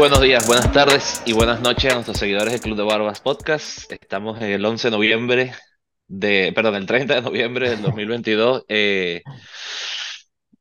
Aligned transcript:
buenos 0.00 0.22
días, 0.22 0.46
buenas 0.46 0.72
tardes 0.72 1.22
y 1.26 1.34
buenas 1.34 1.60
noches 1.60 1.90
a 1.90 1.94
nuestros 1.96 2.16
seguidores 2.16 2.54
del 2.54 2.62
Club 2.62 2.74
de 2.74 2.84
Barbas 2.84 3.20
Podcast. 3.20 3.92
Estamos 3.92 4.40
el 4.40 4.64
11 4.64 4.88
de 4.88 4.90
noviembre 4.92 5.52
de, 6.08 6.52
perdón, 6.54 6.76
el 6.76 6.86
30 6.86 7.16
de 7.16 7.20
noviembre 7.20 7.68
del 7.68 7.82
2022. 7.82 8.64
Eh, 8.70 9.22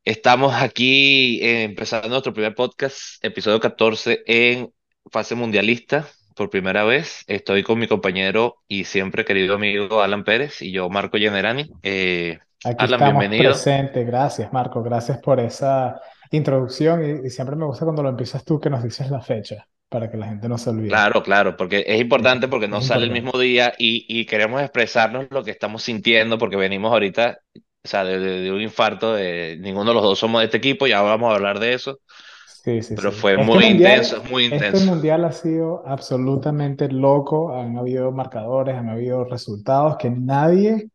estamos 0.03 0.53
aquí 0.53 1.39
eh, 1.41 1.63
empezando 1.63 2.09
nuestro 2.09 2.33
primer 2.33 2.53
podcast, 2.53 3.23
episodio 3.23 3.61
14 3.61 4.23
en 4.25 4.73
fase 5.09 5.35
mundialista 5.35 6.05
por 6.35 6.49
primera 6.49 6.83
vez. 6.83 7.23
Estoy 7.25 7.63
con 7.63 7.79
mi 7.79 7.87
compañero 7.87 8.57
y 8.67 8.83
siempre 8.83 9.23
querido 9.23 9.55
amigo 9.55 10.01
Alan 10.01 10.25
Pérez 10.25 10.61
y 10.61 10.73
yo, 10.73 10.89
Marco 10.89 11.17
Generani. 11.17 11.71
Eh, 11.81 12.39
Aquí 12.65 12.75
Alan, 12.83 12.99
estamos 12.99 13.19
bienvenido. 13.21 13.51
presentes. 13.51 14.05
Gracias, 14.05 14.51
Marco. 14.51 14.83
Gracias 14.83 15.17
por 15.19 15.39
esa 15.39 16.01
introducción 16.37 17.03
y, 17.23 17.27
y 17.27 17.29
siempre 17.29 17.55
me 17.55 17.65
gusta 17.65 17.85
cuando 17.85 18.03
lo 18.03 18.09
empiezas 18.09 18.43
tú 18.45 18.59
que 18.59 18.69
nos 18.69 18.83
dices 18.83 19.09
la 19.11 19.21
fecha 19.21 19.67
para 19.89 20.09
que 20.11 20.17
la 20.17 20.27
gente 20.27 20.49
no 20.49 20.57
se 20.57 20.69
olvide. 20.71 21.07
Claro, 21.07 21.21
claro, 21.21 21.55
porque 21.55 21.83
es 21.87 22.01
importante 22.01 22.47
porque 22.47 22.67
no 22.67 22.81
sale 22.81 23.05
el 23.05 23.11
mismo 23.11 23.37
día 23.37 23.73
y, 23.77 24.05
y 24.09 24.25
queremos 24.25 24.59
expresarnos 24.61 25.27
lo 25.29 25.43
que 25.43 25.51
estamos 25.51 25.83
sintiendo 25.83 26.39
porque 26.39 26.55
venimos 26.55 26.91
ahorita, 26.91 27.39
o 27.83 27.87
sea, 27.87 28.03
de, 28.03 28.17
de- 28.19 28.41
de 28.41 28.51
un 28.51 28.61
infarto 28.61 29.13
de 29.13 29.57
ninguno 29.59 29.91
de 29.91 29.93
los 29.95 30.03
dos 30.03 30.17
somos 30.19 30.41
de 30.41 30.45
este 30.45 30.57
equipo, 30.57 30.87
ya 30.87 31.01
vamos 31.01 31.31
a 31.31 31.35
hablar 31.35 31.59
de 31.59 31.73
eso, 31.75 31.99
Sí, 32.43 32.81
sí, 32.81 32.97
pero 32.97 33.11
sí. 33.13 33.13
fue 33.13 33.37
Este 33.37 33.59
muy 33.59 33.65
intenso, 33.67 34.17
mundial, 34.17 34.23
es 34.23 34.29
muy 34.31 34.45
este 34.49 34.79
intenso. 34.79 34.81
mundial 34.81 35.23
ha 35.25 35.31
sido 35.31 35.87
absolutamente 35.87 36.89
loco. 36.91 37.53
Han 37.53 37.77
habido 37.77 38.11
marcadores, 38.11 38.75
han 38.75 38.89
habido 38.89 39.23
resultados 39.23 39.97
que 39.97 40.09
nadie, 40.09 40.89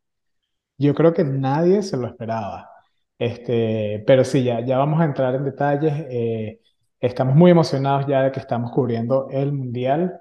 yo 0.79 0.95
creo 0.95 1.15
que 1.15 1.25
nadie 1.25 1.83
se 1.83 1.97
lo 1.99 2.09
esperaba. 2.09 2.71
Este, 3.19 4.03
pero 4.07 4.25
sí, 4.25 4.45
ya, 4.45 4.65
ya 4.65 4.79
vamos 4.79 5.01
a 5.01 5.05
entrar 5.05 5.35
en 5.35 5.45
detalles. 5.45 5.93
Eh, 6.11 6.61
estamos 7.01 7.35
muy 7.37 7.51
emocionados 7.51 8.07
ya 8.07 8.23
de 8.23 8.33
que 8.33 8.41
estamos 8.41 8.71
cubriendo 8.73 9.29
el 9.31 9.53
mundial. 9.53 10.21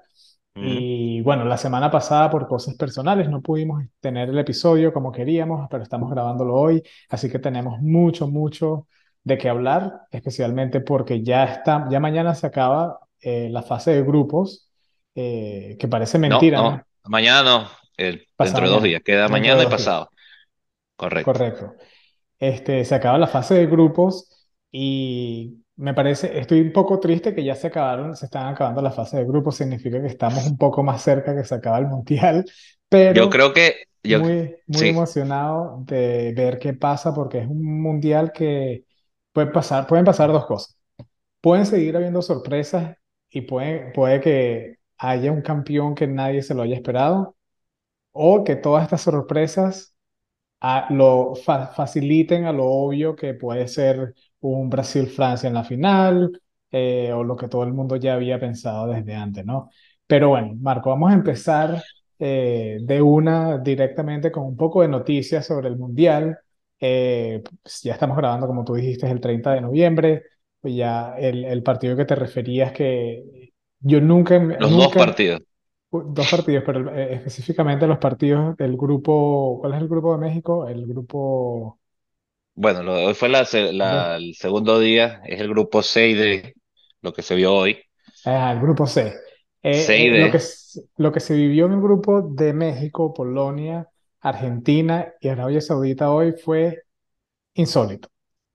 Mm. 0.56 0.78
Y 0.78 1.20
bueno, 1.22 1.44
la 1.44 1.58
semana 1.58 1.90
pasada 1.90 2.30
por 2.30 2.46
cosas 2.48 2.74
personales 2.76 3.28
no 3.28 3.42
pudimos 3.42 3.84
tener 4.00 4.30
el 4.30 4.38
episodio 4.38 4.92
como 4.92 5.12
queríamos, 5.12 5.68
pero 5.70 5.82
estamos 5.82 6.10
grabándolo 6.10 6.54
hoy, 6.56 6.82
así 7.10 7.30
que 7.30 7.38
tenemos 7.38 7.80
mucho, 7.80 8.28
mucho 8.28 8.88
de 9.24 9.36
qué 9.38 9.48
hablar, 9.50 10.02
especialmente 10.10 10.80
porque 10.80 11.22
ya 11.22 11.44
está, 11.44 11.86
ya 11.90 12.00
mañana 12.00 12.34
se 12.34 12.46
acaba 12.46 12.98
eh, 13.20 13.48
la 13.50 13.62
fase 13.62 13.92
de 13.92 14.02
grupos, 14.02 14.70
eh, 15.14 15.76
que 15.78 15.88
parece 15.88 16.18
mentira, 16.18 16.62
¿no? 16.62 16.72
no, 16.72 16.86
mañana 17.04 17.42
no, 17.42 17.70
el- 17.96 18.26
dentro 18.38 18.66
de 18.66 18.72
dos 18.72 18.82
días, 18.82 19.02
queda 19.04 19.28
mañana 19.28 19.62
y 19.62 19.66
días. 19.66 19.66
pasado, 19.66 20.10
correcto. 20.96 21.42
Correcto. 21.42 21.74
Este, 22.44 22.84
se 22.84 22.94
acaba 22.94 23.18
la 23.18 23.26
fase 23.26 23.54
de 23.54 23.66
grupos 23.66 24.28
y 24.70 25.64
me 25.76 25.94
parece, 25.94 26.38
estoy 26.38 26.60
un 26.60 26.72
poco 26.72 27.00
triste 27.00 27.34
que 27.34 27.44
ya 27.44 27.54
se 27.54 27.68
acabaron, 27.68 28.16
se 28.16 28.26
están 28.26 28.48
acabando 28.48 28.82
la 28.82 28.90
fase 28.92 29.18
de 29.18 29.24
grupos, 29.24 29.56
significa 29.56 30.00
que 30.00 30.08
estamos 30.08 30.46
un 30.46 30.58
poco 30.58 30.82
más 30.82 31.02
cerca 31.02 31.34
que 31.34 31.44
se 31.44 31.54
acaba 31.54 31.78
el 31.78 31.86
mundial, 31.86 32.44
Yo 33.08 33.28
pero 33.28 33.30
creo 33.30 33.52
que, 33.52 33.84
yo, 34.02 34.20
muy, 34.20 34.56
muy 34.66 34.88
sí, 34.88 34.88
emocionado 34.88 35.78
de 35.86 36.32
ver 36.36 36.58
qué 36.58 36.74
pasa 36.74 37.14
porque 37.14 37.38
es 37.40 37.46
un 37.48 37.82
mundial 37.82 38.32
que 38.32 38.84
puede 39.32 39.48
pasar, 39.48 39.86
pueden 39.86 40.04
pasar 40.04 40.32
dos 40.32 40.46
cosas. 40.46 40.78
Pueden 41.40 41.66
seguir 41.66 41.96
habiendo 41.96 42.22
sorpresas 42.22 42.96
y 43.30 43.42
puede, 43.42 43.92
puede 43.92 44.20
que 44.20 44.78
haya 44.98 45.32
un 45.32 45.42
campeón 45.42 45.94
que 45.94 46.06
nadie 46.06 46.42
se 46.42 46.54
lo 46.54 46.62
haya 46.62 46.76
esperado 46.76 47.36
o 48.12 48.44
que 48.44 48.56
todas 48.56 48.84
estas 48.84 49.02
sorpresas 49.02 49.93
a- 50.60 50.86
lo 50.90 51.34
fa- 51.34 51.68
faciliten 51.68 52.44
a 52.46 52.52
lo 52.52 52.64
obvio 52.66 53.14
que 53.16 53.34
puede 53.34 53.68
ser 53.68 54.14
un 54.40 54.70
Brasil-Francia 54.70 55.48
en 55.48 55.54
la 55.54 55.64
final, 55.64 56.40
eh, 56.70 57.12
o 57.12 57.22
lo 57.24 57.36
que 57.36 57.48
todo 57.48 57.64
el 57.64 57.72
mundo 57.72 57.96
ya 57.96 58.14
había 58.14 58.38
pensado 58.40 58.86
desde 58.88 59.14
antes, 59.14 59.44
¿no? 59.44 59.70
Pero 60.06 60.30
bueno, 60.30 60.54
Marco, 60.60 60.90
vamos 60.90 61.10
a 61.10 61.14
empezar 61.14 61.82
eh, 62.18 62.78
de 62.82 63.02
una 63.02 63.58
directamente 63.58 64.30
con 64.32 64.44
un 64.44 64.56
poco 64.56 64.82
de 64.82 64.88
noticias 64.88 65.46
sobre 65.46 65.68
el 65.68 65.76
Mundial. 65.76 66.38
Eh, 66.80 67.42
pues 67.62 67.82
ya 67.82 67.92
estamos 67.94 68.16
grabando, 68.16 68.46
como 68.46 68.64
tú 68.64 68.74
dijiste, 68.74 69.10
el 69.10 69.20
30 69.20 69.52
de 69.54 69.60
noviembre. 69.60 70.22
Pues 70.60 70.74
ya 70.74 71.14
el, 71.18 71.44
el 71.44 71.62
partido 71.62 71.96
que 71.96 72.04
te 72.04 72.14
referías 72.14 72.72
que 72.72 73.52
yo 73.80 74.00
nunca, 74.00 74.38
los 74.38 74.72
dos 74.76 74.94
partidos. 74.94 75.40
Dos 76.02 76.28
partidos, 76.28 76.64
pero 76.66 76.94
eh, 76.94 77.14
específicamente 77.14 77.86
los 77.86 77.98
partidos 77.98 78.56
del 78.56 78.76
grupo, 78.76 79.58
¿cuál 79.60 79.74
es 79.74 79.80
el 79.82 79.88
grupo 79.88 80.12
de 80.12 80.18
México? 80.18 80.66
El 80.68 80.86
grupo 80.86 81.78
Bueno, 82.56 82.82
lo 82.82 82.94
de 82.94 83.06
hoy 83.06 83.14
fue 83.14 83.28
la, 83.28 83.44
se- 83.44 83.72
la- 83.72 84.16
B, 84.16 84.16
el 84.16 84.34
segundo 84.36 84.78
día, 84.78 85.20
es 85.26 85.40
el 85.40 85.48
grupo 85.48 85.82
6 85.82 86.16
de 86.16 86.54
lo 87.02 87.12
que 87.12 87.22
se 87.22 87.34
vio 87.34 87.52
hoy. 87.54 87.78
ah, 88.24 88.52
el 88.52 88.60
grupo 88.60 88.86
C. 88.86 89.14
Eh, 89.62 89.92
6 89.92 90.10
eh, 90.12 90.12
lo 90.14 90.30
que, 90.30 90.36
de, 90.36 90.38
s- 90.38 90.80
lo 90.96 91.12
que 91.12 91.20
se 91.20 91.34
vivió 91.34 91.66
en 91.66 91.72
el 91.72 91.80
grupo 91.80 92.22
de 92.22 92.52
México, 92.52 93.12
Polonia, 93.14 93.88
Argentina 94.20 95.12
y 95.20 95.28
Arabia 95.28 95.60
Saudita 95.60 96.10
hoy 96.10 96.32
fue 96.32 96.82
insólito. 97.54 98.08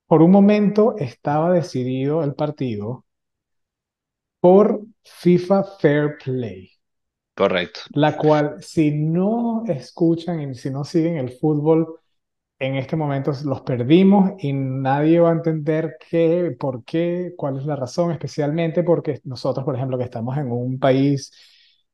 Por 0.08 0.22
un 0.24 0.32
momento 0.32 0.96
estaba 0.98 1.54
decidido 1.54 2.24
el 2.24 2.36
partido 2.36 3.06
por 4.42 4.82
FIFA 5.04 5.64
Fair 5.80 6.18
Play. 6.18 6.70
Correcto. 7.40 7.82
la 7.94 8.18
cual 8.18 8.62
si 8.62 8.92
no 8.92 9.64
escuchan 9.68 10.42
y 10.42 10.56
si 10.56 10.70
no 10.70 10.84
siguen 10.84 11.18
el 11.18 11.30
fútbol, 11.32 12.00
en 12.60 12.76
este 12.76 12.96
momento 12.98 13.32
los 13.46 13.62
perdimos 13.62 14.34
y 14.40 14.54
nadie 14.54 15.20
va 15.22 15.30
a 15.30 15.34
entender 15.34 15.98
qué, 16.10 16.56
por 16.60 16.84
qué, 16.84 17.34
cuál 17.38 17.58
es 17.58 17.66
la 17.66 17.78
razón, 17.78 18.12
especialmente 18.12 18.84
porque 18.84 19.22
nosotros, 19.24 19.66
por 19.66 19.76
ejemplo, 19.76 19.98
que 19.98 20.04
estamos 20.06 20.38
en 20.38 20.52
un 20.52 20.80
país 20.80 21.32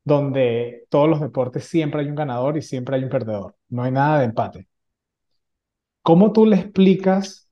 donde 0.04 0.86
todos 0.90 1.10
los 1.10 1.22
deportes 1.22 1.66
siempre 1.66 2.02
hay 2.02 2.08
un 2.10 2.16
ganador 2.16 2.58
y 2.58 2.62
siempre 2.64 2.96
hay 2.96 3.04
un 3.04 3.10
perdedor, 3.10 3.56
no 3.70 3.84
hay 3.84 3.92
nada 3.92 4.20
de 4.20 4.26
empate. 4.26 4.68
¿Cómo 6.02 6.32
tú 6.34 6.46
le 6.46 6.56
explicas 6.58 7.50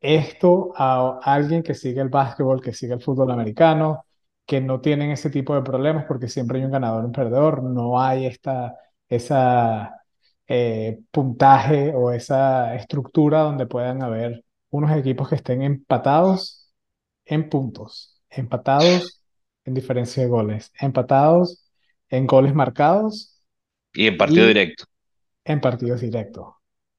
esto 0.00 0.72
a 0.76 1.18
alguien 1.22 1.62
que 1.62 1.74
sigue 1.74 2.00
el 2.00 2.08
básquetbol, 2.08 2.62
que 2.62 2.72
sigue 2.72 2.94
el 2.94 3.02
fútbol 3.02 3.30
americano, 3.30 4.05
que 4.46 4.60
no 4.60 4.80
tienen 4.80 5.10
ese 5.10 5.30
tipo 5.30 5.54
de 5.54 5.62
problemas 5.62 6.04
porque 6.06 6.28
siempre 6.28 6.58
hay 6.58 6.64
un 6.64 6.70
ganador 6.72 7.02
y 7.04 7.06
un 7.06 7.12
perdedor, 7.12 7.62
no 7.62 8.00
hay 8.00 8.26
esta, 8.26 8.76
esa 9.08 10.02
eh, 10.46 11.00
puntaje 11.10 11.92
o 11.94 12.12
esa 12.12 12.74
estructura 12.76 13.40
donde 13.42 13.66
puedan 13.66 14.02
haber 14.02 14.44
unos 14.70 14.92
equipos 14.96 15.28
que 15.28 15.36
estén 15.36 15.62
empatados 15.62 16.72
en 17.24 17.48
puntos, 17.48 18.20
empatados 18.30 19.22
en 19.64 19.74
diferencia 19.74 20.22
de 20.22 20.28
goles, 20.28 20.72
empatados 20.80 21.66
en 22.10 22.26
goles 22.26 22.54
marcados 22.54 23.42
Y 23.94 24.06
en 24.06 24.16
partido 24.16 24.46
y 24.46 24.46
directo. 24.46 24.84
en 25.44 25.60
partidos 25.60 26.00
directos. 26.02 26.54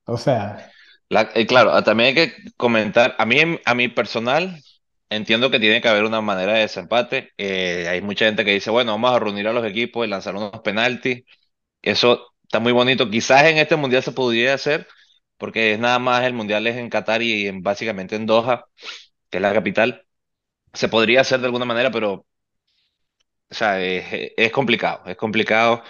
O 0.06 0.18
sea, 0.18 0.76
La- 1.10 1.30
eh, 1.36 1.46
claro, 1.48 1.72
ah, 1.74 1.84
también 1.84 2.10
hay 2.10 2.16
que 2.16 2.34
comentar, 2.58 3.16
a 3.18 3.26
mí, 3.26 3.38
a 3.66 3.76
mí 3.76 3.88
personal, 3.88 4.62
entiendo 5.10 5.50
que 5.52 5.60
tiene 5.60 5.82
que 5.82 5.88
haber 5.90 6.04
una 6.06 6.22
manera 6.22 6.54
de 6.54 6.62
desempate. 6.62 7.32
Eh, 7.38 7.88
hay 7.90 8.02
mucha 8.02 8.26
gente 8.26 8.46
que 8.46 8.52
dice, 8.54 8.70
bueno, 8.72 8.92
vamos 8.94 9.12
a 9.12 9.20
reunir 9.20 9.48
a 9.48 9.54
los 9.54 9.66
equipos 9.66 10.06
y 10.06 10.10
lanzar 10.10 10.36
unos 10.36 10.62
penaltis. 10.62 11.24
Eso 11.82 12.34
está 12.44 12.60
muy 12.60 12.74
bonito. 12.74 13.10
Quizás 13.10 13.46
en 13.46 13.58
este 13.60 13.76
mundial 13.78 14.04
se 14.04 14.14
podría 14.14 14.54
hacer, 14.56 14.88
porque 15.38 15.74
es 15.74 15.80
nada 15.80 16.00
más 16.00 16.24
el 16.26 16.34
mundial 16.34 16.68
es 16.68 16.78
en 16.78 16.90
Qatar 16.90 17.22
y 17.24 17.48
en, 17.48 17.64
básicamente 17.64 18.16
en 18.18 18.26
Doha, 18.28 18.66
que 19.32 19.38
es 19.40 19.42
la 19.44 19.54
capital. 19.54 20.06
Se 20.74 20.90
podría 20.90 21.22
hacer 21.22 21.40
de 21.42 21.48
alguna 21.48 21.66
manera, 21.66 21.92
pero 21.92 22.26
o 23.50 23.54
sea, 23.56 23.82
es, 23.84 24.06
es 24.38 24.52
complicado, 24.52 25.04
es 25.06 25.16
complicado. 25.18 25.84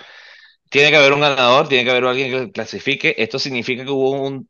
Tiene 0.69 0.91
que 0.91 0.97
haber 0.97 1.13
un 1.13 1.21
ganador, 1.21 1.69
tiene 1.69 1.85
que 1.85 1.91
haber 1.91 2.05
alguien 2.05 2.31
que 2.47 2.51
clasifique. 2.53 3.15
Esto 3.19 3.39
significa 3.39 3.83
que 3.85 3.91
hubo 3.91 4.11
un 4.27 4.49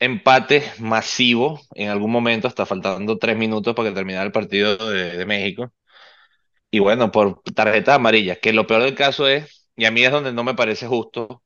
empate 0.00 0.64
masivo 0.78 1.60
en 1.74 1.90
algún 1.90 2.10
momento, 2.10 2.48
hasta 2.48 2.66
faltando 2.66 3.18
tres 3.18 3.36
minutos 3.36 3.74
para 3.74 3.88
que 3.90 3.94
terminara 3.94 4.24
el 4.24 4.32
partido 4.32 4.76
de, 4.90 5.24
México. 5.26 5.72
Y 6.70 6.80
bueno, 6.80 7.10
por 7.12 7.42
tarjeta 7.54 7.94
amarilla, 7.94 8.36
que 8.36 8.52
lo 8.52 8.66
peor 8.66 8.82
del 8.82 8.94
caso 8.94 9.28
es, 9.28 9.68
y 9.76 9.84
a 9.84 9.90
mí 9.90 10.04
es 10.04 10.10
donde 10.10 10.32
no 10.32 10.44
me 10.44 10.54
parece 10.54 10.86
justo, 10.86 11.42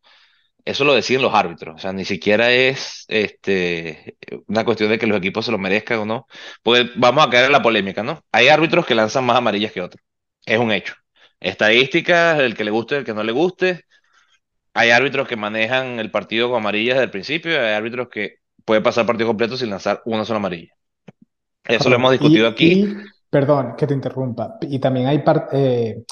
eso 0.64 0.84
lo 0.84 0.94
deciden 0.94 1.22
los 1.22 1.34
árbitros. 1.34 1.76
O 1.76 1.78
sea, 1.78 1.92
ni 1.92 2.04
siquiera 2.04 2.52
es 2.52 3.04
este, 3.08 4.16
una 4.46 4.64
cuestión 4.64 4.90
de 4.90 4.98
que 4.98 5.06
los 5.06 5.18
equipos 5.18 5.46
se 5.46 5.52
lo 5.52 5.58
merezcan 5.58 6.00
o 6.00 6.06
no. 6.06 6.26
Pues 6.62 6.86
vamos 6.96 7.26
a 7.26 7.30
caer 7.30 7.46
en 7.46 7.52
la 7.52 7.62
polémica, 7.62 8.02
¿no? 8.02 8.24
Hay 8.32 8.48
árbitros 8.48 8.86
que 8.86 8.94
lanzan 8.94 9.24
más 9.24 9.36
amarillas 9.36 9.72
que 9.72 9.82
otros. 9.82 10.04
Es 10.46 10.58
un 10.58 10.72
hecho. 10.72 10.94
Estadísticas, 11.40 12.40
el 12.40 12.54
que 12.56 12.64
le 12.64 12.70
guste, 12.70 12.98
el 12.98 13.04
que 13.04 13.14
no 13.14 13.22
le 13.24 13.32
guste. 13.32 13.84
Hay 14.74 14.90
árbitros 14.90 15.28
que 15.28 15.36
manejan 15.36 15.98
el 16.00 16.10
partido 16.10 16.48
con 16.48 16.60
amarillas 16.60 16.96
desde 16.96 17.04
el 17.04 17.10
principio, 17.10 17.60
hay 17.60 17.72
árbitros 17.74 18.08
que 18.08 18.39
pueden 18.70 18.82
pasar 18.84 19.06
partido 19.06 19.28
completo 19.28 19.56
sin 19.56 19.70
lanzar 19.70 20.02
una 20.06 20.24
sola 20.24 20.38
amarilla. 20.38 20.72
Eso 21.66 21.88
lo 21.90 21.96
hemos 21.96 22.12
discutido 22.12 22.48
Y, 22.48 22.48
aquí. 22.48 22.80
y, 22.82 23.14
perdón 23.30 23.74
que 23.76 23.86
te 23.86 23.94
interrumpa, 23.94 24.58
y 24.62 24.78
también 24.78 25.06
hay, 25.06 25.22
eh, 25.52 26.04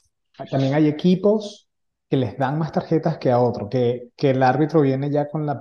también 0.51 0.75
hay 0.75 0.89
equipos 0.89 1.69
que 2.09 2.17
les 2.17 2.39
dan 2.39 2.59
más 2.59 2.73
tarjetas 2.73 3.19
que 3.19 3.31
a 3.31 3.39
otro, 3.41 3.69
que, 3.69 4.11
que 4.17 4.31
el 4.31 4.43
árbitro 4.43 4.81
viene 4.81 5.11
ya 5.11 5.29
con 5.29 5.45
la, 5.47 5.59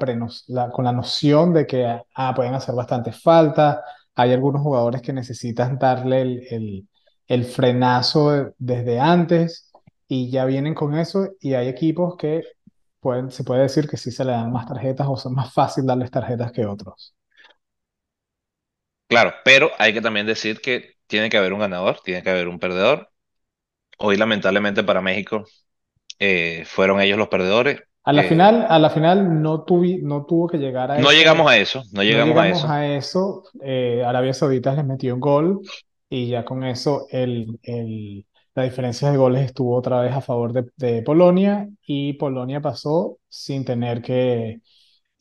la- 0.47 0.69
con 0.71 0.85
la 0.85 0.91
noción 0.93 1.53
de 1.53 1.67
que 1.67 1.85
ah, 2.15 2.33
pueden 2.35 2.53
hacer 2.53 2.73
bastantes 2.75 3.21
faltas, 3.21 3.79
hay 4.15 4.31
algunos 4.33 4.61
jugadores 4.61 5.01
que 5.01 5.11
necesitan 5.13 5.77
darle 5.77 6.21
el, 6.21 6.43
el- 6.49 6.87
el 7.27 7.43
frenazo 7.45 8.31
de- 8.31 8.53
desde 8.57 8.99
antes 8.99 9.71
y 10.07 10.31
ya 10.31 10.45
vienen 10.45 10.73
con 10.73 10.95
eso 10.97 11.29
y 11.41 11.53
hay 11.53 11.67
equipos 11.67 12.15
que 12.17 12.43
pueden, 13.07 13.31
se 13.31 13.43
puede 13.43 13.63
decir 13.63 13.87
que 13.87 13.97
sí 13.97 14.11
se 14.11 14.25
le 14.25 14.31
dan 14.33 14.51
más 14.51 14.65
tarjetas 14.67 15.07
o 15.09 15.17
son 15.17 15.33
más 15.35 15.53
fácil 15.53 15.85
darles 15.85 16.11
tarjetas 16.11 16.51
que 16.51 16.65
otros. 16.65 17.15
Claro, 19.07 19.33
pero 19.45 19.71
hay 19.79 19.93
que 19.93 20.01
también 20.01 20.25
decir 20.25 20.59
que 20.59 20.95
tiene 21.07 21.29
que 21.29 21.37
haber 21.37 21.53
un 21.53 21.59
ganador, 21.59 22.01
tiene 22.03 22.23
que 22.23 22.29
haber 22.29 22.47
un 22.49 22.59
perdedor. 22.59 23.09
Hoy, 23.99 24.17
lamentablemente 24.17 24.83
para 24.83 25.01
México, 25.01 25.45
eh, 26.19 26.65
fueron 26.67 27.01
ellos 27.01 27.17
los 27.19 27.29
perdedores. 27.29 27.81
A 28.03 28.13
la 28.13 28.23
Eh, 28.23 28.23
final, 28.23 28.65
a 28.69 28.79
la 28.79 28.89
final 28.89 29.41
no 29.41 29.65
tuvi- 29.65 30.01
no 30.01 30.25
tuvo 30.25 30.47
que 30.47 30.57
llegar 30.57 30.91
a 30.91 31.01
no 31.01 31.11
ese, 31.11 31.11
llegamos 31.11 31.49
a 31.49 31.57
eso, 31.57 31.83
no 31.91 32.03
no 32.03 32.21
llegamos 32.23 32.49
eso. 32.49 32.69
a 32.69 32.87
eso. 32.97 33.43
Eh, 33.63 34.03
Arabia 34.05 34.33
Saudita 34.35 34.75
les 34.75 34.85
metió 34.85 35.15
un 35.15 35.19
gol 35.21 35.61
y 36.09 36.29
ya 36.29 36.45
con 36.45 36.63
eso 36.65 37.07
el, 37.11 37.59
el- 37.63 38.26
la 38.57 38.63
diferencia 38.65 39.11
de 39.11 39.17
goles 39.17 39.45
estuvo 39.45 39.75
otra 39.77 40.01
vez 40.01 40.13
a 40.13 40.21
favor 40.21 40.53
de, 40.53 40.65
de 40.77 41.03
Polonia 41.03 41.69
y 41.87 42.13
Polonia 42.15 42.61
pasó 42.61 43.19
sin 43.29 43.65
tener 43.65 44.01
que 44.03 44.61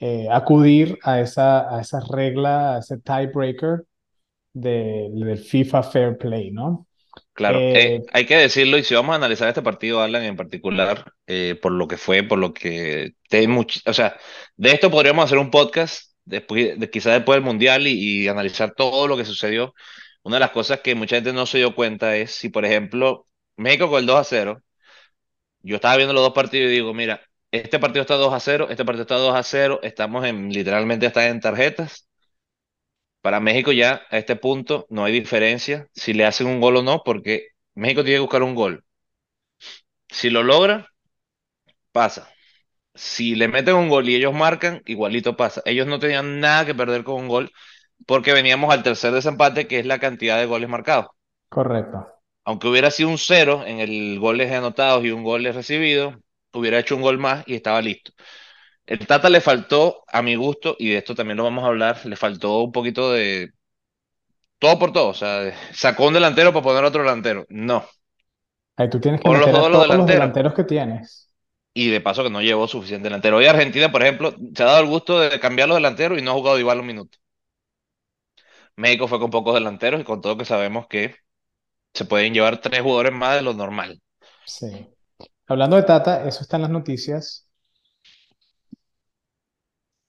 eh, 0.01 0.29
acudir 0.31 0.99
a 1.05 1.21
esa, 1.21 1.75
a 1.77 1.81
esa 1.83 2.01
regla, 2.11 2.77
a 2.77 2.79
ese 2.81 2.99
tiebreaker 2.99 3.85
de- 4.55 5.11
del 5.13 5.39
FIFA 5.39 5.83
Fair 5.85 6.19
Play, 6.19 6.51
¿no? 6.53 6.87
Claro, 7.33 7.69
Eh, 7.75 7.75
eh, 7.75 8.03
hay 8.13 8.25
que 8.27 8.37
decirlo, 8.37 8.79
y 8.79 8.85
si 8.85 8.95
vamos 8.95 9.13
a 9.13 9.17
analizar 9.17 9.49
este 9.49 9.61
partido, 9.63 10.01
Alan, 10.03 10.23
en 10.25 10.37
particular, 10.37 11.13
eh, 11.27 11.59
por 11.61 11.73
lo 11.73 11.87
que 11.87 11.99
fue, 11.99 12.23
por 12.23 12.39
lo 12.39 12.55
que, 12.55 13.13
te 13.29 13.47
much- 13.47 13.83
o 13.87 13.93
sea, 13.93 14.17
de 14.57 14.71
esto 14.73 14.91
podríamos 14.91 15.25
hacer 15.27 15.37
un 15.39 15.51
podcast, 15.51 16.13
después, 16.25 16.79
de, 16.81 16.91
quizás 16.91 17.13
después 17.15 17.37
del 17.37 17.45
Mundial, 17.45 17.87
y, 17.87 18.25
y 18.25 18.29
analizar 18.29 18.73
todo 18.75 19.07
lo 19.07 19.17
que 19.19 19.25
sucedió. 19.27 19.75
Una 20.27 20.37
de 20.37 20.41
las 20.41 20.51
cosas 20.51 20.81
que 20.81 20.97
mucha 20.97 21.17
gente 21.17 21.33
no 21.33 21.47
se 21.47 21.59
dio 21.59 21.73
cuenta 21.75 22.17
es 22.17 22.33
si, 22.33 22.49
por 22.49 22.65
ejemplo, 22.65 23.29
México 23.57 23.89
con 23.89 24.01
el 24.01 24.07
2 24.07 24.19
a 24.19 24.25
cero, 24.25 24.63
yo 25.63 25.77
estaba 25.77 25.97
viendo 25.97 26.15
los 26.15 26.23
dos 26.23 26.33
partidos 26.33 26.69
y 26.71 26.75
digo, 26.75 26.95
mira, 26.95 27.21
este 27.51 27.79
partido 27.79 28.03
está 28.03 28.15
2 28.17 28.33
a 28.33 28.41
cero, 28.41 28.67
este 28.71 28.85
partido 28.85 29.03
está 29.03 29.17
2 29.17 29.35
a 29.35 29.43
cero, 29.43 29.81
estamos 29.83 30.25
en, 30.27 30.51
literalmente 30.53 31.07
está 31.07 31.29
en 31.29 31.41
tarjetas. 31.41 32.09
Para 33.21 33.41
México 33.41 33.73
ya 33.73 34.07
a 34.11 34.17
este 34.19 34.37
punto 34.37 34.87
no 34.89 35.05
hay 35.05 35.13
diferencia 35.13 35.89
si 35.95 36.15
le 36.15 36.25
hacen 36.25 36.47
un 36.47 36.61
gol 36.61 36.77
o 36.77 36.83
no, 36.83 37.03
porque 37.05 37.49
México 37.75 38.03
tiene 38.05 38.17
que 38.17 38.21
buscar 38.23 38.43
un 38.43 38.55
gol. 38.55 38.85
Si 40.09 40.31
lo 40.31 40.43
logra, 40.43 40.89
pasa. 41.93 42.29
Si 42.95 43.35
le 43.37 43.49
meten 43.49 43.77
un 43.77 43.89
gol 43.89 44.09
y 44.09 44.17
ellos 44.17 44.35
marcan, 44.35 44.83
igualito 44.87 45.37
pasa. 45.37 45.63
Ellos 45.67 45.87
no 45.87 45.99
tenían 46.01 46.41
nada 46.41 46.67
que 46.67 46.75
perder 46.75 47.05
con 47.05 47.17
un 47.17 47.29
gol 47.29 47.53
porque 48.07 48.33
veníamos 48.33 48.73
al 48.73 48.83
tercer 48.83 49.13
desempate, 49.13 49.67
que 49.69 49.79
es 49.81 49.87
la 49.87 49.99
cantidad 49.99 50.39
de 50.39 50.47
goles 50.47 50.69
marcados. 50.69 51.07
correcto. 51.49 52.07
Aunque 52.45 52.69
hubiera 52.69 52.91
sido 52.91 53.09
un 53.09 53.19
cero 53.19 53.65
en 53.67 53.81
el 53.81 54.19
goles 54.21 54.53
anotados 54.53 55.05
y 55.05 55.11
un 55.11 55.25
gol 55.25 55.45
recibido, 55.53 56.17
hubiera 56.53 56.79
hecho 56.79 56.95
un 56.97 57.03
gol 57.03 57.19
más 57.19 57.43
y 57.47 57.55
estaba 57.55 57.83
listo. 57.83 58.13
El 58.87 59.07
Tata 59.07 59.31
le 59.31 59.41
faltó, 59.43 60.05
a 60.09 60.23
mi 60.23 60.37
gusto, 60.37 60.77
y 60.79 60.91
de 60.91 60.99
esto 60.99 61.15
también 61.15 61.39
lo 61.39 61.45
vamos 61.45 61.65
a 61.65 61.69
hablar, 61.69 62.05
le 62.07 62.17
faltó 62.17 62.61
un 62.63 62.73
poquito 62.73 63.13
de 63.13 63.53
todo 64.59 64.79
por 64.79 64.93
todo. 64.93 65.09
O 65.09 65.15
sea, 65.15 65.53
sacó 65.73 66.07
un 66.09 66.15
delantero 66.15 66.53
para 66.53 66.63
poner 66.65 66.85
otro 66.85 67.03
delantero. 67.03 67.47
No, 67.49 67.87
Ahí 68.77 68.89
tú 68.91 69.01
tienes 69.01 69.21
que 69.21 69.29
pon 69.29 69.39
los 69.41 69.51
meter 69.51 69.57
a 69.57 69.63
dos 69.63 69.71
los 69.71 69.81
todos 69.81 69.97
los 69.97 70.07
delanteros. 70.07 70.09
delanteros 70.09 70.55
que 70.55 70.65
tienes. 70.65 71.31
Y 71.75 71.91
de 71.91 72.01
paso 72.01 72.23
que 72.25 72.31
no 72.31 72.41
llevó 72.43 72.67
suficiente 72.69 73.05
delantero. 73.05 73.37
Hoy 73.37 73.47
Argentina, 73.47 73.93
por 73.93 74.03
ejemplo, 74.03 74.35
se 74.55 74.63
ha 74.63 74.67
dado 74.67 74.81
el 74.81 74.87
gusto 74.89 75.21
de 75.21 75.39
cambiar 75.41 75.69
los 75.69 75.77
delanteros 75.77 76.19
y 76.19 76.23
no 76.23 76.31
ha 76.31 76.35
jugado 76.35 76.59
igual 76.59 76.81
un 76.81 76.87
minuto. 76.87 77.19
México 78.77 79.09
fue 79.09 79.19
con 79.21 79.31
pocos 79.31 79.55
delanteros 79.55 80.01
y 80.01 80.05
con 80.05 80.21
todo 80.21 80.37
que 80.39 80.45
sabemos 80.45 80.87
que 80.89 81.17
se 81.95 82.05
pueden 82.07 82.35
llevar 82.35 82.61
tres 82.61 82.83
jugadores 82.83 83.13
más 83.15 83.37
de 83.37 83.43
lo 83.43 83.55
normal. 83.55 84.03
Sí. 84.45 84.89
Hablando 85.49 85.77
de 85.77 85.83
Tata, 85.85 86.27
eso 86.29 86.43
está 86.43 86.57
en 86.57 86.63
las 86.63 86.71
noticias. 86.73 87.49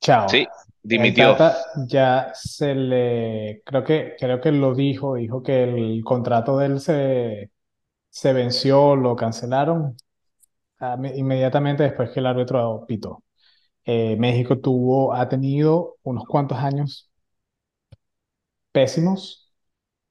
Chao. 0.02 0.34
Sí, 0.34 0.48
El 0.96 1.14
dimitió. 1.14 1.38
Tata 1.38 1.58
ya 1.88 2.32
se 2.34 2.74
le, 2.76 3.62
creo 3.66 3.84
que, 3.84 4.16
creo 4.20 4.42
que 4.42 4.52
lo 4.52 4.74
dijo, 4.76 5.16
dijo 5.16 5.44
que 5.44 5.64
el 5.64 6.04
contrato 6.04 6.58
de 6.58 6.66
él 6.68 6.80
se, 6.80 7.52
se 8.10 8.34
venció, 8.34 8.96
lo 8.96 9.16
cancelaron 9.16 9.98
ah, 10.80 10.98
me- 10.98 11.16
inmediatamente 11.18 11.84
después 11.84 12.12
que 12.12 12.22
el 12.22 12.28
árbitro 12.28 12.86
pitó. 12.88 13.24
Eh, 13.86 14.18
México 14.18 14.60
tuvo, 14.60 15.14
ha 15.16 15.30
tenido 15.30 15.98
unos 16.04 16.26
cuantos 16.28 16.60
años 16.60 17.10
pésimos 18.78 19.52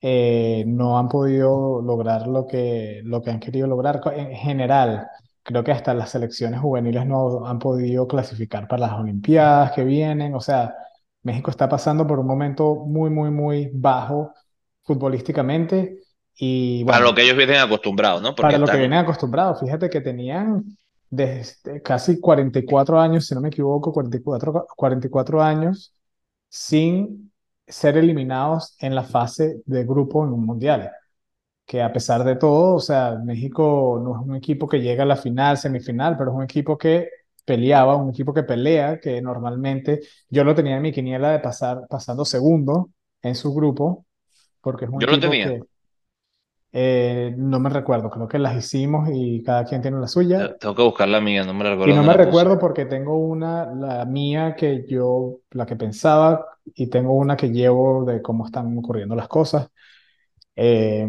eh, 0.01 0.65
no 0.67 0.99
han 0.99 1.09
podido 1.09 1.81
lograr 1.81 2.27
lo 2.27 2.49
que, 2.49 3.01
lo 3.05 3.23
que 3.23 3.31
han 3.31 3.39
querido 3.39 3.69
lograr. 3.69 4.01
En 4.17 4.35
general, 4.35 5.07
creo 5.45 5.63
que 5.63 5.71
hasta 5.71 5.95
las 5.95 6.11
selecciones 6.11 6.59
juveniles 6.59 7.07
no 7.07 7.47
han 7.47 7.61
podido 7.61 8.09
clasificar 8.09 8.67
para 8.67 8.89
las 8.89 8.99
Olimpiadas 8.99 9.71
que 9.71 9.85
vienen. 9.85 10.35
O 10.35 10.41
sea, 10.41 10.75
México 11.23 11.53
está 11.53 11.69
pasando 11.69 12.09
por 12.09 12.19
un 12.19 12.27
momento 12.27 12.75
muy, 12.75 13.09
muy, 13.09 13.31
muy 13.31 13.71
bajo 13.73 14.33
futbolísticamente. 14.83 16.01
Y 16.35 16.85
Para 16.85 16.99
lo 16.99 17.05
bueno, 17.05 17.15
que 17.15 17.23
ellos 17.23 17.37
vienen 17.37 17.61
acostumbrados, 17.61 18.21
¿no? 18.21 18.35
Porque 18.35 18.43
para 18.43 18.59
lo 18.59 18.67
que 18.67 18.79
vienen 18.79 18.99
acostumbrados, 18.99 19.61
fíjate 19.61 19.89
que 19.89 20.01
tenían 20.01 20.77
desde 21.09 21.81
casi 21.83 22.19
44 22.19 22.99
años, 22.99 23.27
si 23.27 23.35
no 23.37 23.41
me 23.41 23.49
equivoco, 23.49 23.93
44, 23.93 24.67
44 24.77 25.41
años 25.41 25.95
sin 26.49 27.26
ser 27.67 27.97
eliminados 27.97 28.77
en 28.81 28.95
la 28.95 29.03
fase 29.05 29.63
de 29.67 29.85
grupo 29.85 30.25
en 30.25 30.33
un 30.33 30.45
mundial. 30.47 30.91
Que 31.67 31.83
a 31.83 31.93
pesar 31.93 32.25
de 32.25 32.37
todo, 32.37 32.77
o 32.77 32.81
sea, 32.81 33.19
México 33.25 34.01
no 34.03 34.21
es 34.21 34.29
un 34.29 34.37
equipo 34.37 34.69
que 34.69 34.81
llega 34.81 35.03
a 35.05 35.07
la 35.07 35.17
final, 35.17 35.59
semifinal, 35.59 36.17
pero 36.17 36.31
es 36.31 36.37
un 36.37 36.45
equipo 36.45 36.79
que 36.79 37.09
peleaba, 37.45 37.97
un 37.97 38.11
equipo 38.11 38.35
que 38.35 38.45
pelea, 38.45 39.01
que 39.01 39.21
normalmente 39.23 40.01
yo 40.31 40.45
lo 40.45 40.55
tenía 40.55 40.77
en 40.77 40.83
mi 40.83 40.93
quiniela 40.93 41.31
de 41.33 41.41
pasar 41.41 41.87
pasando 41.89 42.25
segundo 42.25 42.91
en 43.23 43.35
su 43.35 43.55
grupo, 43.55 44.07
porque 44.61 44.85
es 44.87 44.91
un 44.91 45.01
yo 45.01 45.07
lo 45.07 45.15
equipo 45.15 45.31
tenía. 45.31 45.47
que 45.47 45.63
eh, 46.79 47.35
no 47.39 47.59
me 47.61 47.71
recuerdo, 47.71 48.11
creo 48.11 48.29
que 48.29 48.39
las 48.39 48.57
hicimos 48.57 49.09
y 49.13 49.43
cada 49.43 49.65
quien 49.65 49.81
tiene 49.83 49.99
la 49.99 50.09
suya. 50.09 50.55
Tengo 50.61 50.75
que 50.75 50.83
buscar 50.83 51.09
la 51.09 51.21
mía, 51.21 51.45
no 51.45 51.53
me 51.55 51.65
la 51.65 51.71
Y 51.83 51.93
recuerdo 51.93 51.95
no 51.95 52.03
me 52.03 52.13
puse. 52.15 52.15
recuerdo 52.15 52.59
porque 52.59 52.85
tengo 52.87 53.17
una, 53.19 53.67
la 53.75 54.05
mía 54.05 54.57
que 54.57 54.85
yo, 54.89 55.41
la 55.53 55.67
que 55.67 55.77
pensaba, 55.77 56.45
y 56.75 56.89
tengo 56.89 57.13
una 57.15 57.37
que 57.37 57.51
llevo 57.51 58.05
de 58.05 58.21
cómo 58.23 58.47
están 58.47 58.77
ocurriendo 58.79 59.15
las 59.15 59.29
cosas. 59.29 59.69
Eh, 60.57 61.09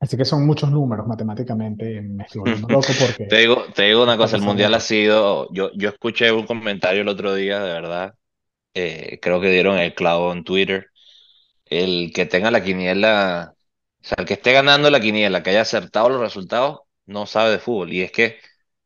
así 0.00 0.16
que 0.16 0.24
son 0.24 0.46
muchos 0.46 0.70
números 0.70 1.06
matemáticamente. 1.06 2.00
Me 2.02 2.24
estoy 2.24 2.40
volviendo 2.40 2.68
loco 2.68 2.96
Te 3.28 3.36
porque 3.36 3.38
digo, 3.38 3.64
te 3.74 3.82
digo 3.84 4.02
una 4.02 4.16
cosa, 4.16 4.36
el 4.36 4.42
mundial 4.42 4.74
ha 4.74 4.80
sido, 4.80 5.48
yo, 5.52 5.70
yo 5.74 5.88
escuché 5.88 6.30
un 6.32 6.46
comentario 6.46 7.02
el 7.02 7.08
otro 7.08 7.34
día, 7.34 7.60
de 7.60 7.72
verdad, 7.72 8.14
eh, 8.74 9.20
creo 9.22 9.40
que 9.42 9.50
dieron 9.50 9.78
el 9.78 9.94
clavo 9.94 10.32
en 10.32 10.44
Twitter, 10.44 10.88
el 11.66 12.12
que 12.14 12.26
tenga 12.26 12.52
la 12.52 12.64
quiniela, 12.64 13.55
o 14.06 14.08
sea, 14.08 14.16
el 14.20 14.26
que 14.26 14.34
esté 14.34 14.52
ganando 14.52 14.90
la 14.90 15.00
quiniela, 15.00 15.42
que 15.42 15.50
haya 15.50 15.62
acertado 15.62 16.08
los 16.10 16.20
resultados, 16.20 16.80
no 17.06 17.26
sabe 17.26 17.52
de 17.52 17.58
fútbol, 17.58 17.92
y 17.92 18.02
es 18.02 18.12
que 18.12 18.38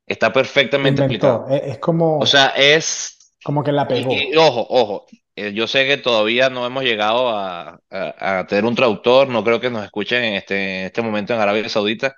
está 0.07 0.33
perfectamente 0.33 1.00
explicado. 1.03 1.47
Es, 1.49 1.62
es 1.65 1.79
O 2.19 2.27
como, 2.27 2.27
sea, 2.27 2.49
es, 2.57 3.19
como 3.43 3.62
que 3.65 3.73
la 3.73 3.87
y, 3.89 4.33
y 4.33 4.37
pegó. 4.37 4.37
ojo, 4.37 4.67
ojo, 4.71 5.07
eh, 5.37 5.53
yo 5.55 5.67
sé 5.69 5.87
que 5.87 5.97
todavía 5.99 6.50
no 6.50 6.67
hemos 6.67 6.85
llegado 6.85 7.31
a, 7.31 7.81
a, 7.91 8.39
a 8.41 8.47
tener 8.47 8.65
un 8.67 8.75
traductor, 8.77 9.29
no 9.29 9.45
creo 9.45 9.61
que 9.61 9.71
nos 9.71 9.85
escuchen 9.85 10.25
en 10.25 10.35
este, 10.35 10.81
en 10.83 10.87
este 10.87 11.03
momento 11.03 11.35
en 11.35 11.41
Arabia 11.41 11.69
Saudita. 11.69 12.15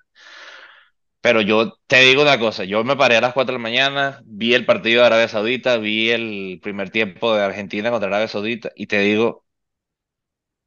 Pero 1.20 1.40
yo 1.40 1.74
te 1.86 2.00
digo 2.00 2.22
una 2.22 2.38
cosa, 2.38 2.64
yo 2.64 2.82
me 2.84 2.96
paré 2.96 3.16
a 3.16 3.20
las 3.20 3.32
4 3.32 3.52
de 3.54 3.58
la 3.58 3.62
mañana, 3.62 4.20
vi 4.24 4.54
el 4.54 4.66
partido 4.66 5.00
de 5.02 5.06
Arabia 5.06 5.28
Saudita, 5.28 5.76
vi 5.78 6.10
el 6.10 6.58
primer 6.62 6.90
tiempo 6.90 7.34
de 7.34 7.42
Argentina 7.44 7.90
contra 7.90 8.08
Arabia 8.08 8.26
Saudita 8.28 8.70
y 8.74 8.86
te 8.88 8.98
digo, 8.98 9.44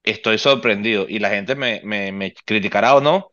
estoy 0.05 0.37
sorprendido 0.37 1.05
y 1.09 1.19
la 1.19 1.29
gente 1.29 1.55
me, 1.55 1.81
me, 1.83 2.33
criticará 2.45 2.95
o 2.95 3.01
no. 3.01 3.31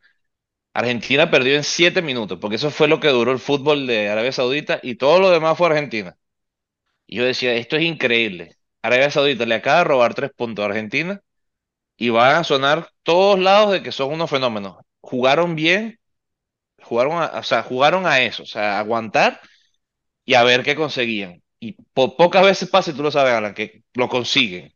Argentina 0.74 1.30
perdió 1.30 1.56
en 1.56 1.64
7 1.64 2.02
minutos, 2.02 2.38
porque 2.40 2.56
eso 2.56 2.70
fue 2.70 2.88
lo 2.88 3.00
que 3.00 3.08
duró 3.08 3.32
el 3.32 3.40
fútbol 3.40 3.86
de 3.86 4.10
Arabia 4.10 4.32
Saudita 4.32 4.80
y 4.82 4.96
todo 4.96 5.20
lo 5.20 5.30
demás 5.30 5.58
fue 5.58 5.68
Argentina. 5.68 6.16
Y 7.06 7.16
yo 7.16 7.24
decía, 7.24 7.54
esto 7.54 7.76
es 7.76 7.82
increíble. 7.84 8.56
Arabia 8.82 9.10
Saudita 9.10 9.46
le 9.46 9.54
acaba 9.56 9.78
de 9.78 9.84
robar 9.84 10.14
3 10.14 10.30
puntos 10.36 10.62
a 10.64 10.66
Argentina 10.68 11.20
y 11.96 12.10
van 12.10 12.36
a 12.36 12.44
sonar 12.44 12.90
todos 13.02 13.38
lados 13.38 13.72
de 13.72 13.82
que 13.82 13.92
son 13.92 14.12
unos 14.12 14.30
fenómenos. 14.30 14.76
Jugaron 15.00 15.56
bien, 15.56 16.00
jugaron 16.82 17.22
a, 17.22 17.26
o 17.38 17.42
sea, 17.42 17.62
jugaron 17.62 18.06
a 18.06 18.20
eso, 18.22 18.42
o 18.44 18.46
sea, 18.46 18.78
aguantar 18.80 19.40
y 20.24 20.34
a 20.34 20.44
ver 20.44 20.62
qué 20.64 20.76
conseguían. 20.76 21.42
Y 21.60 21.74
po- 21.94 22.16
pocas 22.16 22.44
veces 22.44 22.70
pasa, 22.70 22.90
y 22.90 22.94
tú 22.94 23.02
lo 23.02 23.10
sabes, 23.10 23.34
Alan, 23.34 23.54
que 23.54 23.84
lo 23.94 24.08
consiguen. 24.08 24.74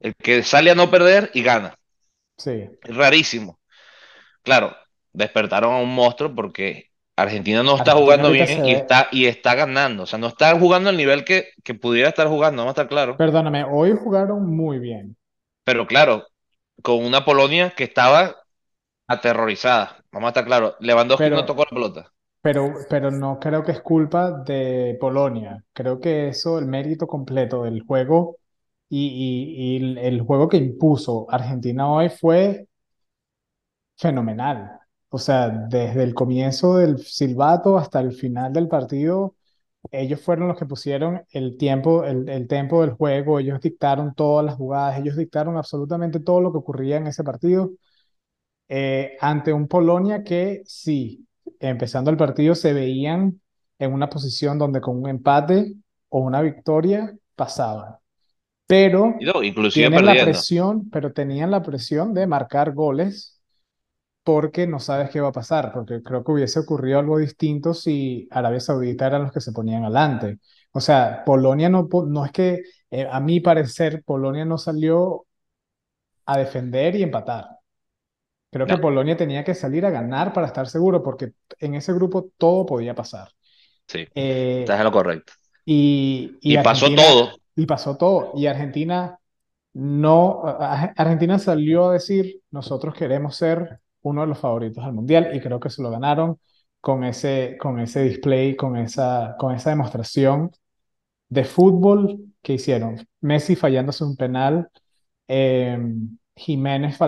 El 0.00 0.14
que 0.14 0.42
sale 0.42 0.70
a 0.70 0.74
no 0.74 0.90
perder 0.90 1.30
y 1.34 1.42
gana. 1.42 1.74
Sí. 2.36 2.68
Es 2.82 2.96
rarísimo. 2.96 3.58
Claro, 4.42 4.76
despertaron 5.12 5.74
a 5.74 5.78
un 5.78 5.94
monstruo 5.94 6.34
porque 6.34 6.90
Argentina 7.16 7.62
no 7.62 7.76
está 7.76 7.92
Argentina 7.92 7.94
jugando 7.94 8.30
bien 8.30 8.64
y 8.66 8.72
está, 8.72 9.08
y 9.10 9.26
está 9.26 9.54
ganando. 9.54 10.04
O 10.04 10.06
sea, 10.06 10.18
no 10.18 10.28
está 10.28 10.58
jugando 10.58 10.90
al 10.90 10.96
nivel 10.96 11.24
que, 11.24 11.48
que 11.64 11.74
pudiera 11.74 12.08
estar 12.08 12.28
jugando, 12.28 12.62
vamos 12.62 12.72
a 12.72 12.82
estar 12.82 12.88
claro. 12.88 13.16
perdóname, 13.16 13.64
hoy 13.64 13.92
jugaron 13.92 14.54
muy 14.54 14.78
bien. 14.78 15.16
Pero 15.64 15.86
claro, 15.86 16.26
con 16.82 17.04
una 17.04 17.24
Polonia 17.24 17.70
que 17.70 17.84
estaba 17.84 18.36
aterrorizada. 19.08 20.04
Vamos 20.12 20.28
a 20.28 20.30
estar 20.30 20.44
claros. 20.44 20.74
Lewandowski 20.80 21.30
no 21.30 21.36
pero 21.36 21.46
tocó 21.46 21.64
la 21.64 21.70
pelota. 21.70 22.12
Pero, 22.42 22.72
pero 22.88 23.10
no 23.10 23.40
creo 23.40 23.64
que 23.64 23.72
es 23.72 23.80
culpa 23.80 24.30
de 24.30 24.96
Polonia. 25.00 25.64
Creo 25.72 26.00
que 26.00 26.28
eso, 26.28 26.58
el 26.58 26.66
mérito 26.66 27.06
completo 27.06 27.64
del 27.64 27.82
juego 27.82 28.36
y, 28.88 29.98
el 29.98 30.20
juego 30.22 30.48
que 30.48 30.58
impuso 30.58 31.26
Argentina 31.30 31.90
hoy 31.90 32.08
fue 32.08 32.68
fenomenal. 33.96 34.78
O 35.08 35.18
sea, 35.18 35.48
desde 35.48 36.02
el 36.02 36.14
comienzo 36.14 36.76
del 36.76 36.98
silbato 36.98 37.78
hasta 37.78 38.00
el 38.00 38.12
final 38.12 38.52
del 38.52 38.68
partido, 38.68 39.34
ellos 39.92 40.20
fueron 40.22 40.48
los 40.48 40.58
que 40.58 40.66
pusieron 40.66 41.22
el 41.30 41.56
tiempo, 41.56 42.04
el, 42.04 42.28
el 42.28 42.48
tempo 42.48 42.82
del 42.82 42.92
juego, 42.92 43.38
ellos 43.38 43.60
dictaron 43.60 44.14
todas 44.14 44.44
las 44.44 44.56
jugadas, 44.56 44.98
ellos 44.98 45.16
dictaron 45.16 45.56
absolutamente 45.56 46.20
todo 46.20 46.40
lo 46.40 46.52
que 46.52 46.58
ocurría 46.58 46.96
en 46.98 47.06
ese 47.08 47.24
partido 47.24 47.70
eh, 48.68 49.16
ante 49.20 49.52
un 49.52 49.68
Polonia 49.68 50.24
que 50.24 50.62
sí, 50.66 51.26
empezando 51.60 52.10
el 52.10 52.16
partido 52.16 52.54
se 52.54 52.72
veían 52.72 53.40
en 53.78 53.92
una 53.92 54.08
posición 54.10 54.58
donde 54.58 54.80
con 54.80 54.96
un 54.98 55.08
empate 55.08 55.74
o 56.08 56.20
una 56.20 56.40
victoria 56.42 57.16
pasaban, 57.36 57.96
pero 58.66 59.32
no, 59.32 59.42
inclusive 59.42 59.90
tienen 59.90 60.06
la 60.06 60.18
presión, 60.18 60.88
pero 60.90 61.12
tenían 61.12 61.50
la 61.50 61.62
presión 61.62 62.14
de 62.14 62.26
marcar 62.26 62.72
goles 62.74 63.40
porque 64.24 64.66
no 64.66 64.80
sabes 64.80 65.10
qué 65.10 65.20
va 65.20 65.28
a 65.28 65.32
pasar, 65.32 65.72
porque 65.72 66.02
creo 66.02 66.24
que 66.24 66.32
hubiese 66.32 66.60
ocurrido 66.60 66.98
algo 66.98 67.18
distinto 67.18 67.74
si 67.74 68.28
Arabia 68.30 68.60
Saudita 68.60 69.06
eran 69.06 69.22
los 69.24 69.32
que 69.32 69.40
se 69.40 69.52
ponían 69.52 69.84
adelante. 69.84 70.40
O 70.72 70.80
sea, 70.80 71.24
Polonia 71.24 71.68
no, 71.70 71.88
no 72.08 72.24
es 72.26 72.32
que, 72.32 72.62
eh, 72.90 73.08
a 73.10 73.20
mi 73.20 73.40
parecer, 73.40 74.02
Polonia 74.04 74.44
no 74.44 74.58
salió 74.58 75.26
a 76.26 76.38
defender 76.38 76.96
y 76.96 77.02
empatar. 77.02 77.46
Creo 78.50 78.68
que 78.68 78.78
No, 78.78 78.78
Polonia 78.78 79.16
tenía 79.16 79.44
que 79.44 79.54
salir 79.54 79.84
a 79.86 79.90
ganar 79.90 80.32
para 80.32 80.46
estar 80.46 80.66
seguro, 80.68 81.02
porque 81.02 81.32
en 81.60 81.74
ese 81.74 81.92
grupo 81.92 82.30
todo 82.38 82.64
podía 82.66 82.94
pasar. 82.94 83.30
sí, 83.88 84.06
estás 84.60 84.78
Eh, 84.78 84.78
en 84.78 84.84
lo 84.84 84.92
correcto. 84.92 85.32
y, 85.64 86.38
y 86.42 86.54
Y 86.54 86.58
pasó 86.58 86.94
todo. 86.94 87.38
Y 87.56 87.66
pasó 87.66 87.96
todo. 87.96 88.32
Y 88.36 88.46
Argentina 88.46 89.18
no, 89.74 90.42
Argentina 90.44 91.38
salió 91.38 91.90
a 91.90 91.94
decir, 91.94 92.42
nosotros 92.50 92.94
queremos 92.94 93.36
ser 93.36 93.80
uno 94.02 94.22
de 94.22 94.28
los 94.28 94.38
favoritos 94.38 94.84
al 94.84 94.94
Mundial, 94.94 95.30
y 95.34 95.40
creo 95.40 95.60
que 95.60 95.70
se 95.70 95.82
lo 95.82 95.90
ganaron 95.90 96.38
con 96.80 97.04
ese, 97.04 97.56
con 97.60 97.80
ese 97.80 98.02
display, 98.04 98.56
con 98.56 98.76
esa, 98.76 99.36
con 99.38 99.54
esa 99.54 99.70
demostración 99.70 100.50
de 101.28 101.44
fútbol 101.44 102.18
que 102.42 102.54
hicieron. 102.54 103.06
Messi 103.20 103.56
fallándose 103.56 104.04
un 104.04 104.16
penal, 104.16 104.70
eh, 105.28 105.78
Jiménez 106.36 106.98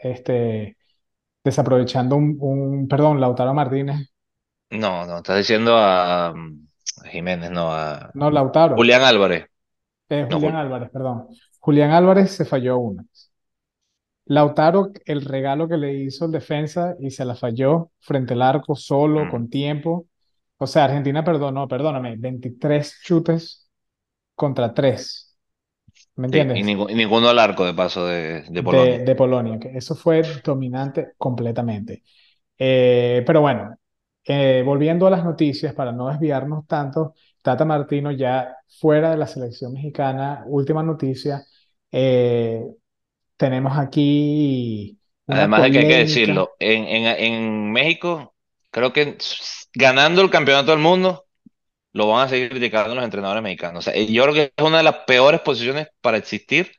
este, 0.00 0.76
desaprovechando 1.44 2.16
un, 2.16 2.36
un, 2.40 2.88
perdón, 2.88 3.20
Lautaro 3.20 3.54
Martínez, 3.54 4.10
No, 4.70 5.06
no, 5.06 5.18
estás 5.18 5.38
diciendo 5.38 5.76
a, 5.76 6.28
a 6.28 6.34
Jiménez, 7.10 7.50
no, 7.50 7.72
a 7.72 8.10
no 8.14 8.30
Lautaro, 8.30 8.76
Julián 8.76 9.02
Álvarez. 9.02 9.46
Eh, 10.08 10.26
No, 10.28 10.38
Julián 10.40 10.54
Jul- 10.54 10.56
Álvarez, 10.56 10.90
perdón. 10.90 11.28
Julián 11.60 11.90
Álvarez 11.92 12.32
se 12.32 12.44
falló 12.44 12.78
una. 12.78 13.04
Lautaro, 14.26 14.90
el 15.04 15.22
regalo 15.24 15.68
que 15.68 15.76
le 15.76 15.92
hizo 15.94 16.24
el 16.26 16.32
defensa 16.32 16.96
y 16.98 17.10
se 17.10 17.24
la 17.26 17.34
falló 17.36 17.90
frente 18.00 18.32
al 18.34 18.42
arco, 18.42 18.74
solo, 18.76 19.28
mm, 19.28 19.28
con 19.28 19.50
tiempo. 19.50 20.06
O 20.58 20.66
sea, 20.66 20.84
Argentina 20.84 21.22
perdonó, 21.24 21.68
perdóname, 21.68 22.16
23 22.16 23.00
chutes 23.02 23.68
contra 24.36 24.74
3, 24.74 25.36
¿me 26.16 26.26
sí, 26.32 26.48
y, 26.52 26.62
entiendes? 26.62 26.64
ningú- 26.64 26.90
y 26.90 26.94
ninguno 26.94 27.28
al 27.28 27.38
arco 27.38 27.64
de 27.64 27.74
paso 27.74 28.06
de, 28.06 28.42
de 28.50 28.62
De, 28.62 28.62
Polonia. 28.62 29.04
de 29.04 29.14
Polonia, 29.16 29.58
que 29.58 29.76
eso 29.76 29.94
fue 29.96 30.40
dominante 30.44 31.12
completamente. 31.18 32.04
Eh, 32.58 33.22
pero 33.26 33.40
bueno, 33.42 33.76
eh, 34.24 34.62
volviendo 34.66 35.06
a 35.06 35.10
las 35.10 35.24
noticias, 35.24 35.74
para 35.74 35.92
no 35.92 36.08
desviarnos 36.10 36.66
tanto, 36.66 37.14
Tata 37.44 37.66
Martino 37.66 38.12
ya 38.12 38.56
fuera 38.80 39.12
de 39.12 39.18
la 39.18 39.28
selección 39.28 39.74
mexicana, 39.74 40.44
última 40.48 40.82
noticia, 40.84 41.44
eh, 41.92 42.64
tenemos 43.36 43.78
aquí 43.78 44.98
Además 45.28 45.62
de 45.62 45.70
que 45.72 45.78
hay 45.80 45.86
que 45.86 45.96
decirlo, 45.98 46.54
en, 46.58 46.84
en, 46.84 47.06
en 47.06 47.72
México, 47.72 48.34
creo 48.70 48.92
que 48.92 49.16
ganando 49.74 50.22
el 50.22 50.30
campeonato 50.30 50.70
del 50.70 50.80
mundo, 50.80 51.24
lo 51.92 52.08
van 52.08 52.26
a 52.26 52.30
seguir 52.30 52.50
criticando 52.50 52.94
los 52.94 53.04
entrenadores 53.04 53.42
mexicanos. 53.42 53.86
O 53.88 53.90
sea, 53.92 54.02
yo 54.02 54.22
creo 54.24 54.34
que 54.34 54.52
es 54.56 54.64
una 54.64 54.78
de 54.78 54.84
las 54.84 54.98
peores 55.06 55.40
posiciones 55.42 55.88
para 56.02 56.18
existir 56.18 56.72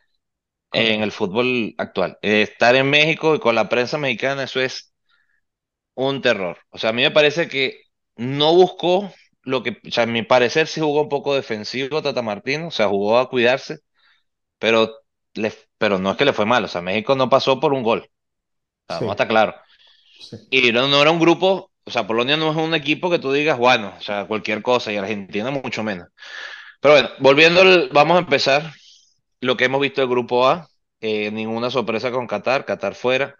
en 0.74 1.03
el 1.03 1.12
fútbol 1.12 1.75
actual. 1.77 2.17
Eh, 2.22 2.43
estar 2.43 2.75
en 2.75 2.89
México 2.89 3.36
y 3.36 3.39
con 3.39 3.55
la 3.55 3.69
prensa 3.69 3.98
mexicana, 3.98 4.43
eso 4.43 4.62
es 4.62 4.93
un 5.95 6.22
terror. 6.22 6.57
O 6.69 6.77
sea, 6.77 6.89
a 6.91 6.93
mí 6.93 7.01
me 7.03 7.12
parece 7.12 7.48
que 7.48 7.81
no 8.15 8.53
buscó 8.55 9.12
lo 9.46 9.64
que, 9.64 9.80
o 9.88 9.92
sea, 9.92 10.04
a 10.04 10.08
mi 10.08 10.24
parecer 10.24 10.68
sí 10.68 10.82
jugó 10.82 11.02
un 11.04 11.10
poco 11.10 11.36
defensivo 11.36 12.02
Tata 12.02 12.22
Martino, 12.22 12.68
o 12.68 12.72
sea, 12.72 12.88
jugó 12.88 13.20
a 13.20 13.30
cuidarse, 13.30 13.80
pero, 14.60 14.92
le, 15.36 15.54
pero 15.78 16.00
no 16.00 16.12
es 16.12 16.18
que 16.18 16.25
le 16.25 16.34
fue 16.34 16.46
mal, 16.46 16.66
o 16.66 16.68
sea, 16.68 16.82
México 16.82 17.16
no 17.16 17.30
pasó 17.30 17.60
por 17.60 17.74
un 17.74 17.84
gol, 17.84 18.10
o 18.88 19.16
sea, 19.16 19.28
claros. 19.28 19.56
sí. 20.20 20.38
Y 20.50 20.72
no, 20.72 20.88
no 20.88 21.02
era 21.02 21.12
un 21.12 21.20
grupo, 21.20 21.72
o 21.84 21.92
sea, 21.92 22.08
Polonia 22.08 22.38
no 22.38 22.52
es 22.52 22.58
un 22.58 22.74
equipo 22.74 23.10
que 23.10 23.20
tú 23.20 23.32
digas, 23.32 23.58
bueno, 23.58 23.94
o 23.98 24.02
sea, 24.02 24.25
cualquier 24.28 24.62
cosa, 24.62 24.92
y 24.94 24.98
Argentina 24.98 25.52
mucho 25.52 25.84
menos. 25.84 26.08
Pero 26.82 26.96
bueno, 26.96 27.10
volviendo, 27.20 27.62
vamos 27.92 28.18
a 28.18 28.20
empezar 28.22 28.74
lo 29.42 29.58
que 29.58 29.66
hemos 29.66 29.82
visto 29.82 30.02
del 30.02 30.10
grupo 30.10 30.48
A, 30.48 30.68
eh, 31.02 31.32
ninguna 31.32 31.70
sorpresa 31.70 32.12
con 32.12 32.28
Qatar, 32.28 32.66
Qatar 32.66 32.96
fuera. 32.96 33.36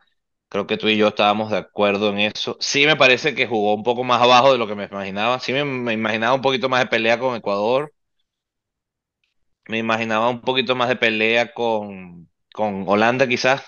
Creo 0.50 0.66
que 0.68 0.78
tú 0.78 0.88
y 0.88 0.98
yo 0.98 1.10
estábamos 1.10 1.52
de 1.52 1.58
acuerdo 1.58 2.10
en 2.10 2.20
eso. 2.20 2.58
Sí 2.60 2.86
me 2.86 2.96
parece 2.96 3.36
que 3.36 3.46
jugó 3.48 3.74
un 3.76 3.84
poco 3.84 4.04
más 4.04 4.22
abajo 4.22 4.52
de 4.52 4.58
lo 4.58 4.68
que 4.68 4.76
me 4.76 4.86
imaginaba. 4.86 5.40
Sí 5.40 5.52
me, 5.54 5.66
me 5.66 5.94
imaginaba 5.94 6.34
un 6.36 6.42
poquito 6.42 6.70
más 6.70 6.80
de 6.82 6.88
pelea 6.88 7.20
con 7.20 7.36
Ecuador. 7.36 7.92
Me 9.68 9.78
imaginaba 9.80 10.30
un 10.30 10.42
poquito 10.42 10.76
más 10.76 10.90
de 10.90 10.96
pelea 10.96 11.54
con, 11.54 12.30
con 12.54 12.86
Holanda 12.88 13.28
quizás. 13.28 13.64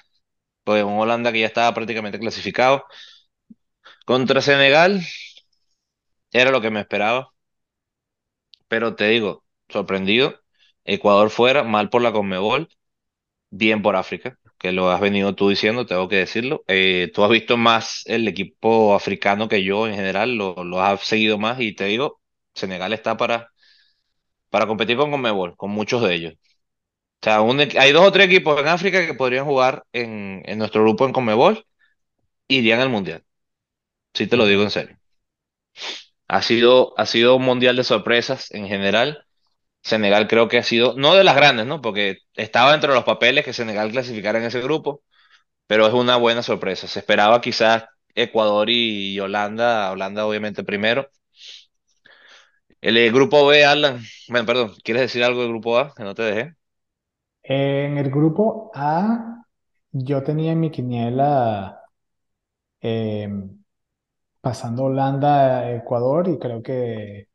Pues 0.63 0.83
un 0.83 0.99
Holanda 0.99 1.31
que 1.31 1.41
ya 1.41 1.47
estaba 1.47 1.73
prácticamente 1.73 2.19
clasificado. 2.19 2.85
Contra 4.09 4.41
Senegal 4.41 4.91
era 6.31 6.51
lo 6.51 6.61
que 6.61 6.71
me 6.71 6.79
esperaba. 6.81 7.33
Pero 8.67 8.95
te 8.95 9.05
digo, 9.09 9.43
sorprendido. 9.69 10.41
Ecuador 10.85 11.29
fuera, 11.29 11.63
mal 11.63 11.89
por 11.89 12.01
la 12.01 12.11
Conmebol. 12.13 12.69
bien 13.51 13.81
por 13.83 13.95
África, 13.97 14.39
que 14.57 14.71
lo 14.71 14.89
has 14.91 15.01
venido 15.01 15.35
tú 15.35 15.49
diciendo, 15.49 15.85
tengo 15.85 16.07
que 16.09 16.17
decirlo. 16.17 16.63
Eh, 16.67 17.11
tú 17.13 17.23
has 17.23 17.29
visto 17.31 17.57
más 17.57 18.03
el 18.07 18.27
equipo 18.27 18.95
africano 18.95 19.47
que 19.49 19.63
yo 19.63 19.87
en 19.87 19.95
general, 19.95 20.35
lo, 20.35 20.63
lo 20.63 20.81
has 20.81 21.01
seguido 21.03 21.37
más 21.37 21.59
y 21.61 21.73
te 21.75 21.85
digo, 21.85 22.21
Senegal 22.55 22.93
está 22.93 23.17
para, 23.17 23.51
para 24.49 24.67
competir 24.67 24.97
con 24.97 25.11
Conmebol, 25.11 25.55
con 25.57 25.71
muchos 25.71 26.01
de 26.03 26.13
ellos. 26.15 26.33
O 27.21 27.25
sea, 27.25 27.41
un 27.41 27.59
hay 27.61 27.91
dos 27.93 28.07
o 28.07 28.11
tres 28.13 28.27
equipos 28.27 28.59
en 28.61 28.67
África 28.69 29.05
que 29.07 29.13
podrían 29.15 29.45
jugar 29.45 29.85
en, 29.93 30.43
en 30.45 30.57
nuestro 30.59 30.83
grupo 30.83 31.05
en 31.05 31.13
Conmebol 31.13 31.65
y 32.47 32.57
irían 32.59 32.81
al 32.81 32.89
Mundial. 32.89 33.25
Sí 34.13 34.27
te 34.27 34.37
lo 34.37 34.47
digo 34.47 34.63
en 34.63 34.71
serio. 34.71 34.97
Ha 36.29 36.41
sido, 36.41 36.93
ha 36.97 37.05
sido 37.05 37.35
un 37.35 37.43
mundial 37.43 37.75
de 37.75 37.83
sorpresas 37.83 38.51
en 38.51 38.67
general. 38.67 39.25
Senegal 39.87 40.27
creo 40.27 40.47
que 40.47 40.57
ha 40.59 40.63
sido, 40.63 40.93
no 40.97 41.15
de 41.15 41.23
las 41.23 41.35
grandes, 41.35 41.65
¿no? 41.65 41.81
Porque 41.81 42.19
estaba 42.35 42.73
entre 42.75 42.93
los 42.93 43.03
papeles 43.03 43.45
que 43.45 43.53
Senegal 43.53 43.91
clasificara 43.91 44.39
en 44.39 44.45
ese 44.45 44.61
grupo, 44.61 45.01
pero 45.67 45.87
es 45.87 45.93
una 45.93 46.17
buena 46.17 46.43
sorpresa. 46.43 46.87
Se 46.87 46.99
esperaba 46.99 47.41
quizás 47.41 47.85
Ecuador 48.15 48.69
y 48.69 49.19
Holanda, 49.19 49.91
Holanda 49.91 50.25
obviamente 50.27 50.63
primero. 50.63 51.09
El, 52.81 52.97
eh, 52.97 53.11
grupo 53.11 53.45
B, 53.47 53.65
Alan, 53.65 54.01
bueno, 54.29 54.45
perdón, 54.45 54.73
¿quieres 54.83 55.01
decir 55.03 55.23
algo 55.23 55.41
del 55.41 55.49
grupo 55.49 55.77
A? 55.77 55.93
Que 55.95 56.03
no 56.03 56.13
te 56.15 56.23
dejé. 56.23 56.55
En 57.43 57.97
el 57.97 58.09
grupo 58.11 58.71
A, 58.73 59.43
yo 59.91 60.23
tenía 60.23 60.51
en 60.51 60.59
mi 60.59 60.71
quiniela 60.71 61.81
eh, 62.81 63.29
pasando 64.41 64.85
Holanda 64.85 65.59
a 65.59 65.75
Ecuador 65.75 66.27
y 66.29 66.37
creo 66.39 66.61
que 66.63 67.26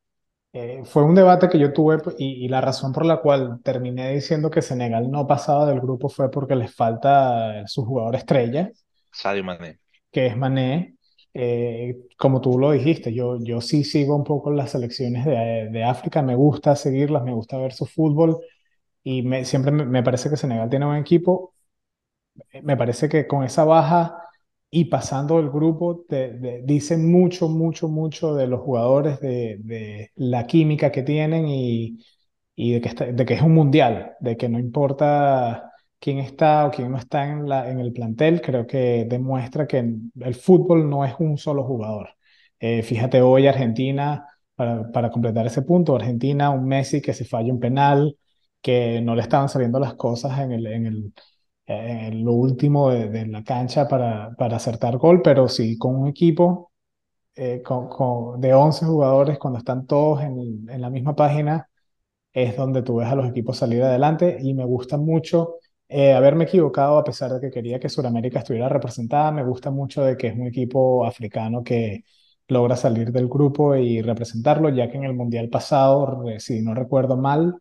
Eh, 0.54 0.82
fue 0.84 1.02
un 1.04 1.14
debate 1.14 1.48
que 1.48 1.58
yo 1.58 1.72
tuve 1.72 1.98
pues, 1.98 2.16
y, 2.18 2.44
y 2.44 2.48
la 2.48 2.60
razón 2.60 2.92
por 2.92 3.06
la 3.06 3.18
cual 3.22 3.60
terminé 3.62 4.12
diciendo 4.12 4.50
que 4.50 4.60
Senegal 4.60 5.10
no 5.10 5.26
pasaba 5.26 5.64
del 5.66 5.80
grupo 5.80 6.10
fue 6.10 6.30
porque 6.30 6.54
les 6.56 6.74
falta 6.74 7.66
su 7.66 7.84
jugador 7.86 8.16
estrella, 8.16 8.70
Sadio 9.10 9.44
Mané. 9.44 9.78
que 10.10 10.26
es 10.26 10.36
Mané. 10.36 10.96
Eh, 11.34 11.96
como 12.18 12.40
tú 12.42 12.58
lo 12.58 12.72
dijiste, 12.72 13.14
yo, 13.14 13.38
yo 13.42 13.60
sí 13.62 13.84
sigo 13.84 14.14
un 14.16 14.24
poco 14.24 14.50
las 14.52 14.70
selecciones 14.72 15.24
de, 15.24 15.68
de 15.70 15.84
África, 15.84 16.20
me 16.22 16.34
gusta 16.34 16.76
seguirlas, 16.76 17.22
me 17.24 17.32
gusta 17.32 17.56
ver 17.58 17.72
su 17.72 17.86
fútbol 17.86 18.38
y 19.04 19.22
me, 19.22 19.44
siempre 19.46 19.72
me, 19.72 19.86
me 19.86 20.02
parece 20.02 20.30
que 20.30 20.36
Senegal 20.36 20.70
tiene 20.70 20.86
un 20.86 20.96
equipo 20.96 21.54
me 22.62 22.76
parece 22.76 23.08
que 23.08 23.26
con 23.26 23.44
esa 23.44 23.64
baja 23.64 24.16
y 24.72 24.86
pasando 24.86 25.40
el 25.40 25.50
grupo, 25.50 26.04
te, 26.08 26.32
de- 26.34 26.62
dice 26.64 26.98
mucho, 26.98 27.48
mucho, 27.50 27.88
mucho 27.88 28.34
de 28.36 28.48
los 28.48 28.62
jugadores, 28.62 29.20
de, 29.20 29.58
de 29.60 30.12
la 30.16 30.46
química 30.48 30.92
que 30.92 31.04
tienen 31.04 31.48
y, 31.48 31.98
y 32.54 32.72
de 32.74 32.80
que, 32.80 32.88
está- 32.88 33.06
de 33.06 33.26
que 33.26 33.34
es 33.34 33.42
un 33.42 33.54
mundial, 33.54 34.14
de 34.20 34.36
que 34.36 34.48
no 34.48 34.58
importa 34.58 35.72
quién 35.98 36.18
está 36.18 36.66
o 36.66 36.70
quién 36.70 36.90
no 36.90 36.98
está 36.98 37.26
en 37.28 37.48
la, 37.48 37.70
en 37.70 37.80
el 37.80 37.92
plantel, 37.92 38.40
creo 38.42 38.66
que 38.66 39.06
demuestra 39.08 39.66
que 39.66 39.78
el 40.20 40.34
fútbol 40.34 40.88
no 40.90 41.04
es 41.04 41.14
un 41.18 41.38
solo 41.38 41.64
jugador. 41.64 42.10
Eh, 42.60 42.82
fíjate 42.82 43.20
hoy 43.22 43.46
Argentina, 43.46 44.26
para, 44.54 44.90
para 44.92 45.10
completar 45.10 45.46
ese 45.46 45.62
punto, 45.62 45.96
Argentina, 45.96 46.50
un 46.50 46.66
Messi 46.66 47.00
que 47.02 47.12
se 47.14 47.24
falla 47.24 47.52
un 47.52 47.60
penal, 47.60 48.16
que 48.60 49.00
no 49.02 49.14
le 49.14 49.22
estaban 49.22 49.48
saliendo 49.48 49.80
las 49.80 49.94
cosas 49.94 50.38
en 50.40 50.52
el, 50.52 50.66
en 50.66 50.86
el, 50.86 51.12
en 51.66 52.24
lo 52.24 52.32
último 52.32 52.90
de, 52.90 53.26
la 53.26 53.42
cancha 53.44 53.88
para, 53.88 54.34
para 54.36 54.56
acertar 54.56 54.98
gol, 54.98 55.22
pero 55.22 55.48
sí 55.48 55.78
con 55.78 55.96
un 55.96 56.08
equipo 56.08 56.72
eh, 57.36 57.62
con, 57.64 57.88
con- 57.88 58.40
de 58.40 58.54
11 58.54 58.84
jugadores, 58.86 59.38
cuando 59.38 59.58
están 59.58 59.86
todos 59.86 60.22
en, 60.22 60.68
en 60.70 60.80
la 60.80 60.90
misma 60.90 61.14
página, 61.16 61.68
es 62.32 62.56
donde 62.56 62.82
tú 62.82 62.96
ves 62.96 63.08
a 63.08 63.14
los 63.14 63.28
equipos 63.28 63.58
salir 63.58 63.82
adelante 63.82 64.38
y 64.40 64.54
me 64.54 64.64
gusta 64.64 64.96
mucho 64.96 65.56
eh, 65.88 66.12
haberme 66.14 66.44
equivocado 66.44 66.98
a 66.98 67.04
pesar 67.04 67.32
de 67.32 67.40
que 67.40 67.50
quería 67.50 67.78
que 67.80 67.88
Sudamérica 67.90 68.38
estuviera 68.40 68.68
representada. 68.68 69.30
Me 69.32 69.44
gusta 69.44 69.70
mucho 69.70 70.02
de 70.04 70.16
que 70.16 70.28
es 70.28 70.34
un 70.34 70.46
equipo 70.46 71.04
africano 71.04 71.62
que 71.62 72.04
logra 72.48 72.76
salir 72.76 73.12
del 73.12 73.28
grupo 73.28 73.76
y 73.76 74.00
representarlo, 74.02 74.68
ya 74.70 74.90
que 74.90 74.96
en 74.98 75.04
el 75.04 75.14
Mundial 75.14 75.48
pasado, 75.50 76.24
si 76.38 76.62
no 76.62 76.74
recuerdo 76.74 77.16
mal, 77.16 77.56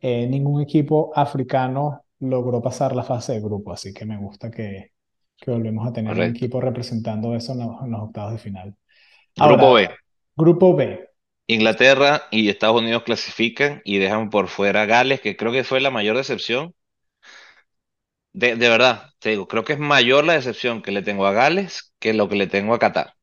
eh, 0.00 0.26
ningún 0.28 0.62
equipo 0.62 1.12
africano 1.14 2.04
logró 2.20 2.62
pasar 2.62 2.94
la 2.96 3.04
fase 3.04 3.34
de 3.34 3.40
grupo, 3.40 3.72
así 3.72 3.92
que 3.94 4.04
me 4.06 4.16
gusta 4.18 4.50
que, 4.50 4.92
que 5.36 5.50
volvemos 5.50 5.86
a 5.86 5.92
tener 5.92 6.16
un 6.16 6.26
Correcto. 6.26 6.28
equipo 6.28 6.60
representando 6.60 7.34
eso 7.34 7.52
en 7.52 7.60
los, 7.60 7.82
en 7.82 7.90
los 7.92 8.00
octavos 8.02 8.32
de 8.32 8.38
final. 8.38 8.76
Grupo 9.36 9.72
Ahora, 9.72 9.74
B. 9.74 9.88
grupo 10.36 10.74
B. 10.76 11.08
Inglaterra 11.48 12.22
y 12.30 12.48
Estados 12.48 12.80
Unidos 12.80 13.02
clasifican 13.02 13.82
y 13.84 13.98
dejan 13.98 14.30
por 14.30 14.46
fuera 14.46 14.82
a 14.82 14.86
Gales, 14.86 15.20
que 15.20 15.36
creo 15.36 15.50
que 15.50 15.64
fue 15.64 15.80
la 15.80 15.90
mayor 15.90 16.16
decepción. 16.16 16.74
De, 18.32 18.56
de 18.56 18.68
verdad, 18.70 19.10
te 19.18 19.30
digo, 19.30 19.46
creo 19.48 19.64
que 19.64 19.72
es 19.74 19.78
mayor 19.78 20.24
la 20.24 20.32
decepción 20.34 20.80
que 20.82 20.92
le 20.92 21.02
tengo 21.02 21.26
a 21.26 21.32
Gales 21.32 21.92
que 21.98 22.14
lo 22.14 22.28
que 22.28 22.36
le 22.36 22.46
tengo 22.46 22.72
a 22.74 22.78
Qatar. 22.78 23.14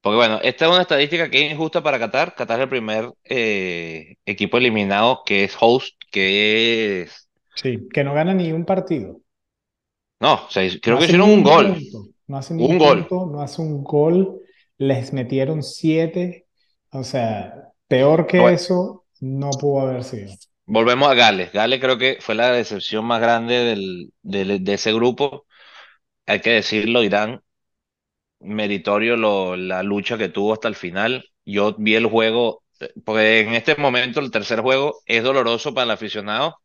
Porque 0.00 0.16
bueno, 0.16 0.38
esta 0.42 0.66
es 0.66 0.70
una 0.70 0.82
estadística 0.82 1.30
que 1.30 1.46
es 1.46 1.52
injusta 1.52 1.82
para 1.82 1.98
Qatar. 1.98 2.34
Qatar 2.34 2.60
es 2.60 2.64
el 2.64 2.68
primer 2.68 3.10
eh, 3.24 4.16
equipo 4.24 4.58
eliminado 4.58 5.22
que 5.26 5.44
es 5.44 5.56
host, 5.60 5.94
que 6.10 7.02
es... 7.02 7.25
Sí, 7.56 7.88
que 7.92 8.04
no 8.04 8.14
gana 8.14 8.34
ni 8.34 8.52
un 8.52 8.64
partido. 8.64 9.20
No, 10.20 10.34
o 10.46 10.50
sea, 10.50 10.62
No 10.84 10.96
creo 10.96 10.98
que 10.98 11.04
hace 11.04 11.06
hicieron 11.06 11.30
un 11.30 11.42
gol. 11.42 11.78
punto. 11.80 12.08
No 12.28 12.38
hace 12.38 12.54
un 12.54 12.78
gol. 12.78 13.08
punto, 13.08 13.26
no 13.26 13.40
hace 13.42 13.62
un 13.62 13.82
gol. 13.84 14.40
Les 14.78 15.12
metieron 15.12 15.62
siete. 15.62 16.46
O 16.90 17.04
sea, 17.04 17.72
peor 17.88 18.26
que 18.26 18.52
eso 18.52 19.04
no 19.20 19.58
pudo 19.58 19.80
haber 19.82 20.04
sido. 20.04 20.32
volvemos 20.66 21.08
a 21.08 21.14
Gales. 21.14 21.52
Gales 21.52 21.80
creo 21.80 21.98
que 21.98 22.18
fue 22.20 22.34
la 22.34 22.50
decepción 22.52 23.04
más 23.04 23.20
grande 23.20 23.54
del, 23.56 24.12
del- 24.22 24.64
de 24.64 24.74
ese 24.74 24.92
grupo. 24.92 25.46
Hay 26.26 26.40
que 26.40 26.50
decirlo, 26.52 27.04
Irán 27.04 27.42
meritorio 28.40 29.16
lo- 29.16 29.56
la 29.56 29.82
lucha 29.82 30.18
que 30.18 30.28
tuvo 30.28 30.52
hasta 30.52 30.68
el 30.68 30.74
final. 30.76 31.24
Yo 31.44 31.74
vi 31.78 31.94
el 31.94 32.06
juego, 32.06 32.62
eh, 32.80 32.92
porque 33.04 33.40
en 33.40 33.54
este 33.54 33.76
momento 33.76 34.20
el 34.20 34.30
tercer 34.30 34.60
juego 34.60 35.00
es 35.06 35.22
doloroso 35.24 35.74
para 35.74 35.84
el 35.84 35.90
aficionado 35.92 36.58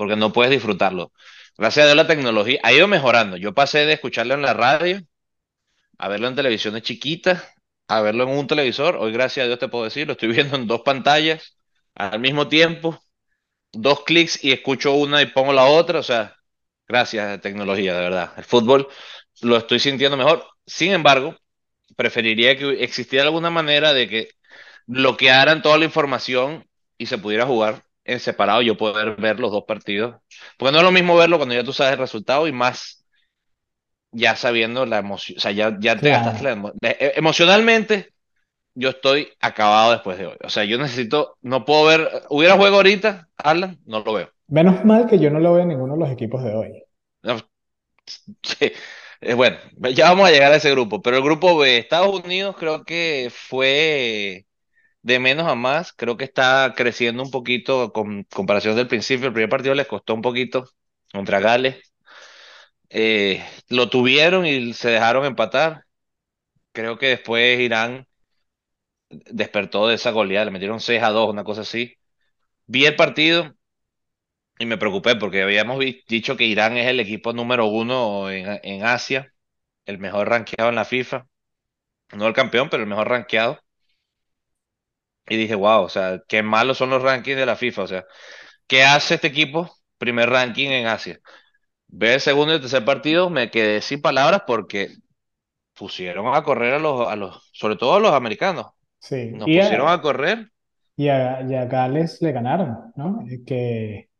porque 0.00 0.16
no 0.16 0.32
puedes 0.32 0.50
disfrutarlo. 0.50 1.12
Gracias 1.58 1.84
a 1.84 1.86
Dios 1.88 1.96
la 1.96 2.06
tecnología 2.06 2.58
ha 2.62 2.72
ido 2.72 2.88
mejorando. 2.88 3.36
Yo 3.36 3.52
pasé 3.52 3.84
de 3.84 3.92
escucharlo 3.92 4.32
en 4.32 4.40
la 4.40 4.54
radio 4.54 5.02
a 5.98 6.08
verlo 6.08 6.26
en 6.26 6.34
televisiones 6.34 6.84
chiquitas, 6.84 7.44
a 7.86 8.00
verlo 8.00 8.24
en 8.24 8.30
un 8.30 8.46
televisor. 8.46 8.96
Hoy, 8.96 9.12
gracias 9.12 9.44
a 9.44 9.46
Dios 9.48 9.58
te 9.58 9.68
puedo 9.68 9.84
decir, 9.84 10.06
lo 10.06 10.14
estoy 10.14 10.30
viendo 10.32 10.56
en 10.56 10.66
dos 10.66 10.80
pantallas 10.80 11.58
al 11.94 12.18
mismo 12.18 12.48
tiempo, 12.48 12.98
dos 13.72 14.04
clics 14.04 14.42
y 14.42 14.52
escucho 14.52 14.94
una 14.94 15.20
y 15.20 15.26
pongo 15.26 15.52
la 15.52 15.66
otra. 15.66 15.98
O 15.98 16.02
sea, 16.02 16.34
gracias 16.88 17.28
a 17.28 17.38
tecnología, 17.42 17.94
de 17.94 18.00
verdad. 18.00 18.32
El 18.38 18.44
fútbol 18.44 18.88
lo 19.42 19.58
estoy 19.58 19.80
sintiendo 19.80 20.16
mejor. 20.16 20.46
Sin 20.64 20.92
embargo, 20.92 21.36
preferiría 21.94 22.56
que 22.56 22.82
existiera 22.82 23.26
alguna 23.26 23.50
manera 23.50 23.92
de 23.92 24.08
que 24.08 24.30
bloquearan 24.86 25.60
toda 25.60 25.76
la 25.76 25.84
información 25.84 26.66
y 26.96 27.04
se 27.04 27.18
pudiera 27.18 27.44
jugar 27.44 27.84
en 28.12 28.20
separado, 28.20 28.62
yo 28.62 28.76
poder 28.76 29.16
ver 29.16 29.40
los 29.40 29.52
dos 29.52 29.64
partidos. 29.66 30.16
Porque 30.58 30.72
no 30.72 30.78
es 30.78 30.84
lo 30.84 30.92
mismo 30.92 31.16
verlo 31.16 31.36
cuando 31.38 31.54
ya 31.54 31.64
tú 31.64 31.72
sabes 31.72 31.94
el 31.94 31.98
resultado 31.98 32.46
y 32.48 32.52
más 32.52 33.04
ya 34.12 34.36
sabiendo 34.36 34.86
la 34.86 34.98
emoción, 34.98 35.38
o 35.38 35.40
sea, 35.40 35.52
ya, 35.52 35.76
ya 35.80 36.00
te 36.00 36.10
gastaste 36.10 36.44
la 36.44 36.52
Claro. 36.52 36.56
emo- 36.56 36.72
de- 36.80 36.96
e- 37.00 37.12
emocionalmente. 37.16 38.12
Yo 38.74 38.90
estoy 38.90 39.28
acabado 39.40 39.92
después 39.92 40.18
de 40.18 40.26
hoy. 40.26 40.36
O 40.44 40.50
sea, 40.50 40.64
yo 40.64 40.78
necesito, 40.78 41.38
no 41.42 41.64
puedo 41.64 41.86
ver, 41.86 42.10
hubiera 42.30 42.56
juego 42.56 42.76
ahorita, 42.76 43.28
Alan, 43.36 43.78
no 43.86 44.00
lo 44.02 44.14
veo. 44.14 44.30
Menos 44.48 44.84
mal 44.84 45.06
que 45.06 45.18
yo 45.18 45.30
no 45.30 45.40
le 45.40 45.48
voy 45.48 45.62
a 45.62 45.64
ninguno 45.64 45.94
de 45.94 46.00
los 46.00 46.10
equipos 46.10 46.44
de 46.44 46.54
hoy. 46.54 46.84
No, 47.22 47.40
sí, 48.42 48.72
bueno, 49.36 49.58
ya 49.94 50.10
vamos 50.10 50.28
a 50.28 50.30
llegar 50.32 50.52
a 50.52 50.56
ese 50.56 50.70
grupo, 50.70 51.02
pero 51.02 51.16
el 51.16 51.22
grupo 51.22 51.56
B, 51.58 51.78
Estados 51.78 52.20
Unidos 52.24 52.56
creo 52.58 52.84
que 52.84 53.30
fue 53.34 54.46
de 55.02 55.18
menos 55.18 55.46
a 55.48 55.54
más, 55.54 55.92
creo 55.92 56.16
que 56.16 56.24
está 56.24 56.74
creciendo 56.76 57.22
un 57.22 57.30
poquito 57.30 57.92
con 57.92 58.24
comparación 58.24 58.76
del 58.76 58.88
principio. 58.88 59.28
El 59.28 59.32
primer 59.34 59.50
partido 59.50 59.74
les 59.74 59.86
costó 59.86 60.14
un 60.14 60.22
poquito 60.22 60.68
contra 61.12 61.40
Gales. 61.40 61.76
Eh, 62.88 63.44
lo 63.68 63.88
tuvieron 63.90 64.46
y 64.46 64.72
se 64.74 64.90
dejaron 64.90 65.24
empatar. 65.24 65.84
Creo 66.72 66.98
que 66.98 67.08
después 67.08 67.60
Irán 67.60 68.06
despertó 69.10 69.86
de 69.88 69.94
esa 69.96 70.10
goleada, 70.10 70.44
le 70.46 70.50
metieron 70.52 70.80
6 70.80 71.02
a 71.02 71.10
2, 71.10 71.30
una 71.30 71.44
cosa 71.44 71.62
así. 71.62 71.96
Vi 72.66 72.86
el 72.86 72.96
partido 72.96 73.54
y 74.58 74.66
me 74.66 74.76
preocupé 74.78 75.16
porque 75.16 75.42
habíamos 75.42 75.78
dicho 76.08 76.36
que 76.36 76.44
Irán 76.44 76.76
es 76.76 76.86
el 76.86 77.00
equipo 77.00 77.32
número 77.32 77.66
uno 77.66 78.30
en, 78.30 78.60
en 78.62 78.84
Asia, 78.84 79.32
el 79.86 79.98
mejor 79.98 80.28
rankeado 80.28 80.70
en 80.70 80.76
la 80.76 80.84
FIFA. 80.84 81.28
No 82.14 82.26
el 82.28 82.34
campeón, 82.34 82.70
pero 82.70 82.82
el 82.84 82.88
mejor 82.90 83.08
rankeado. 83.08 83.60
Y 85.30 85.38
dije, 85.38 85.56
wow, 85.56 85.84
o 85.84 85.90
sea, 85.90 86.22
qué 86.28 86.42
malos 86.44 86.78
son 86.78 86.90
los 86.90 87.02
rankings 87.02 87.38
de 87.38 87.46
la 87.46 87.56
FIFA. 87.56 87.82
O 87.84 87.88
sea, 87.88 88.06
¿qué 88.68 88.84
hace 88.84 89.16
este 89.16 89.28
equipo? 89.28 89.70
Primer 89.98 90.30
ranking 90.30 90.70
en 90.70 90.86
Asia. 90.88 91.20
Ve 91.88 92.14
el 92.14 92.20
segundo 92.22 92.52
y 92.52 92.56
el 92.56 92.62
tercer 92.62 92.84
partido, 92.84 93.30
me 93.30 93.50
quedé 93.50 93.82
sin 93.82 94.02
palabras 94.02 94.42
porque 94.46 94.90
pusieron 95.74 96.34
a 96.34 96.42
correr 96.44 96.74
a 96.74 96.78
los, 96.80 97.08
a 97.08 97.16
los, 97.16 97.50
sobre 97.54 97.76
todo 97.76 97.94
a 97.96 98.00
los 98.00 98.12
americanos. 98.14 98.66
Sí. 98.98 99.32
Nos 99.32 99.50
Y 99.50 99.58
pusieron 99.58 99.88
a, 99.88 99.90
a 99.90 100.02
correr. 100.02 100.50
y 100.96 101.08
a, 101.08 101.42
y 101.42 101.54
a 101.54 101.64
Gales 101.66 102.20
le 102.22 102.32
ganaron, 102.32 102.92
¿no? 102.96 103.24
Que, 103.46 104.10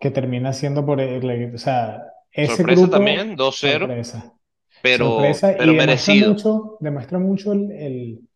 que 0.00 0.12
termina 0.12 0.52
siendo 0.54 0.86
por 0.86 1.00
el, 1.00 1.54
o 1.54 1.58
sea, 1.58 2.02
ese 2.32 2.64
Sorpresa 2.64 2.66
grupo, 2.66 2.90
también, 2.90 3.34
dos 3.36 3.56
cero 3.60 3.94
sorpresa. 3.94 4.34
pero, 4.82 5.38
Sorpresa 5.38 5.58
y 5.58 5.58
pero 5.58 5.74
demuestra 5.74 6.14
merecido. 6.14 6.16
mucho, 6.16 6.78
demuestra 6.80 7.18
mucho 7.20 7.52
el, 7.54 7.72
el, 7.72 8.29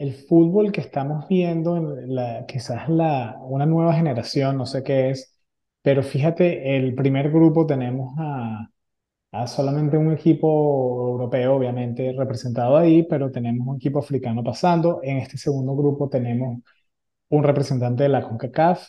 el 0.00 0.14
fútbol 0.14 0.72
que 0.72 0.80
estamos 0.80 1.28
viendo, 1.28 1.76
en 1.76 2.14
la, 2.14 2.46
quizás 2.46 2.88
la, 2.88 3.38
una 3.42 3.66
nueva 3.66 3.94
generación, 3.94 4.56
no 4.56 4.66
sé 4.66 4.82
qué 4.82 5.10
es, 5.10 5.36
pero 5.82 6.02
fíjate, 6.02 6.76
el 6.76 6.94
primer 6.94 7.30
grupo 7.30 7.66
tenemos 7.66 8.14
a, 8.18 8.68
solamente 9.46 9.96
un 9.98 10.12
equipo 10.12 11.10
europeo, 11.10 11.54
obviamente, 11.56 12.12
representado 12.16 12.76
ahí, 12.76 13.04
pero 13.04 13.30
tenemos 13.30 13.66
un 13.68 13.76
equipo 13.76 13.98
africano 14.00 14.42
pasando. 14.44 15.00
En 15.02 15.18
este 15.18 15.38
segundo 15.38 15.74
grupo 15.76 16.08
tenemos 16.08 16.60
un 17.30 17.44
representante 17.44 18.04
de 18.04 18.08
la 18.10 18.22
CONCACAF, 18.22 18.88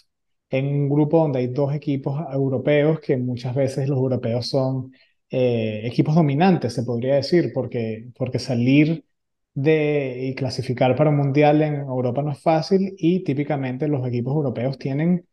en 0.49 0.67
un 0.67 0.89
grupo 0.89 1.19
donde 1.19 1.39
hay 1.39 1.47
dos 1.47 1.73
equipos 1.73 2.21
europeos, 2.33 2.99
que 3.01 3.17
muchas 3.17 3.55
veces 3.55 3.89
los 3.89 3.97
europeos 3.99 4.47
son 4.49 4.91
eh, 5.29 5.81
equipos 5.85 6.15
dominantes, 6.15 6.73
se 6.73 6.83
podría 6.83 7.15
decir, 7.15 7.51
porque, 7.53 8.09
porque 8.17 8.39
salir 8.39 9.05
de 9.53 10.19
y 10.29 10.35
clasificar 10.35 10.95
para 10.95 11.09
un 11.09 11.17
mundial 11.17 11.61
en 11.61 11.75
Europa 11.75 12.21
no 12.21 12.31
es 12.31 12.41
fácil 12.41 12.93
y 12.97 13.23
típicamente 13.23 13.87
los 13.87 14.07
equipos 14.07 14.33
europeos 14.35 14.77
tienen 14.77 15.27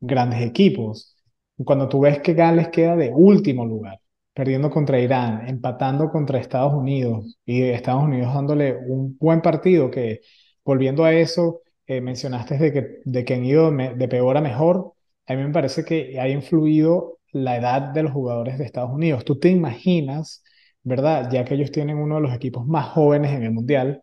grandes 0.00 0.42
equipos. 0.42 1.16
Cuando 1.64 1.88
tú 1.88 2.00
ves 2.00 2.20
que 2.20 2.34
Gales 2.34 2.68
queda 2.68 2.96
de 2.96 3.10
último 3.12 3.66
lugar, 3.66 4.00
perdiendo 4.32 4.70
contra 4.70 5.00
Irán, 5.00 5.48
empatando 5.48 6.10
contra 6.10 6.38
Estados 6.38 6.72
Unidos 6.74 7.38
y 7.44 7.62
Estados 7.62 8.04
Unidos 8.04 8.32
dándole 8.34 8.76
un 8.76 9.16
buen 9.18 9.42
partido 9.42 9.90
que, 9.90 10.20
volviendo 10.64 11.04
a 11.04 11.12
eso, 11.12 11.62
eh, 11.86 12.00
mencionaste 12.00 12.56
de 12.58 12.72
que, 12.72 13.00
de 13.04 13.24
que 13.24 13.34
han 13.34 13.44
ido 13.44 13.70
de 13.72 14.08
peor 14.08 14.36
a 14.36 14.40
mejor, 14.40 14.92
a 15.26 15.34
mí 15.34 15.42
me 15.42 15.52
parece 15.52 15.84
que 15.84 16.18
ha 16.20 16.28
influido 16.28 17.18
la 17.32 17.56
edad 17.56 17.82
de 17.92 18.02
los 18.04 18.12
jugadores 18.12 18.58
de 18.58 18.64
Estados 18.64 18.90
Unidos. 18.92 19.24
Tú 19.24 19.38
te 19.38 19.48
imaginas, 19.48 20.42
¿verdad? 20.88 21.30
Ya 21.32 21.44
que 21.44 21.54
ellos 21.54 21.72
tienen 21.72 21.98
uno 21.98 22.16
de 22.16 22.22
los 22.22 22.34
equipos 22.34 22.66
más 22.66 22.88
jóvenes 22.88 23.32
en 23.32 23.42
el 23.44 23.52
mundial, 23.52 24.02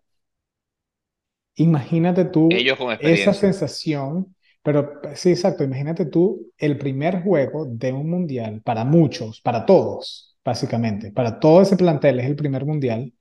Imagínate 1.56 2.26
tú 2.26 2.50
Ellos 2.50 2.78
con 2.78 2.90
esa 3.02 3.34
sensación, 3.34 4.36
pero 4.62 5.00
sí, 5.16 5.30
exacto, 5.32 5.64
imagínate 5.64 6.06
tú 6.06 6.52
el 6.58 6.78
primer 6.78 7.24
juego 7.24 7.66
de 7.66 7.94
un 7.94 8.10
mundial 8.10 8.62
para 8.64 8.84
muchos, 8.84 9.40
para 9.42 9.66
todos, 9.66 10.38
básicamente, 10.44 11.12
para 11.12 11.40
todo 11.40 11.62
ese 11.62 11.78
plantel 11.78 12.20
es 12.20 12.26
el 12.28 12.36
primer 12.36 12.66
mundial. 12.66 13.14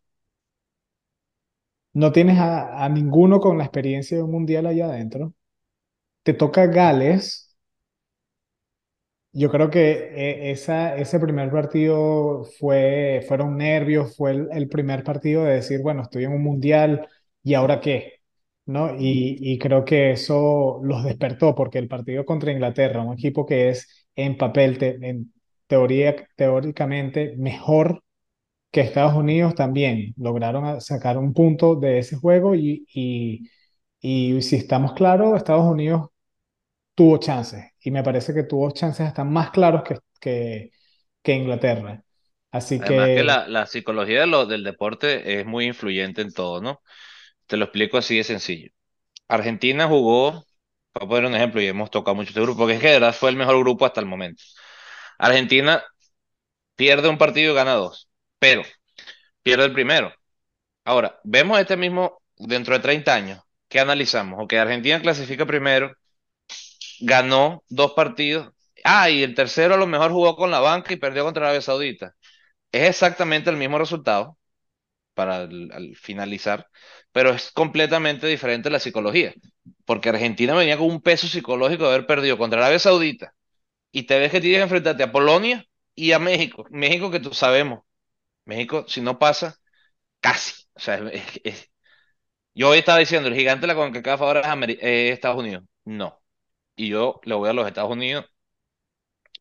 No 1.92 2.12
tienes 2.12 2.38
a, 2.38 2.85
a 2.85 2.88
ninguno 2.88 3.40
con 3.40 3.59
la 3.59 3.64
experiencia 3.64 4.16
de 4.16 4.22
un 4.22 4.31
mundial 4.33 4.66
allá 4.66 4.87
adentro. 4.87 5.35
Te 6.22 6.35
toca 6.35 6.66
Gales, 6.66 7.43
Yo 9.37 9.51
creo 9.51 9.68
que 9.70 9.90
eh, 10.14 10.51
esa, 10.53 10.97
ese 10.97 11.18
primer 11.18 11.51
partido 11.51 12.44
fue, 12.59 13.25
fueron 13.27 13.57
nervios, 13.57 14.16
fue 14.16 14.31
el, 14.33 14.49
el 14.53 14.68
primer 14.68 15.03
partido 15.03 15.42
de 15.44 15.55
decir, 15.57 15.81
bueno, 15.83 16.03
estoy 16.03 16.25
en 16.25 16.33
un 16.33 16.42
mundial 16.42 17.09
y 17.42 17.55
ahora 17.55 17.81
qué, 17.81 18.20
¿no? 18.66 18.94
Y, 18.97 19.37
y 19.40 19.59
creo 19.59 19.85
que 19.85 20.12
eso 20.12 20.81
los 20.85 21.03
despertó 21.05 21.53
porque 21.55 21.79
el 21.81 21.88
partido 21.88 22.25
contra 22.25 22.53
Inglaterra, 22.53 23.03
un 23.03 23.14
equipo 23.14 23.44
que 23.44 23.70
es 23.70 24.07
en 24.14 24.37
papel, 24.37 24.79
te- 24.79 24.97
en 25.09 25.33
teoría, 25.66 26.14
teóricamente 26.37 27.35
mejor 27.37 28.03
que 28.73 28.81
Estados 28.83 29.14
Unidos 29.14 29.55
también, 29.55 30.14
lograron 30.16 30.81
sacar 30.81 31.18
un 31.18 31.35
punto 31.35 31.77
de 31.77 31.99
ese 32.01 32.16
juego 32.16 32.55
y, 32.57 32.87
y, 32.94 33.49
y 34.01 34.42
si 34.42 34.57
estamos 34.57 34.94
claros, 34.94 35.37
Estados 35.37 35.66
Unidos 35.70 36.11
tuvo 36.94 37.18
chances 37.18 37.72
y 37.80 37.90
me 37.90 38.02
parece 38.02 38.35
que 38.35 38.44
tuvo 38.44 38.70
chances 38.72 39.07
hasta 39.07 39.24
más 39.24 39.50
claros 39.50 39.83
que, 39.85 39.98
que, 40.20 40.70
que 41.22 41.33
Inglaterra. 41.35 42.04
Así 42.50 42.83
que 42.83 43.22
la, 43.24 43.46
la 43.48 43.66
psicología 43.66 44.26
lo, 44.26 44.46
del 44.46 44.64
deporte 44.64 45.40
es 45.40 45.46
muy 45.46 45.66
influyente 45.66 46.22
en 46.22 46.33
todo, 46.33 46.61
¿no? 46.61 46.83
Te 47.46 47.57
lo 47.57 47.64
explico 47.66 47.98
así 47.98 48.18
de 48.18 48.24
sencillo. 48.24 48.70
Argentina 49.28 49.88
jugó, 49.88 50.44
para 50.92 51.09
poner 51.09 51.26
un 51.26 51.37
ejemplo, 51.37 51.62
y 51.62 51.66
hemos 51.68 51.90
tocado 51.90 52.16
mucho 52.16 52.30
este 52.30 52.42
grupo, 52.42 52.59
porque 52.61 52.74
es 52.76 52.80
que 52.80 52.88
de 52.88 52.94
verdad 52.94 53.14
fue 53.14 53.30
el 53.30 53.37
mejor 53.37 53.59
grupo 53.61 53.87
hasta 53.87 54.00
el 54.00 54.07
momento. 54.07 54.42
Argentina 55.18 55.83
pierde 56.76 57.09
un 57.09 57.18
partido 57.18 57.52
y 57.52 57.57
gana 57.57 57.74
dos, 57.74 58.09
pero 58.38 58.62
pierde 59.42 59.66
el 59.66 59.72
primero. 59.72 60.12
Ahora, 60.85 61.20
vemos 61.24 61.59
este 61.61 61.76
mismo 61.76 62.22
dentro 62.37 62.74
de 62.74 62.80
30 62.80 63.14
años. 63.14 63.40
¿Qué 63.68 63.80
analizamos? 63.80 64.40
Ok, 64.42 64.54
Argentina 64.54 65.00
clasifica 65.02 65.46
primero, 65.46 65.92
ganó 67.07 67.64
dos 67.69 67.93
partidos. 67.95 68.53
Ah, 68.85 69.11
y 69.11 69.23
el 69.23 69.35
tercero 69.35 69.75
a 69.75 69.77
lo 69.79 69.87
mejor 69.87 70.12
jugó 70.12 70.37
con 70.37 70.51
la 70.51 70.61
banca 70.61 70.93
y 70.93 70.97
perdió 70.97 71.25
contra 71.25 71.45
Arabia 71.45 71.62
Saudita. 71.62 72.14
Es 72.73 72.88
exactamente 72.90 73.51
el 73.51 73.57
mismo 73.59 73.79
resultado 73.79 74.38
para 75.14 75.38
al 75.43 75.97
finalizar, 75.97 76.69
pero 77.12 77.31
es 77.31 77.53
completamente 77.53 78.27
diferente 78.27 78.71
la 78.71 78.81
psicología, 78.81 79.35
porque 79.85 80.09
Argentina 80.09 80.55
venía 80.55 80.77
con 80.79 80.88
un 80.90 81.01
peso 81.03 81.29
psicológico 81.29 81.85
de 81.85 81.95
haber 81.95 82.07
perdido 82.07 82.38
contra 82.38 82.61
Arabia 82.61 82.79
Saudita 82.81 83.35
y 83.93 84.05
te 84.05 84.19
ves 84.19 84.33
que 84.33 84.40
tienes 84.40 84.61
que 84.61 84.64
enfrentarte 84.64 85.05
a 85.05 85.12
Polonia 85.12 85.67
y 85.95 86.12
a 86.12 86.19
México. 86.21 86.67
México 86.71 87.11
que 87.11 87.21
tú 87.21 87.35
sabemos, 87.35 87.81
México 88.47 88.87
si 88.88 89.01
no 89.03 89.19
pasa, 89.19 89.57
casi. 90.21 90.55
O 90.75 90.81
sea, 90.81 91.01
yo 92.55 92.71
hoy 92.71 92.79
estaba 92.79 92.99
diciendo, 92.99 93.29
el 93.29 93.35
gigante 93.35 93.62
de 93.62 93.69
la 93.69 93.75
CONCACAF 93.75 94.21
ahora 94.23 94.40
es 94.40 94.47
Ameri- 94.47 94.79
eh, 94.81 95.11
Estados 95.12 95.38
Unidos. 95.38 95.64
No. 95.85 96.21
Y 96.77 96.89
yo 96.89 97.21
le 97.25 97.35
voy 97.35 97.49
a 97.51 97.53
los 97.53 97.67
Estados 97.67 97.91
Unidos. 97.93 98.27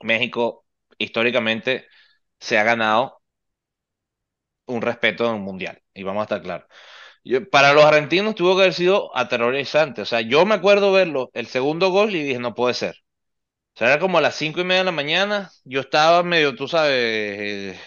México 0.01 0.65
históricamente 0.99 1.87
se 2.39 2.57
ha 2.59 2.63
ganado 2.63 3.21
un 4.65 4.81
respeto 4.81 5.25
en 5.27 5.35
un 5.35 5.41
mundial. 5.41 5.81
Y 5.93 6.03
vamos 6.03 6.21
a 6.21 6.23
estar 6.25 6.41
claros. 6.41 6.67
Yo- 7.23 7.49
para 7.49 7.73
los 7.73 7.85
argentinos 7.85 8.35
tuvo 8.35 8.55
que 8.55 8.63
haber 8.63 8.73
sido 8.73 9.15
aterrorizante. 9.17 10.01
O 10.03 10.05
sea, 10.05 10.21
yo 10.21 10.45
me 10.45 10.55
acuerdo 10.55 10.91
verlo, 10.93 11.31
el 11.33 11.47
segundo 11.47 11.89
gol, 11.91 12.15
y 12.15 12.23
dije, 12.23 12.39
no 12.39 12.55
puede 12.55 12.73
ser. 12.75 12.95
O 13.75 13.79
sea, 13.79 13.89
era 13.89 13.99
como 13.99 14.17
a 14.19 14.21
las 14.21 14.35
cinco 14.35 14.61
y 14.61 14.65
media 14.65 14.79
de 14.81 14.85
la 14.85 14.91
mañana. 14.93 15.51
Yo 15.65 15.81
estaba 15.81 16.23
medio, 16.23 16.55
tú 16.55 16.67
sabes, 16.67 16.93
eh, 16.93 17.79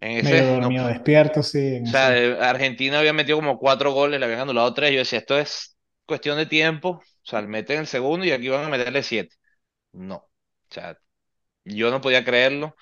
en 0.00 0.18
medio 0.18 0.44
ese. 0.44 0.56
No, 0.58 0.72
dormido, 0.72 0.86
despierto, 0.86 1.42
sí, 1.42 1.80
o 1.84 1.86
sea, 1.86 2.10
Argentina 2.50 2.98
había 2.98 3.12
metido 3.12 3.38
como 3.38 3.58
cuatro 3.58 3.92
goles, 3.92 4.18
le 4.20 4.26
habían 4.26 4.40
anulado 4.42 4.74
tres. 4.74 4.92
Yo 4.92 4.98
decía, 4.98 5.18
esto 5.20 5.38
es 5.38 5.73
cuestión 6.06 6.36
de 6.38 6.46
tiempo. 6.46 6.90
O 6.90 7.02
sea, 7.26 7.42
meten 7.42 7.80
el 7.80 7.86
segundo 7.86 8.24
y 8.26 8.32
aquí 8.32 8.48
van 8.48 8.64
a 8.66 8.68
meterle 8.68 9.02
siete. 9.02 9.34
No. 9.92 10.16
O 10.16 10.30
sea, 10.70 10.98
yo 11.64 11.90
no 11.90 12.00
podía 12.02 12.24
creerlo. 12.24 12.76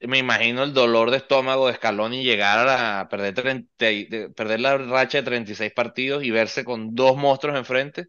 Me 0.00 0.18
imagino 0.18 0.62
el 0.64 0.74
dolor 0.74 1.10
de 1.10 1.18
estómago 1.18 1.68
de 1.68 1.74
Scaloni 1.74 2.24
llegar 2.24 2.68
a 2.68 3.08
perder, 3.08 3.34
30 3.34 3.90
y- 3.90 4.06
de- 4.06 4.30
perder 4.30 4.60
la 4.60 4.78
racha 4.78 5.18
de 5.18 5.24
36 5.24 5.72
partidos 5.74 6.24
y 6.24 6.30
verse 6.30 6.64
con 6.64 6.94
dos 6.94 7.16
monstruos 7.16 7.56
enfrente. 7.58 8.06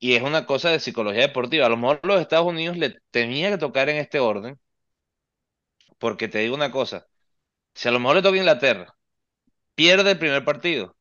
Y 0.00 0.14
es 0.16 0.22
una 0.22 0.46
cosa 0.46 0.70
de 0.70 0.80
psicología 0.80 1.22
deportiva. 1.22 1.66
A 1.66 1.68
lo 1.70 1.76
mejor 1.78 2.00
los 2.04 2.20
Estados 2.20 2.46
Unidos 2.48 2.76
le 2.78 2.96
tenía 3.10 3.50
que 3.50 3.58
tocar 3.58 3.88
en 3.90 3.96
este 3.98 4.20
orden, 4.20 4.58
porque 5.98 6.28
te 6.28 6.38
digo 6.38 6.54
una 6.54 6.70
cosa, 6.70 7.06
si 7.74 7.88
a 7.88 7.92
lo 7.92 8.00
mejor 8.00 8.16
le 8.18 8.22
toca 8.22 8.38
Inglaterra, 8.38 8.96
pierde 9.76 10.12
el 10.12 10.20
primer 10.20 10.44
partido, 10.46 10.96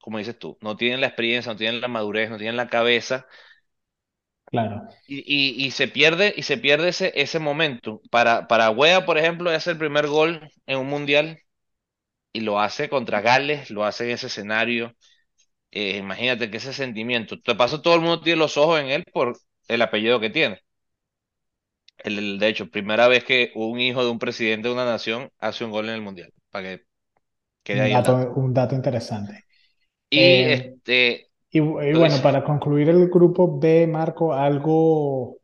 como 0.00 0.18
dices 0.18 0.38
tú, 0.38 0.58
no 0.60 0.76
tienen 0.76 1.00
la 1.00 1.08
experiencia, 1.08 1.52
no 1.52 1.58
tienen 1.58 1.80
la 1.80 1.88
madurez, 1.88 2.30
no 2.30 2.38
tienen 2.38 2.56
la 2.56 2.68
cabeza, 2.68 3.26
Claro, 4.50 4.88
y, 5.06 5.18
y- 5.26 5.66
y 5.66 5.70
se 5.70 5.88
pierde, 5.88 6.34
y 6.36 6.42
se 6.42 6.58
pierde 6.58 6.88
ese, 6.90 7.12
ese 7.16 7.38
momento. 7.38 8.00
Para, 8.10 8.46
para 8.48 8.70
Wea, 8.70 9.04
por 9.06 9.18
ejemplo, 9.18 9.50
hace 9.50 9.70
el 9.72 9.78
primer 9.78 10.06
gol 10.08 10.50
en 10.66 10.78
un 10.78 10.86
mundial 10.88 11.40
y 12.32 12.40
lo 12.40 12.60
hace 12.60 12.88
contra 12.88 13.20
Gales, 13.22 13.70
lo 13.70 13.84
hace 13.84 14.04
en 14.06 14.10
ese 14.12 14.28
escenario. 14.28 14.96
Eh, 15.72 15.98
imagínate 15.98 16.50
que 16.50 16.58
ese 16.58 16.72
sentimiento. 16.74 17.36
De 17.44 17.54
paso, 17.56 17.82
todo 17.82 17.94
el 17.96 18.00
mundo 18.02 18.22
tiene 18.22 18.38
los 18.40 18.56
ojos 18.58 18.80
en 18.80 18.88
él 18.90 19.04
por 19.12 19.38
el 19.68 19.82
apellido 19.82 20.20
que 20.20 20.30
tiene. 20.30 20.60
El, 21.98 22.18
el- 22.18 22.38
de 22.40 22.48
hecho, 22.48 22.70
primera 22.70 23.06
vez 23.08 23.22
que 23.24 23.52
un 23.54 23.78
hijo 23.80 24.02
de 24.04 24.10
un 24.10 24.18
presidente 24.18 24.66
de 24.68 24.74
una 24.74 24.84
nación 24.84 25.30
hace 25.38 25.64
un 25.64 25.70
gol 25.70 25.88
en 25.88 25.94
el 25.94 26.02
mundial, 26.02 26.32
para 26.50 26.64
que 26.78 26.84
quede 27.64 27.80
un 27.80 27.82
ahí 27.82 27.94
el 27.94 28.02
dato, 28.02 28.12
dato. 28.12 28.26
un 28.36 28.52
dato 28.52 28.74
interesante. 28.74 29.46
Y 30.10 30.18
Eh, 30.18 30.52
este, 30.52 31.28
y, 31.50 31.60
bueno, 31.60 32.16
para 32.22 32.44
concluir 32.44 32.88
el 32.90 33.08
grupo 33.08 33.58
B, 33.58 33.86
Marco, 33.86 34.34
algo 34.34 35.38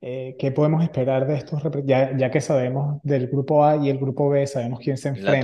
eh, 0.00 0.34
que 0.38 0.50
podemos 0.50 0.82
esperar 0.82 1.26
de 1.26 1.36
estos, 1.36 1.62
ya, 1.84 2.16
ya 2.16 2.30
que 2.30 2.40
sabemos 2.40 3.00
del 3.02 3.28
grupo 3.28 3.64
A 3.64 3.76
y 3.76 3.90
el 3.90 3.98
grupo 3.98 4.30
B, 4.30 4.46
sabemos 4.46 4.80
quién 4.80 4.96
se 4.96 5.08
enfrenta. 5.08 5.36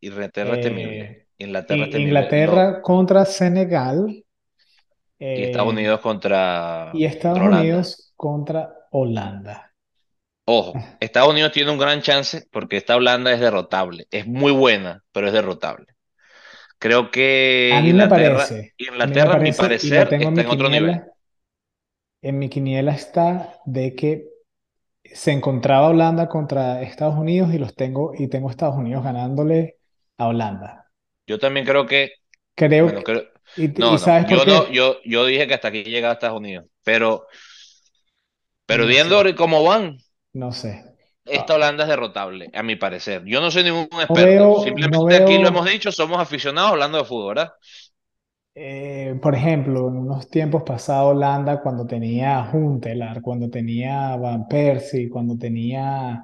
Inglaterra 0.00 0.54
es 0.54 0.60
temible. 0.60 1.00
Eh, 1.00 1.26
Inglaterra 1.38 1.84
temible. 1.84 1.98
No, 1.98 2.06
Inglaterra 2.06 2.82
contra 2.82 3.24
Senegal 3.24 4.24
y 5.18 5.42
Estados 5.42 5.68
eh, 5.68 5.70
Unidos 5.70 6.00
contra, 6.00 6.90
y 6.94 7.04
Estados 7.04 7.38
Holanda. 7.38 7.60
Unidos 7.60 8.12
contra 8.16 8.72
Holanda. 8.92 9.72
Ojo, 10.46 10.74
Estados 11.00 11.30
Unidos 11.30 11.52
tiene 11.52 11.70
un 11.70 11.78
gran 11.78 12.00
chance 12.02 12.44
porque 12.50 12.76
esta 12.76 12.96
Holanda 12.96 13.32
es 13.32 13.40
derrotable. 13.40 14.06
Es 14.10 14.26
muy 14.26 14.52
buena, 14.52 15.02
pero 15.12 15.26
es 15.26 15.32
derrotable. 15.32 15.86
Creo 16.80 17.10
A 17.68 17.80
que 17.80 17.82
mí 17.82 17.94
me 17.94 18.06
Inglaterra, 18.06 18.06
parece, 18.06 18.74
a 18.98 19.06
mí 19.06 19.16
me 19.16 19.22
Inglaterra, 19.22 19.36
a 19.36 19.40
mi 19.40 19.52
parece, 19.52 19.80
lo 19.82 20.02
parecer, 20.02 20.16
en 20.20 20.22
está 20.22 20.34
mi 20.34 20.42
en 20.42 20.48
otro 20.48 20.68
nivel. 20.70 21.04
en 22.22 22.38
mi 22.38 22.48
quiniela 22.48 22.92
está 22.92 23.58
de 23.66 23.94
que 23.94 24.28
se 25.04 25.32
encontraba 25.32 25.88
Holanda 25.90 26.28
contra 26.28 26.82
Estados 26.82 27.16
Unidos 27.16 27.54
y 27.54 27.58
los 27.58 27.74
tengo, 27.76 28.12
y 28.18 28.28
tengo 28.28 28.50
Estados 28.50 28.76
Unidos 28.76 29.04
ganándole 29.04 29.78
a 30.18 30.28
Holanda. 30.28 30.90
Yo 31.26 31.38
también 31.38 31.66
creo 31.66 31.86
que, 31.86 32.12
Creo 32.54 32.86
bueno, 32.86 33.02
creo, 33.04 33.24
y, 33.56 33.66
y 33.92 33.96
no, 33.96 33.98
no, 33.98 33.98
¿sabes 33.98 34.26
por 34.26 34.42
yo 34.42 34.46
no, 34.46 34.68
qué? 34.68 34.72
yo, 34.72 34.98
yo 35.04 35.26
dije 35.26 35.46
que 35.48 35.54
hasta 35.54 35.68
aquí 35.68 35.84
llegaba 35.84 36.12
a 36.12 36.14
Estados 36.16 36.38
Unidos, 36.38 36.66
pero, 36.84 37.26
pero 38.66 38.86
No 38.86 38.92
viendo 38.92 39.18
sé, 39.18 39.30
cómo 39.34 39.62
van, 39.64 39.98
no 40.32 40.52
sé. 40.52 40.89
Esta 41.24 41.54
Ah, 41.54 41.56
Holanda 41.56 41.84
es 41.84 41.90
derrotable, 41.90 42.50
a 42.54 42.62
mi 42.62 42.76
parecer. 42.76 43.24
Yo 43.26 43.40
no 43.40 43.50
soy 43.50 43.64
ningún 43.64 43.88
No 44.08 44.16
experto, 44.16 44.20
veo, 44.20 44.76
no 44.90 45.04
simplemente 45.04 45.16
aquí 45.16 45.38
lo 45.38 45.48
hemos 45.48 45.64
veo, 45.64 45.70
dicho, 45.70 45.92
somos 45.92 46.18
aficionados 46.20 46.72
hablando 46.72 46.98
de 46.98 47.04
fútbol, 47.04 47.34
¿verdad? 47.36 47.52
eh, 48.54 49.18
por 49.22 49.34
ejemplo, 49.34 49.88
en 49.88 49.96
unos 49.98 50.28
tiempos 50.30 50.62
pasados 50.64 51.12
Holanda 51.14 51.62
cuando 51.62 51.86
tenía 51.86 52.38
a 52.40 52.50
Huntelaar, 52.52 53.22
cuando 53.22 53.48
tenía 53.50 54.12
a 54.12 54.16
Van 54.16 54.48
Persie, 54.48 55.08
cuando 55.08 55.38
tenía 55.38 56.22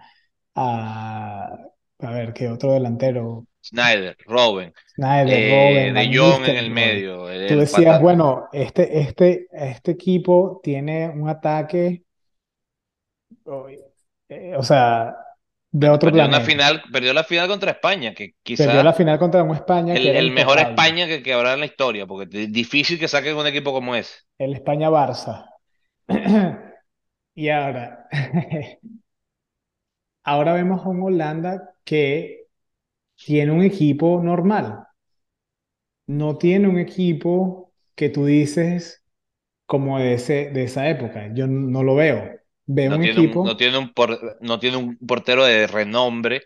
a, 0.55 1.59
a 2.01 2.11
ver, 2.11 2.33
¿qué 2.35 2.49
otro 2.49 2.73
delantero? 2.73 3.47
Snyder, 3.63 4.17
Robben, 4.27 4.73
Sneijder, 4.95 5.45
eh, 5.45 5.49
Robben, 5.49 5.95
De 5.95 6.17
Jong 6.17 6.45
en 6.47 6.57
el 6.57 6.71
medio, 6.71 7.29
Tú 7.45 7.55
el 7.55 7.59
decías, 7.59 7.73
pata, 7.73 8.01
bueno, 8.01 8.49
este, 8.53 9.01
este, 9.01 9.49
este 9.53 9.93
equipo 9.93 10.61
tiene 10.63 11.09
un 11.09 11.29
ataque, 11.29 12.05
eh, 14.29 14.55
o 14.57 14.63
sea, 14.63 15.17
de 15.71 15.91
otro 15.91 16.13
perdió 16.13 16.25
una 16.25 16.41
planeta. 16.41 16.41
final, 16.41 16.83
perdió 16.93 17.13
la 17.13 17.25
final 17.25 17.49
contra 17.49 17.73
España, 17.73 18.15
que 18.15 18.35
Perdió 18.55 18.83
la 18.83 18.93
final 18.93 19.19
contra 19.19 19.43
un 19.43 19.55
España 19.55 19.99
que 19.99 20.11
el, 20.11 20.11
era 20.11 20.21
el 20.21 20.31
mejor 20.31 20.59
España 20.61 21.07
que, 21.09 21.23
que 21.25 21.33
habrá 21.33 21.55
en 21.55 21.61
la 21.61 21.67
historia, 21.67 22.07
porque 22.07 22.45
es 22.45 22.53
difícil 22.53 22.99
que 22.99 23.09
saquen 23.09 23.37
un 23.37 23.47
equipo 23.47 23.73
como 23.73 23.95
ese. 23.97 24.15
el 24.39 24.55
España-Barça. 24.55 25.47
Y 27.37 27.49
ahora, 27.51 28.09
ahora 30.25 30.53
vemos 30.55 30.85
a 30.85 30.89
un 30.91 31.03
Holanda 31.03 31.75
que 31.85 32.49
tiene 33.17 33.53
un 33.53 33.63
equipo 33.63 34.23
normal, 34.23 34.87
no 36.07 36.37
tiene 36.39 36.69
un 36.69 36.79
equipo 36.79 37.73
que 37.95 38.09
tú 38.11 38.25
dices 38.27 39.05
como 39.67 39.99
de 39.99 40.15
ese, 40.15 40.51
de 40.51 40.65
esa 40.65 40.89
época. 40.91 41.31
Yo 41.35 41.47
no 41.49 41.83
lo 41.83 41.95
veo. 41.97 42.31
No 42.85 42.99
un 42.99 43.01
tiene 43.01 43.21
un, 43.21 43.39
no 43.43 43.57
tiene 43.57 43.79
un, 43.79 43.93
por- 43.93 44.39
no 44.41 44.59
tiene 44.59 44.77
un 44.77 44.97
portero 44.99 45.45
de 45.45 45.67
renombre 45.67 46.43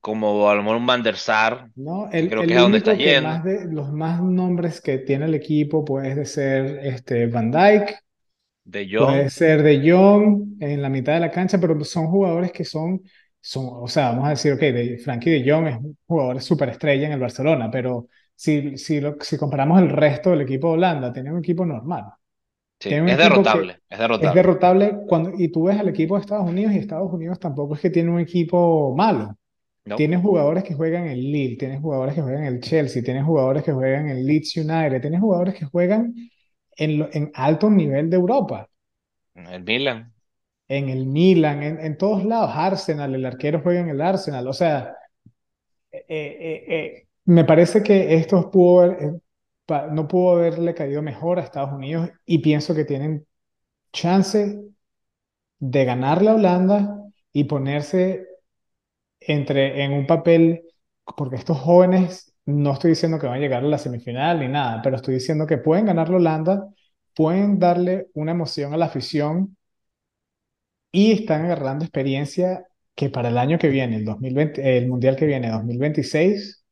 como 0.00 0.50
a 0.50 0.54
lo 0.56 0.62
mejor 0.62 0.78
un 0.78 0.86
Van 0.86 1.02
der 1.04 1.16
Sar, 1.18 1.70
¿no? 1.76 2.08
El, 2.10 2.28
creo 2.28 2.46
que 2.46 2.54
es 2.54 2.60
donde 2.60 2.78
está 2.78 2.94
yendo. 2.94 3.40
más 3.40 3.44
de 3.44 3.66
los 3.72 3.92
más 3.92 4.22
nombres 4.22 4.80
que 4.80 4.98
tiene 4.98 5.26
el 5.26 5.34
equipo 5.34 5.84
puede 5.84 6.24
ser 6.26 6.78
este 6.86 7.26
Van 7.26 7.50
Dijk, 7.50 7.96
De 8.64 8.84
Puede 8.96 9.28
Jong, 9.30 9.30
ser 9.30 9.62
de 9.62 9.90
Jong 9.90 10.56
en 10.62 10.80
la 10.80 10.88
mitad 10.88 11.14
de 11.14 11.20
la 11.20 11.30
cancha, 11.30 11.58
pero 11.60 11.82
son 11.84 12.06
jugadores 12.08 12.52
que 12.52 12.64
son, 12.64 13.02
son, 13.40 13.66
o 13.82 13.88
sea, 13.88 14.10
vamos 14.10 14.26
a 14.26 14.30
decir, 14.30 14.52
ok, 14.52 14.60
de, 14.60 14.98
Frankie 14.98 15.30
de 15.42 15.50
Jong 15.50 15.66
es 15.68 15.76
un 15.78 15.98
jugador 16.06 16.40
superestrella 16.40 17.06
en 17.06 17.12
el 17.14 17.20
Barcelona, 17.20 17.70
pero 17.72 18.08
si, 18.36 18.76
si, 18.78 19.00
lo, 19.00 19.16
si 19.20 19.36
comparamos 19.36 19.80
el 19.82 19.90
resto 19.90 20.30
del 20.30 20.42
equipo 20.42 20.68
de 20.68 20.74
Holanda, 20.74 21.12
tiene 21.12 21.32
un 21.32 21.40
equipo 21.40 21.66
normal. 21.66 22.04
Sí, 22.80 23.02
es 23.04 23.16
derrotable, 23.18 23.80
es 24.18 24.32
derrotable. 24.32 24.98
cuando, 25.06 25.32
y 25.36 25.48
tú 25.50 25.64
ves 25.64 25.78
al 25.78 25.88
equipo 25.88 26.14
de 26.16 26.20
Estados 26.22 26.48
Unidos 26.48 26.72
y 26.74 26.78
Estados 26.78 27.12
Unidos 27.12 27.38
tampoco 27.40 27.74
es 27.74 27.80
que 27.80 27.90
tiene 27.90 28.10
un 28.10 28.20
equipo 28.20 28.94
malo. 28.96 29.36
No, 29.86 29.96
Tienes 29.96 30.22
jugadores 30.22 30.64
que 30.64 30.74
juegan 30.74 31.06
en 31.08 31.18
Lille, 31.18 31.56
tienes 31.58 31.80
jugadores 31.82 32.14
que 32.14 32.22
juegan 32.22 32.44
en 32.46 32.54
el 32.54 32.60
Chelsea, 32.60 33.02
tienes 33.02 33.24
jugadores 33.24 33.64
que 33.64 33.72
juegan 33.72 34.08
en 34.10 34.26
Leeds 34.26 34.56
United, 34.58 35.00
tienes 35.02 35.20
jugadores 35.20 35.54
que 35.54 35.66
juegan 35.66 36.14
en, 36.76 36.98
lo- 36.98 37.10
en 37.12 37.30
alto 37.34 37.70
nivel 37.70 38.10
de 38.10 38.16
Europa, 38.16 38.68
el 39.34 39.62
Milan, 39.62 40.12
en 40.68 40.88
el 40.90 41.06
Milan, 41.06 41.62
en, 41.62 41.80
en 41.80 41.96
todos 41.98 42.24
lados, 42.24 42.50
Arsenal, 42.54 43.14
el 43.14 43.24
arquero 43.26 43.60
juega 43.62 43.80
en 43.80 43.88
el 43.90 44.00
Arsenal, 44.00 44.46
o 44.48 44.52
sea, 44.52 44.94
eh, 45.92 46.04
eh, 46.08 46.64
eh, 46.68 47.08
me 47.26 47.44
parece 47.44 47.82
que 47.82 48.14
esto 48.14 48.50
pudo 48.50 48.80
haber, 48.82 49.20
no 49.92 50.08
pudo 50.08 50.32
haberle 50.36 50.74
caído 50.74 51.02
mejor 51.02 51.38
a 51.38 51.42
Estados 51.42 51.72
Unidos 51.72 52.10
y 52.26 52.38
pienso 52.38 52.74
que 52.74 52.84
tienen 52.84 53.26
chance 53.92 54.60
de 55.58 55.84
ganar 55.84 56.22
la 56.22 56.34
Holanda 56.34 56.98
y 57.32 57.44
ponerse 57.44 58.26
entre 59.20 59.84
en 59.84 59.92
un 59.92 60.06
papel, 60.06 60.64
porque 61.16 61.36
estos 61.36 61.58
jóvenes, 61.58 62.34
no 62.46 62.72
estoy 62.72 62.90
diciendo 62.90 63.18
que 63.18 63.26
van 63.26 63.36
a 63.38 63.40
llegar 63.40 63.64
a 63.64 63.68
la 63.68 63.78
semifinal 63.78 64.40
ni 64.40 64.48
nada, 64.48 64.82
pero 64.82 64.96
estoy 64.96 65.14
diciendo 65.14 65.46
que 65.46 65.58
pueden 65.58 65.86
ganar 65.86 66.10
la 66.10 66.16
Holanda, 66.16 66.68
pueden 67.14 67.58
darle 67.58 68.08
una 68.14 68.32
emoción 68.32 68.74
a 68.74 68.76
la 68.76 68.86
afición 68.86 69.56
y 70.92 71.12
están 71.12 71.44
agarrando 71.44 71.84
experiencia 71.84 72.66
que 72.94 73.10
para 73.10 73.28
el 73.28 73.38
año 73.38 73.58
que 73.58 73.68
viene, 73.68 73.96
el 73.96 74.04
2020, 74.04 74.78
el 74.78 74.88
mundial 74.88 75.16
que 75.16 75.26
viene, 75.26 75.50
2026, 75.50 76.63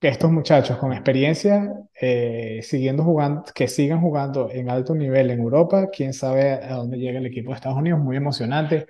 que 0.00 0.08
estos 0.08 0.30
muchachos 0.32 0.78
con 0.78 0.92
experiencia, 0.92 1.72
eh, 2.00 2.60
siguiendo 2.62 3.04
jugando, 3.04 3.44
que 3.54 3.68
sigan 3.68 4.00
jugando 4.00 4.50
en 4.50 4.70
alto 4.70 4.94
nivel 4.94 5.30
en 5.30 5.40
Europa, 5.40 5.88
quién 5.92 6.14
sabe 6.14 6.52
a 6.54 6.74
dónde 6.76 6.98
llega 6.98 7.18
el 7.18 7.26
equipo 7.26 7.50
de 7.50 7.56
Estados 7.56 7.78
Unidos, 7.78 8.00
muy 8.00 8.16
emocionante 8.16 8.86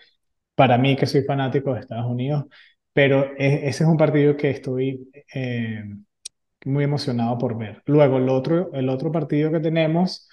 para 0.54 0.78
mí 0.78 0.96
que 0.96 1.06
soy 1.06 1.22
fanático 1.24 1.74
de 1.74 1.80
Estados 1.80 2.06
Unidos, 2.06 2.44
pero 2.92 3.24
e- 3.38 3.68
ese 3.68 3.84
es 3.84 3.90
un 3.90 3.96
partido 3.96 4.36
que 4.36 4.50
estoy 4.50 5.10
eh, 5.34 5.84
muy 6.64 6.84
emocionado 6.84 7.38
por 7.38 7.56
ver. 7.58 7.82
Luego, 7.86 8.18
el 8.18 8.28
otro, 8.28 8.70
el 8.74 8.88
otro 8.88 9.12
partido 9.12 9.50
que 9.52 9.60
tenemos, 9.60 10.28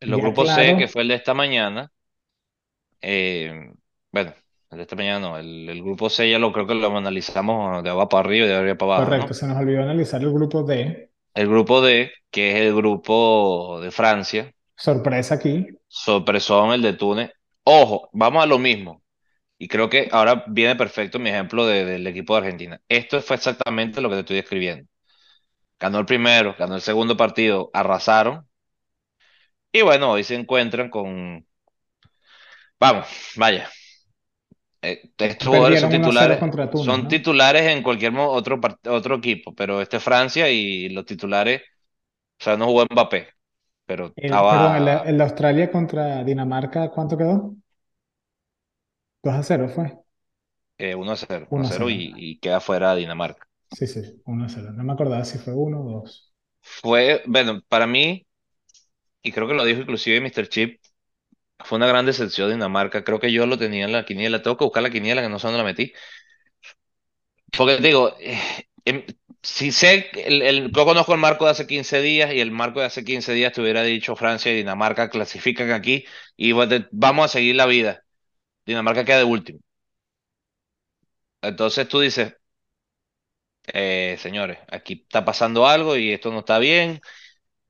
el 0.00 0.16
grupo 0.16 0.46
C, 0.46 0.76
que 0.76 0.86
claro, 0.86 0.88
fue 0.88 1.02
el 1.02 1.08
de 1.08 1.14
esta 1.16 1.34
mañana, 1.34 1.90
eh, 3.00 3.72
bueno, 4.10 4.34
el 4.72 4.78
de 4.78 4.82
esta 4.82 4.96
mañana 4.96 5.20
no, 5.20 5.38
el, 5.38 5.68
el 5.68 5.82
grupo 5.82 6.10
C 6.10 6.28
ya 6.30 6.38
lo 6.38 6.52
creo 6.52 6.66
que 6.66 6.74
lo 6.74 6.96
analizamos 6.96 7.82
de 7.84 7.90
abajo 7.90 8.08
para 8.08 8.20
arriba 8.28 8.46
y 8.46 8.48
de 8.48 8.54
arriba 8.56 8.76
para 8.78 8.92
abajo, 8.96 9.14
correcto, 9.14 9.34
¿no? 9.34 9.34
se 9.34 9.46
nos 9.46 9.58
olvidó 9.58 9.82
analizar 9.82 10.22
el 10.22 10.32
grupo 10.32 10.62
D. 10.62 11.10
El 11.34 11.46
grupo 11.48 11.82
D, 11.82 12.10
que 12.30 12.52
es 12.52 12.56
el 12.66 12.74
grupo 12.74 13.78
de 13.82 13.90
Francia, 13.90 14.50
Sorpresa 14.76 15.34
aquí, 15.36 15.66
sorpresón 15.88 16.72
el 16.72 16.82
de 16.82 16.92
Túnez. 16.94 17.30
Ojo, 17.64 18.08
vamos 18.12 18.42
a 18.42 18.46
lo 18.46 18.58
mismo. 18.58 19.02
Y 19.58 19.68
creo 19.68 19.90
que 19.90 20.08
ahora 20.12 20.44
viene 20.48 20.76
perfecto 20.76 21.18
mi 21.18 21.30
ejemplo 21.30 21.66
de- 21.66 21.84
del 21.86 22.06
equipo 22.06 22.34
de 22.34 22.40
Argentina. 22.40 22.80
Esto 22.88 23.22
fue 23.22 23.36
exactamente 23.36 24.00
lo 24.00 24.08
que 24.10 24.16
te 24.16 24.20
estoy 24.22 24.36
describiendo. 24.36 24.88
Ganó 25.80 25.98
el 26.00 26.06
primero, 26.06 26.56
ganó 26.58 26.76
el 26.76 26.82
segundo 26.82 27.16
partido, 27.16 27.70
arrasaron. 27.74 28.48
Y 29.72 29.82
bueno, 29.82 30.10
hoy 30.12 30.24
se 30.24 30.34
encuentran 30.34 30.88
con... 30.90 31.46
Vamos, 32.78 33.08
vaya. 33.36 33.70
Eh, 34.82 35.12
estos 35.18 35.48
jugadores 35.48 35.80
son 35.80 35.90
perdieron 35.90 35.94
1 35.94 36.08
a 36.08 36.12
0 36.12 36.36
titulares, 36.38 36.44
Túnez, 36.70 36.98
son 36.98 37.06
¿no? 37.06 37.08
titulares 37.08 37.62
en 37.64 37.82
cualquier 37.82 38.12
otro, 38.18 38.60
otro 38.88 39.16
equipo, 39.16 39.54
pero 39.54 39.80
este 39.80 39.98
es 39.98 40.02
Francia 40.02 40.50
y 40.50 40.88
los 40.90 41.06
titulares, 41.06 41.62
o 42.40 42.44
sea, 42.44 42.56
no 42.58 42.66
jugó 42.66 42.86
Mbappé, 42.90 43.30
pero 43.86 44.14
El, 44.16 44.46
perdón, 44.46 44.74
el, 44.76 44.88
estaba 44.88 45.04
el 45.04 45.18
de 45.18 45.22
Australia 45.24 45.70
contra 45.70 46.24
Dinamarca, 46.24 46.90
¿cuánto 46.90 47.16
quedó? 47.18 47.54
2 49.22 49.34
a 49.34 49.42
0 49.42 49.68
fue. 49.68 49.98
eh, 50.78 50.94
1 50.94 51.12
a 51.12 51.16
0, 51.16 51.48
1 51.50 51.62
a 51.62 51.64
1 51.64 51.68
a 51.68 51.70
0 51.70 51.90
0. 51.90 51.90
y, 51.90 52.12
y 52.16 52.38
queda 52.38 52.60
fuera 52.60 52.94
Dinamarca. 52.94 53.46
Sí, 53.70 53.86
sí, 53.88 54.00
1 54.26 54.44
a 54.44 54.48
0. 54.48 54.70
No 54.72 54.84
me 54.84 54.92
acordaba 54.92 55.24
si 55.24 55.38
fue 55.38 55.52
1 55.54 55.80
o 55.80 55.90
2. 56.02 56.32
Fue, 56.60 57.22
bueno, 57.26 57.60
para 57.68 57.86
mí, 57.86 58.26
y 59.22 59.32
creo 59.32 59.48
que 59.48 59.54
lo 59.54 59.64
dijo 59.66 59.82
inclusive 59.82 60.20
Mr. 60.22 60.48
Chip, 60.48 60.81
fue 61.64 61.76
una 61.78 61.86
gran 61.86 62.06
decepción 62.06 62.50
Dinamarca. 62.50 63.04
Creo 63.04 63.20
que 63.20 63.32
yo 63.32 63.46
lo 63.46 63.58
tenía 63.58 63.84
en 63.84 63.92
la 63.92 64.04
quiniela. 64.04 64.42
Tengo 64.42 64.56
que 64.56 64.64
buscar 64.64 64.82
la 64.82 64.90
quiniela 64.90 65.22
que 65.22 65.28
no 65.28 65.38
sé 65.38 65.46
dónde 65.48 65.58
la 65.58 65.64
metí. 65.64 65.92
Porque 67.56 67.76
digo, 67.78 68.16
eh, 68.20 68.38
em, 68.84 69.04
si 69.42 69.72
sé, 69.72 70.10
el, 70.14 70.42
el- 70.42 70.72
yo 70.72 70.84
conozco 70.84 71.12
el 71.14 71.20
marco 71.20 71.44
de 71.44 71.50
hace 71.52 71.66
15 71.66 72.00
días 72.00 72.32
y 72.32 72.40
el 72.40 72.50
marco 72.50 72.80
de 72.80 72.86
hace 72.86 73.04
15 73.04 73.32
días 73.32 73.52
te 73.52 73.60
hubiera 73.60 73.82
dicho 73.82 74.16
Francia 74.16 74.52
y 74.52 74.56
Dinamarca 74.56 75.10
clasifican 75.10 75.70
aquí 75.72 76.04
y 76.36 76.52
vamos 76.52 77.24
a 77.26 77.28
seguir 77.28 77.56
la 77.56 77.66
vida. 77.66 78.04
Dinamarca 78.66 79.04
queda 79.04 79.18
de 79.18 79.24
último. 79.24 79.60
Entonces 81.40 81.86
tú 81.88 82.00
dices, 82.00 82.34
eh, 83.72 84.16
señores, 84.18 84.58
aquí 84.70 85.02
está 85.04 85.24
pasando 85.24 85.66
algo 85.66 85.96
y 85.96 86.12
esto 86.12 86.30
no 86.32 86.40
está 86.40 86.58
bien. 86.58 87.00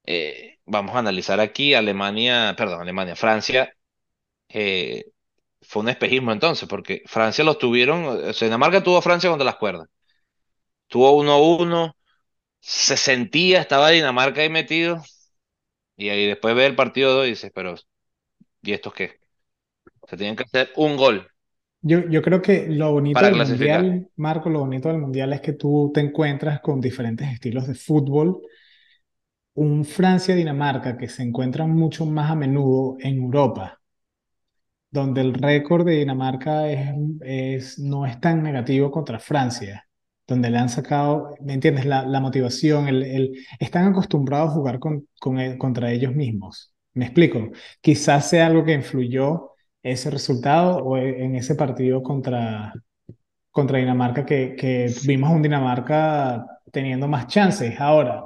Eh, 0.06 0.58
vamos 0.66 0.96
a 0.96 1.00
analizar 1.00 1.40
aquí 1.40 1.74
Alemania, 1.74 2.54
perdón, 2.58 2.82
Alemania, 2.82 3.16
Francia. 3.16 3.74
Eh, 4.52 5.06
fue 5.62 5.82
un 5.82 5.88
espejismo 5.90 6.32
entonces, 6.32 6.68
porque 6.68 7.02
Francia 7.06 7.44
los 7.44 7.58
tuvieron, 7.58 8.04
o 8.06 8.32
sea, 8.32 8.48
Dinamarca 8.48 8.82
tuvo 8.84 8.98
a 8.98 9.02
Francia 9.02 9.30
contra 9.30 9.46
las 9.46 9.56
cuerdas. 9.56 9.88
Tuvo 10.88 11.12
uno 11.16 11.32
a 11.32 11.40
uno 11.40 11.96
se 12.60 12.96
sentía, 12.96 13.60
estaba 13.62 13.90
Dinamarca 13.90 14.42
ahí 14.42 14.50
metido, 14.50 15.02
y 15.96 16.10
ahí 16.10 16.26
después 16.26 16.54
ve 16.56 16.66
el 16.66 16.76
partido 16.76 17.26
y 17.26 17.30
dices, 17.30 17.52
pero, 17.54 17.76
¿y 18.62 18.72
estos 18.72 18.94
qué? 18.94 19.20
Se 20.08 20.16
tienen 20.16 20.36
que 20.36 20.44
hacer 20.44 20.72
un 20.76 20.96
gol 20.96 21.28
Yo, 21.80 22.08
yo 22.08 22.22
creo 22.22 22.40
que 22.42 22.68
lo 22.68 22.92
bonito 22.92 23.26
del 23.26 23.42
mundial, 23.42 24.08
Marco, 24.16 24.48
lo 24.50 24.60
bonito 24.60 24.88
del 24.88 24.98
mundial 24.98 25.32
es 25.32 25.40
que 25.40 25.52
tú 25.54 25.90
te 25.92 26.00
encuentras 26.00 26.60
con 26.60 26.80
diferentes 26.80 27.28
estilos 27.32 27.66
de 27.66 27.74
fútbol. 27.74 28.40
Un 29.54 29.84
Francia-Dinamarca 29.86 30.96
que 30.98 31.08
se 31.08 31.22
encuentran 31.22 31.70
mucho 31.70 32.04
más 32.06 32.30
a 32.30 32.34
menudo 32.34 32.96
en 33.00 33.16
Europa, 33.18 33.80
donde 34.92 35.22
el 35.22 35.34
récord 35.34 35.86
de 35.86 35.94
Dinamarca 35.98 36.70
es, 36.70 36.94
es, 37.22 37.80
no 37.80 38.06
es 38.06 38.20
tan 38.20 38.42
negativo 38.44 38.92
contra 38.92 39.20
Francia, 39.20 39.86
donde 40.28 40.50
le 40.50 40.58
han 40.58 40.70
sacado, 40.70 41.34
¿me 41.42 41.54
entiendes? 41.54 41.86
La, 41.86 42.06
la 42.06 42.20
motivación, 42.20 42.88
el, 42.88 43.02
el- 43.04 43.32
están 43.60 43.86
acostumbrados 43.88 44.50
a 44.52 44.54
jugar 44.54 44.80
con, 44.80 45.08
con 45.20 45.38
el- 45.40 45.58
contra 45.58 45.92
ellos 45.92 46.14
mismos. 46.14 46.74
¿Me 46.94 47.06
explico? 47.06 47.50
Quizás 47.82 48.30
sea 48.30 48.46
algo 48.48 48.64
que 48.64 48.74
influyó 48.74 49.52
ese 49.82 50.10
resultado 50.10 50.78
o 50.84 50.96
e- 50.98 51.24
en 51.24 51.36
ese 51.36 51.56
partido 51.56 52.02
contra, 52.04 52.72
contra 53.50 53.78
Dinamarca, 53.78 54.26
que, 54.26 54.56
que 54.56 55.00
vimos 55.04 55.30
un 55.30 55.42
Dinamarca 55.42 56.46
teniendo 56.72 57.08
más 57.08 57.26
chances. 57.28 57.78
Ahora, 57.80 58.24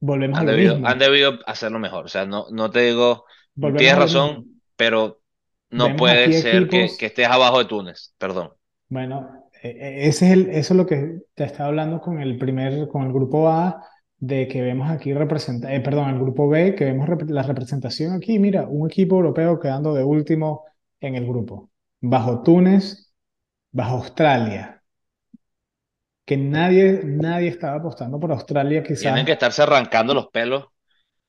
volvemos 0.00 0.40
a 0.40 0.42
Han 0.42 0.46
lo 0.46 0.54
debido, 0.54 0.80
han 0.84 0.98
debido 0.98 1.38
hacerlo 1.46 1.78
mejor. 1.78 2.04
O 2.06 2.08
sea, 2.08 2.26
no, 2.26 2.46
no 2.50 2.70
te 2.70 2.80
digo, 2.80 3.24
volvemos 3.54 3.94
tienes 3.94 4.08
mismo. 4.08 4.44
Pero 4.76 5.22
no 5.70 5.96
Vemos 5.96 5.96
puede 5.96 6.32
ser 6.32 6.68
que, 6.68 6.96
que 6.98 7.06
estés 7.06 7.28
abajo 7.28 7.58
de 7.58 7.64
Túnez, 7.66 8.14
perdón. 8.18 8.52
Bueno, 8.88 9.48
e- 9.62 9.68
e- 9.70 10.08
ese 10.08 10.26
es 10.26 10.32
el, 10.32 10.50
eso 10.50 10.74
es 10.74 10.78
lo 10.78 10.86
que 10.86 11.20
te 11.34 11.44
estaba 11.44 11.68
hablando 11.68 12.00
con 12.00 12.20
el 12.20 12.38
primer, 12.38 12.88
con 12.88 13.02
el 13.04 13.12
grupo 13.12 13.48
A, 13.48 13.82
de 14.18 14.48
que 14.48 14.62
vemos 14.62 14.90
aquí 14.90 15.12
representa, 15.12 15.74
eh, 15.74 15.80
perdón, 15.80 16.10
el 16.10 16.18
grupo 16.20 16.48
B, 16.48 16.74
que 16.74 16.84
vemos 16.86 17.08
rep- 17.08 17.28
la 17.28 17.42
representación 17.42 18.12
aquí, 18.14 18.38
mira, 18.38 18.66
un 18.68 18.88
equipo 18.90 19.16
europeo 19.16 19.58
quedando 19.60 19.92
de 19.94 20.04
último 20.04 20.64
en 21.00 21.16
el 21.16 21.26
grupo, 21.26 21.70
bajo 22.00 22.42
Túnez, 22.42 23.12
bajo 23.72 23.96
Australia, 23.98 24.82
que 26.26 26.36
nadie, 26.36 27.00
nadie 27.04 27.48
estaba 27.48 27.76
apostando 27.78 28.20
por 28.20 28.32
Australia, 28.32 28.82
Tienen 28.98 29.24
quizás, 29.24 29.26
que 29.26 29.32
estarse 29.32 29.62
arrancando 29.62 30.12
los 30.14 30.26
pelos 30.28 30.66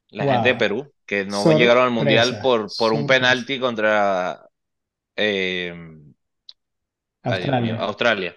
la 0.10 0.26
gente 0.26 0.50
de 0.50 0.56
Perú, 0.56 0.94
que 1.06 1.26
no 1.26 1.54
llegaron 1.54 1.84
al 1.84 1.92
Mundial 1.92 2.40
por, 2.42 2.68
por 2.76 2.94
un 2.94 3.06
penalti 3.06 3.60
contra, 3.60 4.50
eh, 5.16 5.74
ay 7.24 7.70
Australia, 7.78 8.36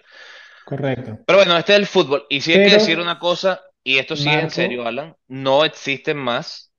correcto. 0.63 1.19
Pero 1.25 1.39
bueno, 1.39 1.57
este 1.57 1.73
es 1.73 1.79
el 1.79 1.87
fútbol. 1.87 2.25
Y 2.29 2.41
sí 2.41 2.53
hay 2.53 2.61
que 2.61 2.71
decir 2.71 2.99
una 2.99 3.19
cosa, 3.19 3.61
y 3.83 3.97
esto 3.97 4.15
sí 4.15 4.33
es 4.33 4.43
en 4.43 4.51
serio, 4.51 4.85
Alan, 4.85 5.15
no 5.27 5.65
existen 5.65 6.17
más, 6.17 6.73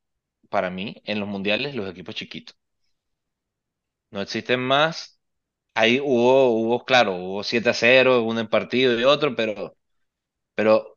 para 0.49 0.69
mí, 0.69 1.01
en 1.05 1.19
los 1.19 1.29
mundiales 1.29 1.75
los 1.75 1.89
equipos 1.89 2.15
chiquitos. 2.15 2.55
No 4.11 4.21
existen 4.21 4.59
más. 4.59 5.19
Ahí 5.75 5.99
hubo, 5.99 6.49
hubo, 6.51 6.85
claro, 6.85 7.15
hubo 7.15 7.43
7 7.43 7.69
a 7.69 7.73
0, 7.73 8.23
uno 8.23 8.39
en 8.41 8.47
partido 8.49 8.99
y 8.99 9.03
otro, 9.05 9.35
pero, 9.35 9.75
pero 10.55 10.92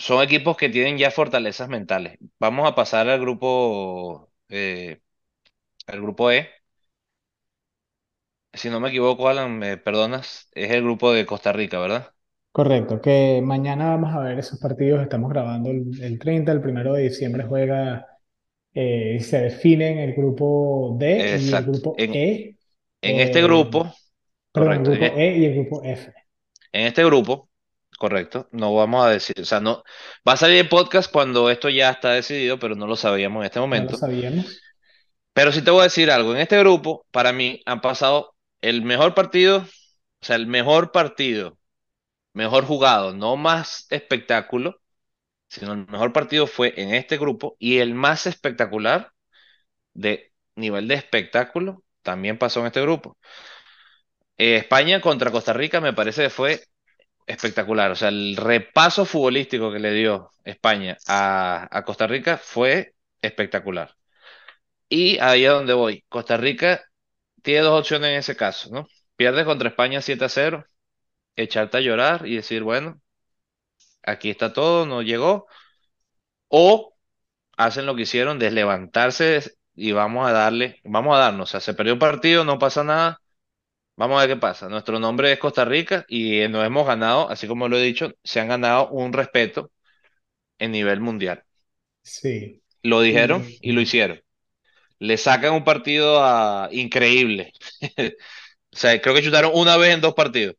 son 0.00 0.22
equipos 0.22 0.56
que 0.58 0.68
tienen 0.70 0.98
ya 0.98 1.10
fortalezas 1.12 1.68
mentales. 1.70 2.18
Vamos 2.40 2.68
a 2.68 2.74
pasar 2.76 3.08
al 3.08 3.20
grupo, 3.20 4.32
eh, 4.50 5.02
el 5.88 6.02
grupo 6.02 6.30
E. 6.32 6.50
Si 8.52 8.70
no 8.70 8.78
me 8.80 8.88
equivoco, 8.90 9.28
Alan, 9.28 9.58
me 9.58 9.76
perdonas, 9.76 10.48
es 10.54 10.70
el 10.70 10.82
grupo 10.84 11.12
de 11.12 11.26
Costa 11.26 11.52
Rica, 11.52 11.78
¿verdad? 11.80 12.14
Correcto, 12.52 13.00
que 13.00 13.40
mañana 13.44 13.90
vamos 13.90 14.12
a 14.14 14.20
ver 14.20 14.38
esos 14.38 14.58
partidos. 14.58 15.02
Estamos 15.02 15.30
grabando 15.30 15.70
el, 15.70 16.02
el 16.02 16.18
30, 16.18 16.50
el 16.52 16.60
primero 16.60 16.94
de 16.94 17.02
diciembre 17.04 17.44
juega, 17.44 18.06
eh, 18.74 19.20
se 19.20 19.40
definen 19.42 19.98
el 19.98 20.14
grupo 20.14 20.96
D 20.98 21.30
y 21.32 21.54
el 21.56 21.64
Exacto. 21.64 21.66
grupo 21.66 21.96
En, 21.96 22.10
E, 22.10 22.56
en 23.02 23.20
este 23.20 23.42
eh, 23.42 23.42
grupo, 23.42 23.94
perdón, 24.52 24.78
el 24.78 24.84
correcto, 24.84 24.92
grupo 24.92 25.14
e- 25.14 25.18
E 25.18 25.38
y 25.38 25.46
el 25.46 25.54
grupo 25.56 25.82
F. 25.84 26.12
en 26.72 26.86
este 26.86 27.04
grupo, 27.04 27.49
correcto, 28.00 28.48
no 28.52 28.74
vamos 28.74 29.04
a 29.06 29.10
decir, 29.10 29.36
o 29.40 29.44
sea, 29.44 29.60
no, 29.60 29.84
va 30.28 30.32
a 30.34 30.36
salir 30.38 30.58
el 30.60 30.68
podcast 30.70 31.10
cuando 31.12 31.50
esto 31.50 31.68
ya 31.68 31.90
está 31.90 32.10
decidido, 32.12 32.58
pero 32.58 32.74
no 32.76 32.86
lo 32.88 32.96
sabíamos 32.96 33.42
en 33.42 33.46
este 33.46 33.60
No 33.72 33.82
lo 33.82 33.92
momento. 33.92 33.94
sabíamos. 33.94 34.64
Pero 35.32 35.52
sí 35.52 35.62
te 35.62 35.70
voy 35.70 35.80
a 35.80 35.84
decir 35.84 36.10
algo, 36.10 36.34
en 36.34 36.40
este 36.40 36.58
grupo, 36.58 37.06
para 37.10 37.32
mí, 37.32 37.62
han 37.66 37.80
pasado 37.80 38.34
el 38.60 38.82
mejor 38.82 39.14
partido, 39.14 39.58
o 39.60 40.24
sea, 40.26 40.36
el 40.36 40.46
mejor 40.46 40.92
partido, 40.92 41.58
mejor 42.34 42.66
jugado, 42.66 43.14
no 43.14 43.36
más 43.36 43.86
espectáculo, 43.90 44.80
sino 45.48 45.72
el 45.74 45.86
mejor 45.88 46.12
partido 46.12 46.46
fue 46.46 46.74
en 46.78 46.94
este 46.94 47.18
grupo 47.18 47.56
y 47.60 47.78
el 47.78 47.94
más 47.94 48.26
espectacular 48.26 49.12
de 49.94 50.32
nivel 50.56 50.88
de 50.88 50.94
espectáculo 50.96 51.84
también 52.02 52.38
pasó 52.38 52.60
en 52.60 52.66
este 52.68 52.82
grupo. 52.82 53.18
Eh, 54.38 54.56
España 54.56 55.00
contra 55.00 55.30
Costa 55.30 55.52
Rica 55.52 55.80
me 55.80 55.92
parece 55.92 56.22
que 56.24 56.30
fue 56.30 56.64
espectacular. 57.30 57.90
O 57.92 57.96
sea, 57.96 58.08
el 58.08 58.36
repaso 58.36 59.04
futbolístico 59.04 59.72
que 59.72 59.78
le 59.78 59.92
dio 59.92 60.30
España 60.44 60.96
a, 61.06 61.68
a 61.70 61.84
Costa 61.84 62.06
Rica 62.06 62.38
fue 62.38 62.94
espectacular. 63.22 63.94
Y 64.88 65.18
ahí 65.20 65.44
es 65.44 65.50
donde 65.52 65.74
voy. 65.74 66.04
Costa 66.08 66.36
Rica 66.36 66.82
tiene 67.42 67.62
dos 67.62 67.80
opciones 67.80 68.10
en 68.10 68.16
ese 68.18 68.36
caso, 68.36 68.70
¿no? 68.72 68.88
Pierdes 69.16 69.44
contra 69.46 69.68
España 69.68 70.02
7 70.02 70.24
a 70.24 70.28
0, 70.28 70.64
echarte 71.36 71.78
a 71.78 71.80
llorar 71.80 72.26
y 72.26 72.36
decir, 72.36 72.62
bueno, 72.64 73.00
aquí 74.02 74.30
está 74.30 74.52
todo, 74.52 74.86
no 74.86 75.02
llegó. 75.02 75.46
O 76.48 76.94
hacen 77.56 77.86
lo 77.86 77.94
que 77.96 78.02
hicieron 78.02 78.38
de 78.38 78.50
levantarse 78.50 79.42
y 79.74 79.92
vamos 79.92 80.28
a 80.28 80.32
darle, 80.32 80.80
vamos 80.84 81.16
a 81.16 81.20
darnos. 81.20 81.50
O 81.50 81.52
sea, 81.52 81.60
se 81.60 81.74
perdió 81.74 81.94
un 81.94 81.98
partido, 82.00 82.44
no 82.44 82.58
pasa 82.58 82.84
nada 82.84 83.19
Vamos 83.96 84.16
a 84.22 84.26
ver 84.26 84.36
qué 84.36 84.40
pasa. 84.40 84.68
Nuestro 84.68 84.98
nombre 84.98 85.32
es 85.32 85.38
Costa 85.38 85.64
Rica 85.64 86.04
y 86.08 86.48
nos 86.48 86.64
hemos 86.66 86.86
ganado, 86.86 87.28
así 87.30 87.46
como 87.46 87.68
lo 87.68 87.76
he 87.76 87.82
dicho, 87.82 88.12
se 88.24 88.40
han 88.40 88.48
ganado 88.48 88.88
un 88.90 89.12
respeto 89.12 89.70
en 90.58 90.72
nivel 90.72 91.00
mundial. 91.00 91.44
Sí. 92.02 92.62
Lo 92.82 93.00
dijeron 93.02 93.46
Y 93.48 93.60
y 93.60 93.72
lo 93.72 93.80
hicieron. 93.80 94.20
Le 95.00 95.16
sacan 95.18 95.54
un 95.54 95.64
partido 95.64 96.24
a- 96.24 96.68
increíble. 96.72 97.52
O 98.72 98.76
sea, 98.78 99.00
creo 99.02 99.14
que 99.14 99.22
chutaron 99.22 99.52
una 99.54 99.76
vez 99.78 99.94
en 99.94 100.00
dos 100.02 100.14
partidos. 100.14 100.56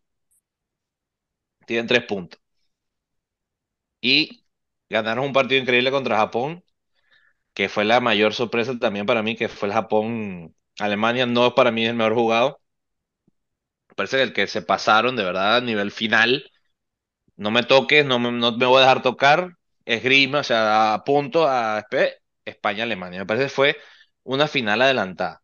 Tienen 1.65 1.87
tres 1.87 2.03
puntos. 2.05 2.39
Y 4.01 4.45
ganaron 4.89 5.25
un 5.25 5.33
partido 5.33 5.61
increíble 5.61 5.91
contra 5.91 6.17
Japón, 6.17 6.63
que 7.55 7.69
fue 7.69 7.85
la 7.85 8.01
mayor 8.01 8.35
sorpresa 8.35 8.77
también 8.79 9.07
para 9.07 9.23
mí, 9.23 9.37
que 9.37 9.49
fue 9.49 9.69
el 9.69 9.75
Japón. 9.75 10.55
Alemania 10.79 11.27
no 11.27 11.47
es 11.49 11.53
para 11.55 11.71
mí 11.71 11.85
el 11.85 11.95
mejor 11.95 12.15
jugado. 12.15 12.60
Parece 13.95 14.17
que 14.17 14.23
el 14.23 14.33
que 14.33 14.47
se 14.47 14.61
pasaron 14.61 15.15
de 15.15 15.23
verdad 15.23 15.57
a 15.57 15.61
nivel 15.61 15.91
final 15.91 16.49
No 17.37 17.51
me 17.51 17.63
toques, 17.63 18.05
no 18.05 18.19
me, 18.19 18.31
no 18.31 18.51
me 18.57 18.65
voy 18.65 18.77
a 18.79 18.81
dejar 18.81 19.01
tocar. 19.01 19.53
Esgrima, 19.85 20.39
o 20.41 20.43
sea, 20.43 20.93
a 20.95 21.03
punto 21.03 21.47
a 21.47 21.85
España-Alemania. 22.45 23.19
Me 23.21 23.25
parece 23.25 23.45
que 23.47 23.49
fue 23.51 23.77
una 24.23 24.47
final 24.47 24.81
adelantada. 24.81 25.41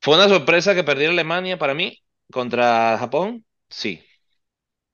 ¿Fue 0.00 0.16
una 0.16 0.28
sorpresa 0.28 0.74
que 0.74 0.84
perdiera 0.84 1.12
Alemania 1.12 1.58
para 1.58 1.74
mí 1.74 1.98
contra 2.32 2.98
Japón? 2.98 3.44
Sí. 3.70 4.04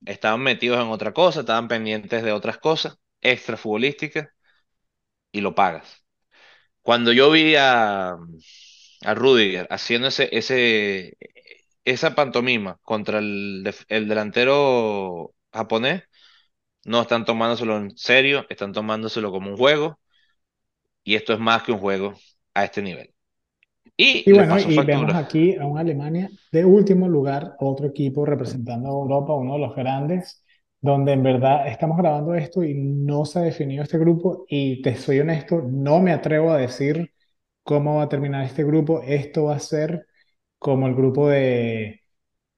Estaban 0.05 0.41
metidos 0.41 0.81
en 0.81 0.89
otra 0.91 1.13
cosa, 1.13 1.41
estaban 1.41 1.67
pendientes 1.69 2.23
de 2.23 2.31
otras 2.33 2.57
cosas, 2.59 2.97
extra 3.21 3.57
futbolísticas, 3.57 4.29
y 5.31 5.41
lo 5.41 5.55
pagas. 5.55 6.05
Cuando 6.83 7.13
yo 7.13 7.31
vi 7.31 7.55
a, 7.57 8.13
a 9.05 9.13
Rudiger 9.15 9.67
haciendo 9.71 10.07
ese, 10.09 10.29
ese, 10.37 11.17
esa 11.91 12.15
pantomima 12.15 12.79
contra 12.83 13.19
el, 13.19 13.73
el 13.89 14.07
delantero 14.07 15.33
japonés, 15.53 16.03
No 16.85 17.01
están 17.03 17.25
tomándoselo 17.25 17.77
en 17.77 17.97
serio, 17.97 18.45
están 18.49 18.73
tomándoselo 18.73 19.31
como 19.31 19.51
un 19.51 19.57
juego 19.57 19.99
y 21.03 21.15
esto 21.15 21.33
es 21.33 21.39
más 21.39 21.63
que 21.63 21.71
un 21.71 21.79
juego 21.79 22.13
a 22.53 22.65
este 22.65 22.81
nivel. 22.81 23.13
Y 23.97 24.25
Y 24.25 24.33
bueno, 24.33 24.59
y 24.59 24.83
vemos 24.83 25.13
aquí 25.15 25.55
a 25.55 25.65
una 25.65 25.81
Alemania 25.81 26.29
de 26.51 26.65
último 26.65 27.07
lugar, 27.07 27.55
otro 27.59 27.87
equipo 27.87 28.25
representando 28.25 28.87
a 28.89 28.91
Europa, 28.91 29.33
uno 29.33 29.53
de 29.53 29.59
los 29.59 29.75
grandes, 29.75 30.43
donde 30.81 31.13
en 31.13 31.23
verdad 31.23 31.67
estamos 31.67 31.97
grabando 31.97 32.35
esto 32.35 32.63
y 32.63 32.75
no 32.75 33.25
se 33.25 33.39
ha 33.39 33.41
definido 33.43 33.83
este 33.83 33.97
grupo 33.97 34.45
y 34.47 34.81
te 34.81 34.95
soy 34.95 35.19
honesto, 35.19 35.61
no 35.63 35.99
me 35.99 36.11
atrevo 36.11 36.51
a 36.51 36.57
decir 36.57 37.11
cómo 37.63 37.95
va 37.97 38.03
a 38.03 38.09
terminar 38.09 38.45
este 38.45 38.63
grupo. 38.63 39.01
Esto 39.03 39.45
va 39.45 39.55
a 39.55 39.59
ser 39.59 40.07
como 40.59 40.87
el 40.87 40.95
grupo 40.95 41.29
de, 41.29 42.01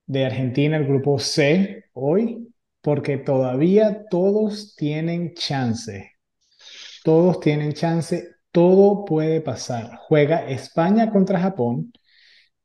de 0.08 0.26
Argentina, 0.26 0.78
el 0.78 0.88
grupo 0.88 1.20
C 1.20 1.86
hoy, 1.94 2.54
porque 2.82 3.18
todavía 3.18 4.06
todos 4.10 4.76
tienen 4.76 5.34
chance. 5.36 6.12
Todos 7.04 7.40
tienen 7.40 7.74
chance, 7.74 8.36
todo 8.52 9.06
puede 9.06 9.42
pasar. 9.42 9.98
Juega 10.08 10.48
España 10.50 11.10
contra 11.12 11.40
Japón, 11.40 11.94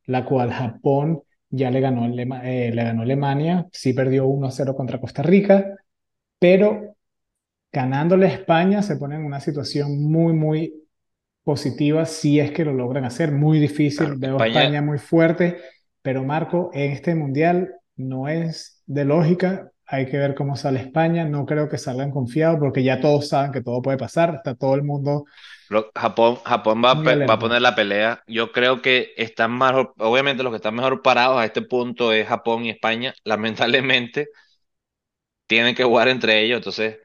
la 0.07 0.25
cual 0.25 0.53
Japón 0.53 1.23
ya 1.51 1.71
le 1.71 1.81
ganó, 1.81 2.07
eh, 2.07 2.73
le 2.75 2.85
ganó 2.85 3.03
Alemania, 3.03 3.67
sí 3.73 3.93
perdió 3.93 4.27
1 4.27 4.49
a 4.49 4.51
0 4.51 4.75
contra 4.77 5.01
Costa 5.01 5.23
Rica, 5.23 5.77
pero 6.39 6.97
ganándole 7.73 8.27
España 8.27 8.83
se 8.83 8.97
pone 8.97 9.17
en 9.17 9.25
una 9.25 9.41
situación 9.41 10.03
muy, 10.03 10.33
muy 10.33 10.86
positiva 11.47 12.07
si 12.07 12.41
es 12.41 12.51
que 12.51 12.65
lo 12.65 12.73
logran 12.75 13.05
hacer. 13.05 13.31
Muy 13.33 13.61
difícil, 13.61 14.09
Claro, 14.09 14.19
veo 14.19 14.33
España, 14.37 14.61
España 14.61 14.83
muy 14.83 14.99
fuerte, 14.99 15.59
pero 16.03 16.25
Marco, 16.25 16.71
en 16.75 16.91
este 16.91 17.15
mundial 17.15 17.73
no 17.97 18.29
es 18.29 18.83
de 18.87 19.05
lógica. 19.05 19.71
Hay 19.87 20.07
que 20.07 20.19
ver 20.19 20.35
cómo 20.35 20.57
sale 20.57 20.81
España. 20.81 21.25
No 21.25 21.47
creo 21.47 21.69
que 21.69 21.79
salgan 21.79 22.11
confiados 22.11 22.59
porque 22.59 22.83
ya 22.83 23.01
todos 23.01 23.29
saben 23.29 23.53
que 23.53 23.63
todo 23.63 23.81
puede 23.81 23.97
pasar. 23.97 24.35
Está 24.35 24.57
todo 24.57 24.75
el 24.75 24.83
mundo 24.83 25.25
Japón, 25.95 26.37
Japón 26.45 26.83
va 26.85 26.95
va 26.95 27.35
a 27.35 27.39
poner 27.39 27.61
la 27.63 27.75
pelea. 27.75 28.23
Yo 28.27 28.53
creo 28.53 28.83
que 28.83 29.15
están 29.17 29.51
más, 29.53 29.75
obviamente 29.99 30.43
los 30.43 30.53
que 30.53 30.57
están 30.57 30.75
mejor 30.77 31.03
parados 31.03 31.39
a 31.41 31.45
este 31.45 31.63
punto 31.63 32.13
es 32.13 32.27
Japón 32.29 32.65
y 32.65 32.71
España. 32.71 33.15
Lamentablemente 33.25 34.29
tienen 35.47 35.75
que 35.75 35.85
jugar 35.85 36.09
entre 36.09 36.43
ellos. 36.43 36.59
Entonces, 36.59 36.99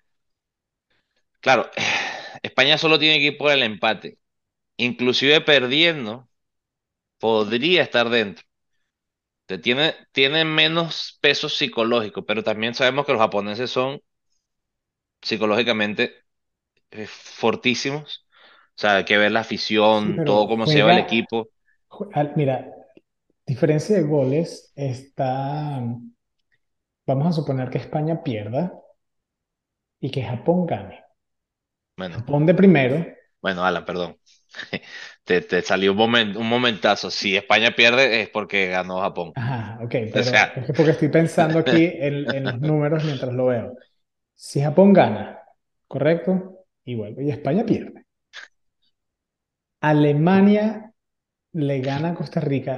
claro, 1.40 1.70
España 2.44 2.78
solo 2.78 3.00
tiene 3.00 3.20
que 3.20 3.26
ir 3.28 3.38
por 3.38 3.52
el 3.52 3.64
empate. 3.64 4.18
Inclusive 4.88 5.39
perdiendo, 5.41 6.30
podría 7.20 7.84
estar 7.84 8.10
dentro. 8.10 8.46
Te 9.46 9.58
tiene, 9.60 9.94
tiene 10.13 10.46
menos 10.46 11.20
peso 11.22 11.48
psicológico, 11.50 12.26
pero 12.26 12.44
también 12.44 12.74
sabemos 12.74 13.06
que 13.06 13.12
los 13.12 13.22
japoneses 13.22 13.70
son 13.70 14.02
psicológicamente 15.22 16.13
eh, 16.91 17.08
fortísimos. 17.08 18.28
O 18.78 18.82
sea, 18.82 18.98
hay 18.98 19.06
que 19.06 19.17
ver 19.20 19.32
la 19.32 19.41
Sí, 19.41 19.41
afición, 19.41 20.24
todo 20.26 20.48
cómo 20.48 20.67
se 20.67 20.80
lleva 20.80 20.91
el 20.91 21.00
equipo. 21.00 21.52
mira, 22.36 22.74
diferencia 23.48 23.98
de 23.98 24.04
goles 24.04 24.72
está, 24.76 25.82
vamos 27.06 27.28
a 27.28 27.32
suponer 27.32 27.70
que 27.70 27.78
España 27.78 28.24
pierda 28.24 28.74
y 30.02 30.12
que 30.12 30.22
Japón 30.22 30.65
gane. 30.67 31.06
Bueno, 31.96 32.26
Japón 32.26 32.46
de 32.46 32.54
primero, 32.54 33.06
bueno, 33.41 33.63
Alan, 33.65 33.86
perdón. 33.86 34.17
Te, 35.24 35.41
te 35.41 35.62
salió 35.62 35.91
un 35.91 35.97
momento, 35.97 36.39
un 36.39 36.47
momentazo. 36.49 37.12
Si 37.12 37.36
España 37.36 37.76
pierde 37.76 38.22
es 38.22 38.30
porque 38.30 38.68
ganó 38.68 39.02
Japón. 39.02 39.36
ajá, 39.36 39.80
ok, 39.84 39.95
O 40.14 40.24
pero 40.24 40.32
sea, 40.32 40.54
es 40.56 40.66
que 40.66 40.74
porque 40.74 40.91
estoy 40.91 41.10
pensando 41.10 41.60
aquí 41.60 41.84
en, 41.93 42.34
en 42.34 42.47
los 42.49 42.60
números 42.62 43.04
mientras 43.04 43.34
lo 43.34 43.47
veo. 43.47 43.76
Si 44.36 44.62
Japón 44.62 44.93
gana, 44.93 45.39
¿correcto? 45.88 46.66
Y 46.86 46.95
vuelve, 46.95 47.26
y 47.26 47.32
España 47.32 47.66
pierde. 47.66 48.06
Alemania 49.89 50.66
le 51.54 51.82
gana 51.82 52.10
a 52.12 52.16
Costa 52.16 52.39
Rica. 52.41 52.78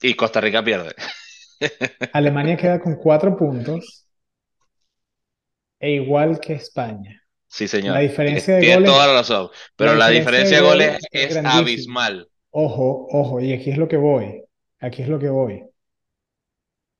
y 0.00 0.14
Costa 0.14 0.40
Rica 0.40 0.62
pierde. 0.64 0.94
Alemania 2.12 2.58
queda 2.58 2.80
con 2.80 2.96
cuatro 2.96 3.34
puntos 3.34 4.06
e 5.80 5.88
igual 6.00 6.38
que 6.40 6.52
España. 6.54 7.20
Sí, 7.48 7.66
señor. 7.66 7.98
Diferencia 7.98 8.56
de 8.56 8.60
tienes 8.60 8.84
toda 8.84 9.06
la 9.06 9.14
razón. 9.14 9.48
Pero 9.74 9.94
la 9.94 10.08
diferencia 10.08 10.60
de 10.60 10.62
diferencia 10.62 10.62
de 10.62 10.62
goles 10.62 10.90
gol 10.92 11.08
es 11.12 11.36
abismal. 11.36 12.28
Ojo, 12.50 13.08
ojo, 13.10 13.40
y 13.40 13.52
aquí 13.52 13.70
es 13.70 13.78
lo 13.78 13.88
que 13.88 13.96
voy. 13.96 14.44
Aquí 14.80 15.02
es 15.02 15.08
lo 15.08 15.18
que 15.18 15.28
voy. 15.28 15.64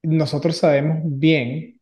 Nosotros 0.02 0.56
sabemos 0.56 1.00
bien, 1.04 1.80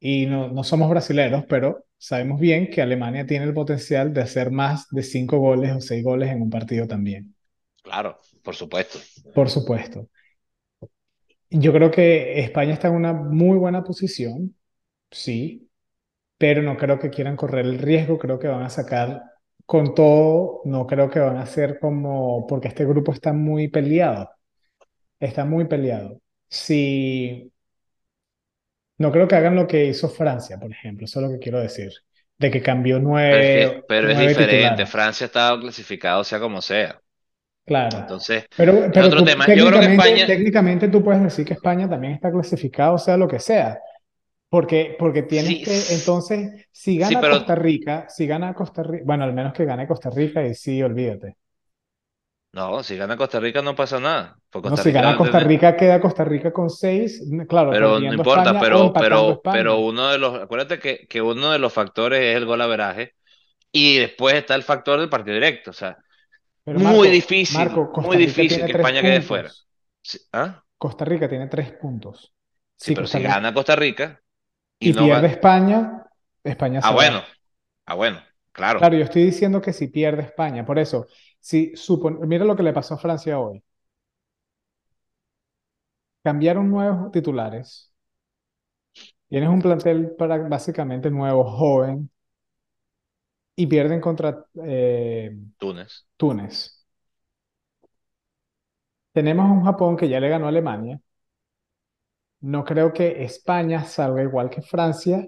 y 0.00 0.26
no, 0.26 0.48
no 0.48 0.64
somos 0.64 0.90
brasileros, 0.90 1.44
pero 1.48 1.86
sabemos 1.96 2.38
bien 2.38 2.68
que 2.70 2.82
Alemania 2.82 3.26
tiene 3.26 3.46
el 3.46 3.54
potencial 3.54 4.12
de 4.12 4.20
hacer 4.20 4.50
más 4.50 4.86
de 4.90 5.02
cinco 5.02 5.38
goles 5.38 5.72
o 5.72 5.80
seis 5.80 6.04
goles 6.04 6.30
en 6.30 6.42
un 6.42 6.50
partido 6.50 6.86
también. 6.86 7.34
Claro, 7.82 8.18
por 8.42 8.54
supuesto. 8.54 8.98
por 9.34 9.48
supuesto. 9.48 10.08
Yo 11.50 11.72
creo 11.72 11.90
que 11.90 12.40
España 12.40 12.74
está 12.74 12.88
en 12.88 12.94
una 12.94 13.12
muy 13.12 13.56
buena 13.56 13.84
posición, 13.84 14.54
sí, 15.10 15.70
pero 16.38 16.62
no 16.62 16.76
creo 16.76 16.98
que 16.98 17.10
quieran 17.10 17.36
correr 17.36 17.64
el 17.64 17.78
riesgo, 17.78 18.18
creo 18.18 18.38
que 18.38 18.48
van 18.48 18.62
a 18.62 18.70
sacar 18.70 19.22
con 19.66 19.94
todo, 19.94 20.60
no 20.64 20.86
creo 20.86 21.08
que 21.10 21.20
van 21.20 21.36
a 21.36 21.42
hacer 21.42 21.78
como, 21.78 22.46
porque 22.46 22.68
este 22.68 22.84
grupo 22.84 23.12
está 23.12 23.32
muy 23.32 23.68
peleado, 23.68 24.30
está 25.18 25.44
muy 25.44 25.66
peleado. 25.66 26.20
Si, 26.48 27.50
no 28.98 29.10
creo 29.10 29.26
que 29.26 29.36
hagan 29.36 29.56
lo 29.56 29.66
que 29.66 29.86
hizo 29.86 30.08
Francia, 30.08 30.58
por 30.58 30.70
ejemplo, 30.70 31.06
eso 31.06 31.20
es 31.20 31.26
lo 31.26 31.32
que 31.32 31.38
quiero 31.38 31.60
decir, 31.60 31.92
de 32.38 32.50
que 32.50 32.62
cambió 32.62 32.96
Pero 32.96 33.08
nueve, 33.08 33.84
pero 33.88 34.10
es 34.10 34.18
diferente. 34.18 34.56
titulares. 34.56 34.90
Francia 34.90 35.24
estaba 35.26 35.60
clasificado 35.60 36.24
sea 36.24 36.40
como 36.40 36.60
sea. 36.60 37.00
Claro. 37.66 37.98
Entonces, 37.98 38.44
Pero, 38.56 38.90
pero 38.92 39.06
otro 39.06 39.20
tú 39.20 39.24
tema. 39.24 39.46
Yo 39.54 39.66
creo 39.66 39.80
que 39.80 39.86
España, 39.86 40.26
técnicamente 40.26 40.88
tú 40.88 41.02
puedes 41.02 41.22
decir 41.22 41.46
que 41.46 41.54
España 41.54 41.88
también 41.88 42.12
está 42.12 42.30
clasificado, 42.30 42.98
sea 42.98 43.16
lo 43.16 43.26
que 43.26 43.38
sea. 43.38 43.78
Porque, 44.54 44.94
porque 44.98 45.22
tienes 45.22 45.48
sí, 45.48 45.64
que, 45.64 45.94
entonces, 45.94 46.68
si 46.70 46.92
sí, 46.92 46.98
gana 46.98 47.20
pero 47.20 47.38
Costa 47.38 47.54
Rica, 47.56 48.06
si 48.08 48.26
gana 48.26 48.54
Costa 48.54 48.84
Rica, 48.84 49.02
bueno, 49.04 49.24
al 49.24 49.32
menos 49.32 49.52
que 49.52 49.64
gane 49.64 49.88
Costa 49.88 50.10
Rica 50.10 50.46
y 50.46 50.54
sí, 50.54 50.80
olvídate. 50.80 51.36
no, 52.52 52.82
si 52.84 52.96
gana 52.96 53.16
Costa 53.16 53.40
Rica 53.40 53.62
no 53.62 53.74
pasa 53.74 53.98
nada. 53.98 54.36
Porque 54.50 54.70
No, 54.70 54.76
si 54.76 54.90
Rica 54.90 55.00
gana 55.02 55.16
Costa 55.16 55.40
Rica, 55.40 55.76
queda 55.76 56.00
Costa 56.00 56.24
Rica 56.24 56.52
con 56.52 56.70
seis, 56.70 57.20
claro, 57.48 57.70
pero 57.72 57.98
no 57.98 58.14
importa, 58.14 58.42
España 58.42 58.60
pero, 58.60 58.92
pero, 58.92 59.40
pero 59.42 59.78
uno 59.78 60.08
de 60.08 60.18
los, 60.18 60.40
acuérdate 60.40 60.78
que, 60.78 61.06
que 61.08 61.20
uno 61.20 61.50
de 61.50 61.58
los 61.58 61.72
factores 61.72 62.20
es 62.20 62.36
el 62.36 62.46
gol 62.46 62.60
averaje 62.62 63.14
y 63.72 63.98
después 63.98 64.36
está 64.36 64.54
el 64.54 64.62
factor 64.62 65.00
del 65.00 65.08
partido 65.08 65.34
directo. 65.34 65.70
O 65.70 65.74
sea, 65.74 65.98
muy 66.66 67.08
difícil, 67.08 67.58
Marco, 67.58 67.92
muy 68.02 68.16
difícil 68.16 68.64
que 68.64 68.72
España 68.72 69.02
quede 69.02 69.20
fuera. 69.20 69.50
¿ah? 70.32 70.62
Costa 70.78 71.04
Rica 71.04 71.28
tiene 71.28 71.48
tres 71.48 71.72
puntos. 71.72 72.32
Sí, 72.76 72.94
pero 72.94 73.02
Costa 73.04 73.18
si 73.18 73.24
Rica 73.24 73.34
gana 73.34 73.54
Costa 73.54 73.76
Rica 73.76 74.20
y 74.78 74.90
y 74.90 74.92
no 74.92 75.04
pierde 75.04 75.28
España, 75.28 76.04
España 76.42 76.80
ah, 76.82 76.88
se 76.88 76.94
bueno, 76.94 77.18
va. 77.18 77.24
ah, 77.86 77.94
bueno, 77.94 78.20
claro. 78.52 78.78
Claro, 78.78 78.96
yo 78.96 79.04
estoy 79.04 79.24
diciendo 79.24 79.60
que 79.60 79.72
si 79.72 79.88
pierde 79.88 80.22
España, 80.22 80.64
por 80.64 80.78
eso, 80.78 81.06
si 81.40 81.74
supon, 81.76 82.18
mira 82.28 82.44
lo 82.44 82.56
que 82.56 82.62
le 82.62 82.72
pasó 82.72 82.94
a 82.94 82.98
Francia 82.98 83.38
hoy. 83.38 83.62
Cambiaron 86.24 86.70
nuevos 86.70 87.12
titulares. 87.12 87.92
Tienes 89.28 89.48
un 89.50 89.60
plantel 89.62 90.14
para 90.16 90.38
básicamente 90.48 91.10
nuevo, 91.10 91.44
joven, 91.44 92.10
y 93.56 93.66
pierden 93.66 94.00
contra 94.00 94.46
eh, 94.64 95.36
Túnez. 95.58 96.06
Túnez. 96.16 96.84
Tenemos 99.12 99.50
un 99.50 99.64
Japón 99.64 99.96
que 99.96 100.08
ya 100.10 100.20
le 100.20 100.28
ganó 100.28 100.44
a 100.46 100.48
Alemania. 100.50 101.00
No 102.44 102.62
creo 102.62 102.92
que 102.92 103.24
España 103.24 103.84
salga 103.84 104.22
igual 104.22 104.50
que 104.50 104.60
Francia, 104.60 105.26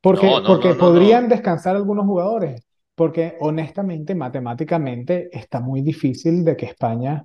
porque, 0.00 0.30
no, 0.30 0.44
porque 0.46 0.68
no, 0.68 0.78
podrían 0.78 1.28
descansar 1.28 1.74
algunos 1.74 2.06
jugadores, 2.06 2.64
porque 2.94 3.36
honestamente, 3.40 4.14
matemáticamente, 4.14 5.28
está 5.36 5.58
muy 5.60 5.82
difícil 5.82 6.44
de 6.44 6.56
que 6.56 6.66
España 6.66 7.24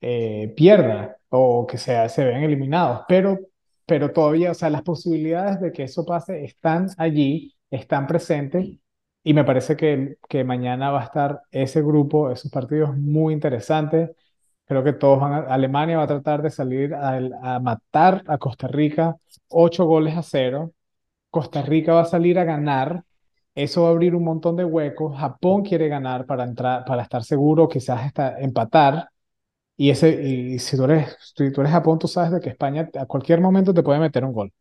eh, 0.00 0.52
pierda 0.56 1.18
o 1.28 1.66
que 1.68 1.78
sea, 1.78 2.08
se 2.08 2.24
vean 2.24 2.42
eliminados, 2.42 3.02
pero, 3.06 3.38
pero 3.86 4.10
todavía, 4.10 4.50
o 4.50 4.54
sea, 4.54 4.70
las 4.70 4.82
posibilidades 4.82 5.60
de 5.60 5.70
que 5.70 5.84
eso 5.84 6.04
pase 6.04 6.44
están 6.44 6.88
allí, 6.98 7.54
están 7.70 8.08
presentes, 8.08 8.66
y 9.22 9.34
me 9.34 9.44
parece 9.44 9.76
que, 9.76 10.16
que 10.28 10.42
mañana 10.42 10.90
va 10.90 11.02
a 11.02 11.04
estar 11.04 11.42
ese 11.52 11.80
grupo, 11.80 12.32
esos 12.32 12.50
partidos 12.50 12.96
muy 12.96 13.34
interesantes. 13.34 14.10
Creo 14.68 14.84
que 14.84 14.92
todos 14.92 15.20
van 15.20 15.32
a, 15.32 15.38
Alemania 15.38 15.98
va 15.98 16.04
a 16.04 16.08
tratar 16.08 16.42
de 16.42 16.50
salir 16.50 16.94
a, 16.94 17.16
a 17.42 17.60
matar 17.60 18.22
a 18.26 18.38
Costa 18.38 18.68
Rica, 18.68 19.16
ocho 19.48 19.86
goles 19.86 20.16
a 20.16 20.22
cero. 20.22 20.72
Costa 21.30 21.62
Rica 21.62 21.94
va 21.94 22.02
a 22.02 22.04
salir 22.06 22.38
a 22.38 22.44
ganar. 22.44 23.04
Eso 23.54 23.82
va 23.82 23.88
a 23.88 23.90
abrir 23.92 24.14
un 24.14 24.24
montón 24.24 24.56
de 24.56 24.64
huecos. 24.64 25.18
Japón 25.18 25.62
quiere 25.64 25.88
ganar 25.88 26.26
para 26.26 26.44
entrar, 26.44 26.84
para 26.84 27.02
estar 27.02 27.24
seguro, 27.24 27.68
quizás 27.68 28.02
hasta 28.02 28.38
empatar. 28.40 29.08
Y, 29.76 29.90
ese, 29.90 30.10
y 30.10 30.58
si 30.58 30.76
tú 30.76 30.84
eres, 30.84 31.16
si 31.34 31.52
tú 31.52 31.60
eres 31.60 31.72
Japón, 31.72 31.98
tú 31.98 32.08
sabes 32.08 32.32
de 32.32 32.40
que 32.40 32.50
España 32.50 32.88
a 32.98 33.06
cualquier 33.06 33.40
momento 33.40 33.72
te 33.72 33.82
puede 33.82 34.00
meter 34.00 34.24
un 34.24 34.32
gol. 34.32 34.52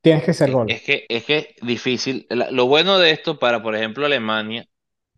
Tienes 0.00 0.24
que 0.24 0.32
ser 0.32 0.50
gol. 0.50 0.68
es 0.68 0.82
que 0.82 1.06
es 1.08 1.24
que 1.24 1.54
difícil. 1.62 2.26
Lo 2.30 2.66
bueno 2.66 2.98
de 2.98 3.10
esto 3.10 3.38
para, 3.38 3.62
por 3.62 3.76
ejemplo, 3.76 4.06
Alemania 4.06 4.66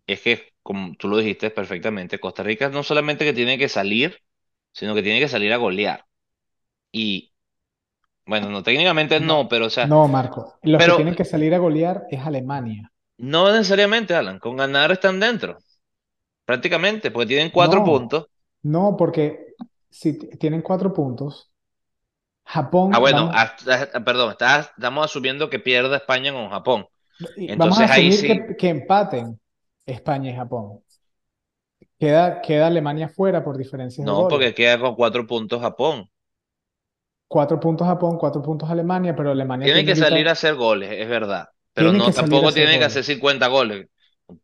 es 0.07 0.21
que, 0.21 0.52
como 0.63 0.95
tú 0.97 1.07
lo 1.09 1.17
dijiste 1.17 1.51
perfectamente, 1.51 2.19
Costa 2.19 2.43
Rica 2.43 2.69
no 2.69 2.83
solamente 2.83 3.25
que 3.25 3.33
tiene 3.33 3.57
que 3.57 3.69
salir, 3.69 4.19
sino 4.73 4.95
que 4.95 5.03
tiene 5.03 5.19
que 5.19 5.27
salir 5.29 5.53
a 5.53 5.57
golear. 5.57 6.05
Y 6.91 7.33
bueno, 8.25 8.49
no, 8.49 8.63
técnicamente 8.63 9.19
no, 9.21 9.47
No, 9.47 9.49
pero 9.49 9.67
o 9.67 9.69
sea, 9.71 9.91
no, 9.91 10.07
Marco. 10.07 10.59
Los 10.61 10.83
que 10.83 10.91
pero 10.91 10.93
tienen 10.93 11.15
que 11.15 11.25
salir 11.25 11.53
a 11.55 11.57
golear 11.57 12.05
es 12.11 12.19
Alemania. 12.25 12.91
no 13.17 13.51
necesariamente, 13.51 14.13
Alan, 14.15 14.37
con 14.39 14.55
ganar 14.57 14.91
están 14.91 15.19
dentro, 15.19 15.57
prácticamente, 16.45 17.11
porque 17.11 17.27
tienen 17.27 17.51
cuatro 17.51 17.83
No, 17.83 17.83
puntos. 17.83 18.27
no, 18.63 18.95
porque 18.97 19.55
si 19.89 20.17
tienen 20.37 20.61
cuatro 20.61 20.93
puntos, 20.93 21.51
Ah, 22.89 22.99
Japón, 22.99 22.99
bueno, 22.99 23.29
vamos, 23.29 23.33
ah, 23.33 23.55
ah, 23.93 23.99
perdón, 24.05 24.31
estás- 24.31 24.69
estamos 24.75 25.05
asumiendo 25.05 25.49
que 25.49 25.59
pierda 25.59 25.97
España 25.97 26.31
con 26.31 26.49
Japón. 26.49 26.85
vamos 27.53 27.79
a 27.79 27.87
Entonces 27.87 27.89
ahí 27.89 28.11
sí, 28.11 28.23
que, 28.23 28.55
que 28.57 28.69
empaten 28.69 29.39
España 29.85 30.31
y 30.31 30.35
Japón. 30.35 30.81
Queda, 31.99 32.39
queda 32.41 32.67
Alemania 32.67 33.09
fuera 33.09 33.43
por 33.43 33.57
diferencias 33.57 34.07
no, 34.07 34.27
porque 34.27 34.53
queda 34.53 34.79
con 34.79 34.93
cuatro 34.95 35.25
puntos 35.25 35.59
Japón. 35.61 36.07
Cuatro 37.27 37.59
puntos 37.59 37.85
Japón, 37.85 38.17
cuatro 38.17 38.41
puntos 38.41 38.69
Alemania, 38.69 39.13
pero 39.15 39.31
Alemania 39.31 39.69
tiene 39.69 39.85
que 39.85 39.95
salir 39.95 40.27
a 40.27 40.33
hacer 40.33 40.55
goles, 40.55 40.91
es 40.91 41.07
verdad. 41.07 41.47
Pero 41.73 41.93
no, 41.93 42.13
tampoco 42.13 42.53
tienen 42.53 42.79
que 42.79 42.85
hacer 42.85 43.03
goles. 43.03 43.03
50 43.03 43.47
goles. 43.47 43.87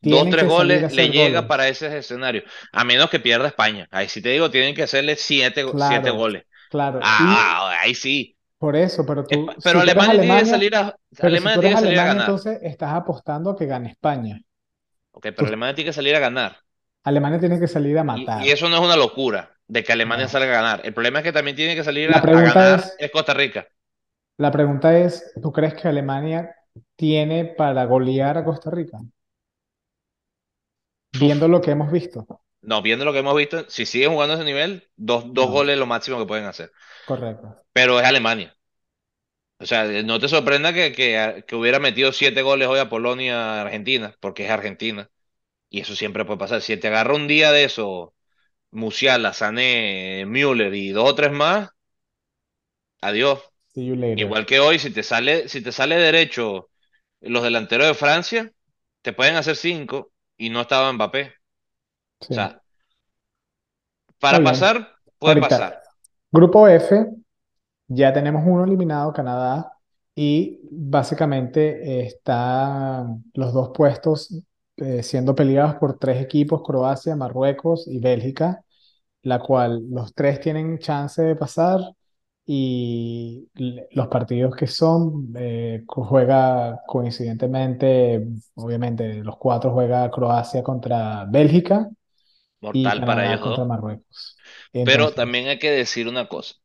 Dos, 0.01 0.29
Tienen 0.29 0.29
tres 0.29 0.47
salir 0.49 0.85
a 0.85 0.89
goles 0.89 0.91
le 0.91 1.09
llega 1.09 1.47
para 1.47 1.67
ese 1.69 1.97
escenario. 1.97 2.43
A 2.71 2.83
menos 2.85 3.09
que 3.09 3.19
pierda 3.19 3.47
España. 3.47 3.87
Ahí 3.91 4.09
sí 4.09 4.21
te 4.21 4.29
digo, 4.29 4.51
tienen 4.51 4.75
que 4.75 4.83
hacerle 4.83 5.15
siete, 5.15 5.65
siete 5.77 6.11
goles. 6.11 6.43
claro. 6.69 7.13
Ah, 7.21 7.69
ah, 7.71 7.79
ahí 7.81 7.95
sí. 7.95 8.37
por 8.57 8.75
eso, 8.75 9.05
pero 9.05 9.27
tú, 9.27 9.55
Pero 9.63 9.79
si 9.79 9.79
Alemania 9.79 10.19
tiene 10.19 10.39
que 10.39 10.45
salir 10.45 10.75
a, 10.75 10.95
si 11.11 11.25
Alemania 11.25 11.59
eres 11.59 11.59
tiene 11.59 11.75
que 11.75 11.81
salir 11.81 11.99
a 11.99 12.05
ganar. 12.05 12.17
entonces 12.17 12.59
estás 12.63 12.93
apostando 12.93 13.51
a 13.51 13.55
que 13.55 13.65
gane 13.65 13.89
España. 13.89 14.39
Ok, 15.19 15.27
pero 15.35 15.47
Alemania 15.47 15.75
tiene 15.75 15.89
que 15.89 15.93
salir 15.93 16.15
a 16.15 16.19
ganar. 16.19 16.57
Alemania 17.03 17.39
tiene 17.41 17.59
que 17.59 17.67
salir 17.67 17.97
a 17.97 18.05
matar. 18.05 18.45
y 18.45 18.49
eso 18.51 18.69
no 18.69 18.77
es 18.77 18.81
una 18.83 18.95
locura 18.95 19.55
de 19.67 19.83
que 19.83 19.91
Alemania 19.93 20.27
No. 20.27 20.27
salga 20.27 20.47
a 20.51 20.61
ganar. 20.61 20.81
El 20.85 20.93
problema 20.93 21.19
es 21.19 21.23
que 21.25 21.31
también 21.33 21.55
tiene 21.55 21.75
que 21.75 21.83
salir 21.83 22.11
a, 22.11 22.15
La 22.15 22.21
a 22.31 22.41
pregunta 22.41 22.59
ganar 22.59 22.73
es, 22.73 22.95
es 22.97 23.11
Costa 23.11 23.33
Rica. 23.33 23.67
la 24.37 24.49
pregunta 24.51 24.97
es, 24.97 25.33
¿tú 25.41 25.51
crees 25.51 25.75
que 25.75 25.87
Alemania 25.87 26.55
tiene 26.95 27.45
para 27.45 27.85
golear 27.85 28.37
a 28.39 28.43
Costa 28.45 28.71
Rica? 28.71 28.97
Viendo 31.11 31.47
lo 31.47 31.61
que 31.61 31.69
hemos 31.69 31.91
visto. 31.91 32.25
No, 32.61 32.81
viendo 32.81 33.05
lo 33.05 33.13
que 33.13 33.19
hemos 33.19 33.35
visto, 33.37 33.69
si 33.69 33.85
siguen 33.85 34.11
jugando 34.11 34.33
a 34.33 34.37
ese 34.37 34.45
nivel, 34.45 34.89
dos, 34.97 35.33
dos 35.33 35.49
No, 35.49 35.49
goles 35.49 35.73
es 35.73 35.79
lo 35.79 35.85
máximo 35.85 36.19
que 36.19 36.25
pueden 36.25 36.45
hacer. 36.45 36.71
correcto. 37.03 37.65
Pero 37.73 37.99
es 37.99 38.05
Alemania. 38.05 38.55
O 39.59 39.65
sea, 39.65 39.85
no 40.03 40.19
te 40.19 40.29
sorprenda 40.29 40.73
que, 40.73 40.93
que, 40.93 41.43
que 41.47 41.55
hubiera 41.55 41.79
metido 41.79 42.11
siete 42.13 42.41
goles 42.41 42.67
hoy 42.69 42.79
a 42.79 42.89
Polonia, 42.89 43.61
Argentina, 43.61 44.15
porque 44.21 44.45
es 44.45 44.51
Argentina. 44.51 45.09
Y 45.69 45.81
eso 45.81 45.95
siempre 45.95 46.25
puede 46.25 46.39
pasar. 46.39 46.61
Si 46.61 46.77
te 46.77 46.87
agarra 46.89 47.15
un 47.15 47.27
día 47.27 47.51
de 47.51 47.65
eso, 47.65 48.15
Musiala, 48.71 49.33
Sané, 49.33 50.25
Müller 50.27 50.73
y 50.75 50.91
dos 50.91 51.09
o 51.11 51.15
tres 51.15 51.31
más, 51.33 51.69
adiós. 53.01 53.39
Igual 54.15 54.45
que 54.45 54.59
hoy, 54.59 54.79
si 54.79 54.91
te 54.91 55.03
sale, 55.03 55.49
si 55.49 55.61
te 55.63 55.71
sale 55.71 55.97
derecho 55.97 56.71
los 57.21 57.43
delanteros 57.43 57.87
de 57.87 57.93
Francia, 57.95 58.53
te 59.03 59.13
pueden 59.13 59.35
hacer 59.37 59.55
cinco 59.57 60.13
y 60.37 60.49
no 60.51 60.61
estaba 60.61 60.91
Mbappé. 60.93 61.35
O 62.29 62.33
sea, 62.33 62.63
para 64.19 64.43
pasar, 64.43 64.95
puede 65.17 65.35
Ahorita, 65.35 65.37
pasar. 65.37 65.81
grupo 66.31 66.67
F, 66.67 66.91
ya 67.89 68.13
tenemos 68.13 68.43
uno 68.45 68.63
eliminado, 68.63 69.11
Canadá, 69.13 69.73
y 70.15 70.59
básicamente 70.71 72.05
están 72.05 73.23
los 73.33 73.53
dos 73.53 73.71
puestos 73.73 74.43
eh, 74.77 75.03
siendo 75.03 75.35
peleados 75.35 75.75
por 75.75 75.97
tres 75.99 76.21
equipos, 76.21 76.61
Croacia, 76.63 77.15
Marruecos 77.15 77.87
y 77.87 77.99
Bélgica, 77.99 78.63
la 79.23 79.39
cual 79.39 79.83
los 79.89 80.13
tres 80.13 80.39
tienen 80.39 80.79
chance 80.79 81.21
de 81.21 81.35
pasar 81.35 81.81
y 82.45 83.47
los 83.91 84.07
partidos 84.07 84.55
que 84.55 84.67
son, 84.67 85.31
eh, 85.37 85.83
juega 85.87 86.81
coincidentemente, 86.87 88.25
obviamente 88.55 89.15
los 89.23 89.37
cuatro 89.37 89.71
juega 89.71 90.09
Croacia 90.09 90.63
contra 90.63 91.25
Bélgica 91.25 91.89
y 92.61 92.83
Mortal 92.83 92.99
para 93.01 93.21
Canadá 93.21 93.29
ellos 93.29 93.41
contra 93.41 93.63
dos. 93.63 93.67
Marruecos. 93.67 94.37
Pero 94.71 95.11
también 95.11 95.47
hay 95.47 95.59
que 95.59 95.71
decir 95.71 96.07
una 96.07 96.27
cosa. 96.27 96.55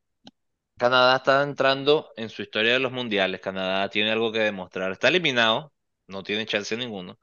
Canadá 0.76 1.16
está 1.16 1.42
entrando 1.42 2.10
en 2.16 2.28
su 2.28 2.42
historia 2.42 2.72
de 2.74 2.78
los 2.80 2.92
mundiales. 2.92 3.40
Canadá 3.40 3.88
tiene 3.88 4.10
algo 4.12 4.32
que 4.32 4.40
demostrar. 4.40 4.90
Está 4.92 5.08
eliminado, 5.08 5.72
no 6.08 6.22
tiene 6.22 6.46
chance 6.46 6.76
ninguno, 6.76 7.18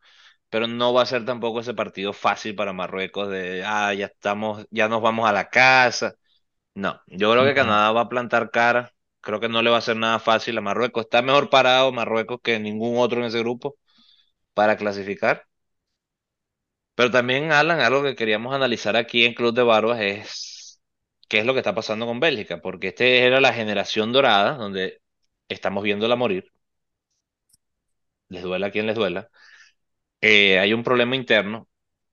pero 0.50 0.68
no 0.68 0.94
va 0.94 1.04
a 1.04 1.06
ser 1.08 1.26
tampoco 1.26 1.62
ese 1.62 1.74
partido 1.74 2.14
fácil 2.14 2.56
para 2.56 2.74
Marruecos 2.74 3.30
de, 3.30 3.64
ah, 3.66 3.94
ya 3.94 4.08
estamos, 4.08 4.66
ya 4.72 4.90
nos 4.90 5.02
vamos 5.02 5.30
a 5.30 5.34
la 5.34 5.50
casa. 5.50 6.16
No, 6.76 7.02
yo 7.08 7.32
creo 7.34 7.46
que. 7.46 7.56
Canadá 7.56 7.92
va 7.94 8.02
a 8.02 8.10
plantar 8.10 8.52
cara. 8.52 8.94
Creo 9.22 9.40
que 9.40 9.50
no 9.50 9.62
le 9.62 9.70
va 9.72 9.78
a 9.78 9.82
ser 9.82 9.98
nada 9.98 10.20
fácil 10.20 10.58
a 10.58 10.62
Marruecos. 10.62 11.06
Está 11.06 11.22
mejor 11.22 11.50
parado 11.50 11.92
Marruecos 11.92 12.40
que 12.44 12.60
ningún 12.60 12.98
otro 13.00 13.20
en 13.22 13.28
ese 13.28 13.40
grupo 13.40 13.78
para 14.54 14.78
clasificar. 14.78 15.48
Pero 16.96 17.12
también, 17.12 17.52
Alan, 17.52 17.80
algo 17.80 18.04
que 18.04 18.16
queríamos 18.16 18.54
analizar 18.54 18.96
aquí 18.96 19.26
en 19.26 19.34
Club 19.34 19.54
de 19.56 19.64
Barbas 19.64 20.00
es 20.02 20.51
qué 21.32 21.40
es 21.40 21.48
lo 21.48 21.54
que 21.56 21.62
está 21.62 21.76
pasando 21.76 22.06
con 22.08 22.22
Bélgica, 22.22 22.62
porque 22.62 22.90
este 22.90 23.26
era 23.26 23.42
la 23.42 23.54
generación 23.54 24.14
dorada 24.14 24.56
donde 24.58 25.02
estamos 25.50 25.84
viéndola 25.84 26.18
morir. 26.18 26.52
Les 28.30 28.42
duela 28.44 28.68
a 28.68 28.72
quien 28.72 28.88
les 28.88 28.96
duela. 28.96 29.30
Eh, 30.22 30.60
hay 30.60 30.74
un 30.74 30.84
problema 30.84 31.16
interno. 31.18 31.70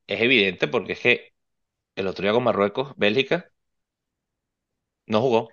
Es 0.07 0.21
evidente 0.23 0.69
porque 0.69 0.95
es 0.95 1.01
que 1.01 1.35
el 1.97 2.07
otro 2.09 2.25
día 2.25 2.33
con 2.33 2.45
Marruecos, 2.45 2.95
Bélgica 2.99 3.51
no 5.07 5.21
jugó. 5.21 5.49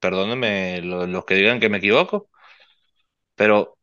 Perdónenme 0.00 0.80
lo- 0.82 1.06
los 1.06 1.24
que 1.24 1.34
digan 1.34 1.60
que 1.60 1.68
me 1.68 1.78
equivoco, 1.78 2.30
pero 3.34 3.78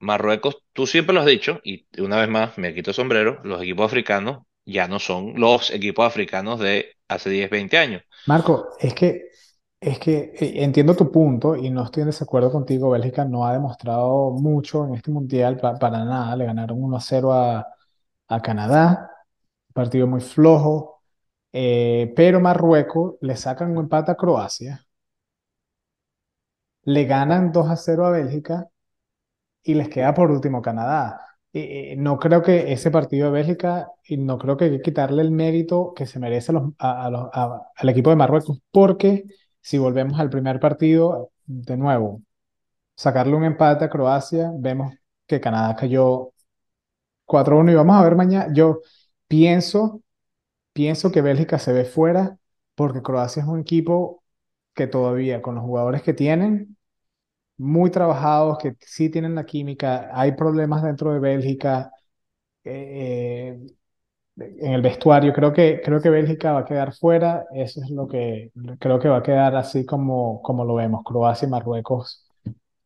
Marruecos, 0.00 0.64
tú 0.74 0.86
siempre 0.86 1.14
lo 1.14 1.20
has 1.22 1.26
dicho, 1.26 1.60
y 1.64 1.86
una 2.00 2.18
vez 2.20 2.28
más 2.30 2.58
me 2.58 2.74
quito 2.74 2.92
sombrero, 2.92 3.40
los 3.44 3.62
equipos 3.62 3.86
africanos 3.86 4.44
ya 4.64 4.88
no 4.88 4.98
son 4.98 5.34
los 5.40 5.70
equipos 5.70 6.06
africanos 6.06 6.60
de 6.60 6.96
hace 7.08 7.30
10 7.30 7.50
20 7.50 7.78
años. 7.78 8.02
Marco, 8.24 8.68
es 8.78 8.94
que, 8.94 9.30
es 9.80 9.98
que 9.98 10.32
eh, 10.38 10.62
entiendo 10.64 10.94
tu 10.96 11.10
punto 11.10 11.56
y 11.56 11.70
no 11.70 11.84
estoy 11.84 12.02
en 12.02 12.08
desacuerdo 12.08 12.50
contigo. 12.52 12.90
Bélgica 12.90 13.24
no 13.24 13.46
ha 13.46 13.52
demostrado 13.52 14.30
mucho 14.30 14.86
en 14.86 14.94
este 14.94 15.10
mundial, 15.10 15.56
pa- 15.58 15.78
para 15.78 16.04
nada. 16.04 16.36
Le 16.36 16.44
ganaron 16.46 16.82
1 16.82 16.96
a 16.96 17.00
0 17.00 17.32
a, 17.32 17.66
a 18.28 18.40
Canadá, 18.42 19.10
partido 19.74 20.06
muy 20.06 20.20
flojo. 20.20 21.02
Eh, 21.52 22.12
pero 22.16 22.40
Marruecos 22.40 23.16
le 23.22 23.36
sacan 23.36 23.72
un 23.72 23.78
empate 23.84 24.12
a 24.12 24.16
Croacia, 24.16 24.86
le 26.84 27.04
ganan 27.06 27.50
2 27.52 27.68
a 27.68 27.76
0 27.76 28.06
a 28.06 28.10
Bélgica 28.12 28.68
y 29.62 29.74
les 29.74 29.88
queda 29.88 30.14
por 30.14 30.30
último 30.30 30.62
Canadá. 30.62 31.20
Eh, 31.54 31.96
no 31.98 32.18
creo 32.18 32.42
que 32.42 32.72
ese 32.72 32.90
partido 32.90 33.26
de 33.26 33.32
Bélgica, 33.32 33.90
y 34.04 34.16
no 34.16 34.38
creo 34.38 34.56
que 34.56 34.64
hay 34.66 34.70
que 34.72 34.82
quitarle 34.82 35.22
el 35.22 35.30
mérito 35.30 35.92
que 35.94 36.06
se 36.06 36.18
merece 36.18 36.52
al 36.78 37.88
equipo 37.88 38.10
de 38.10 38.16
Marruecos, 38.16 38.60
porque 38.70 39.24
si 39.60 39.78
volvemos 39.78 40.18
al 40.18 40.30
primer 40.30 40.60
partido, 40.60 41.30
de 41.46 41.76
nuevo, 41.76 42.22
sacarle 42.96 43.34
un 43.36 43.44
empate 43.44 43.84
a 43.84 43.90
Croacia, 43.90 44.52
vemos 44.56 44.94
que 45.26 45.40
Canadá 45.40 45.76
cayó 45.76 46.32
4-1 47.26 47.72
y 47.72 47.74
vamos 47.76 47.96
a 47.96 48.04
ver 48.04 48.16
mañana. 48.16 48.52
Yo 48.54 48.80
pienso, 49.28 50.02
pienso 50.72 51.12
que 51.12 51.22
Bélgica 51.22 51.58
se 51.58 51.72
ve 51.72 51.84
fuera 51.84 52.38
porque 52.74 53.02
Croacia 53.02 53.42
es 53.42 53.48
un 53.48 53.60
equipo 53.60 54.24
que 54.74 54.86
todavía, 54.86 55.42
con 55.42 55.54
los 55.56 55.64
jugadores 55.64 56.02
que 56.02 56.14
tienen, 56.14 56.76
muy 57.62 57.90
trabajados, 57.90 58.58
que 58.58 58.76
sí 58.80 59.10
tienen 59.10 59.34
la 59.34 59.46
química, 59.46 60.10
hay 60.12 60.32
problemas 60.32 60.82
dentro 60.82 61.12
de 61.12 61.20
Bélgica, 61.20 61.92
eh, 62.64 63.58
en 64.36 64.72
el 64.72 64.82
vestuario, 64.82 65.32
creo 65.32 65.52
que, 65.52 65.80
creo 65.84 66.00
que 66.00 66.10
Bélgica 66.10 66.52
va 66.52 66.60
a 66.60 66.64
quedar 66.64 66.94
fuera, 66.94 67.44
eso 67.54 67.82
es 67.82 67.90
lo 67.90 68.08
que 68.08 68.50
creo 68.78 68.98
que 68.98 69.08
va 69.08 69.18
a 69.18 69.22
quedar 69.22 69.54
así 69.56 69.84
como, 69.84 70.40
como 70.42 70.64
lo 70.64 70.74
vemos, 70.76 71.02
Croacia 71.04 71.46
y 71.46 71.50
Marruecos 71.50 72.26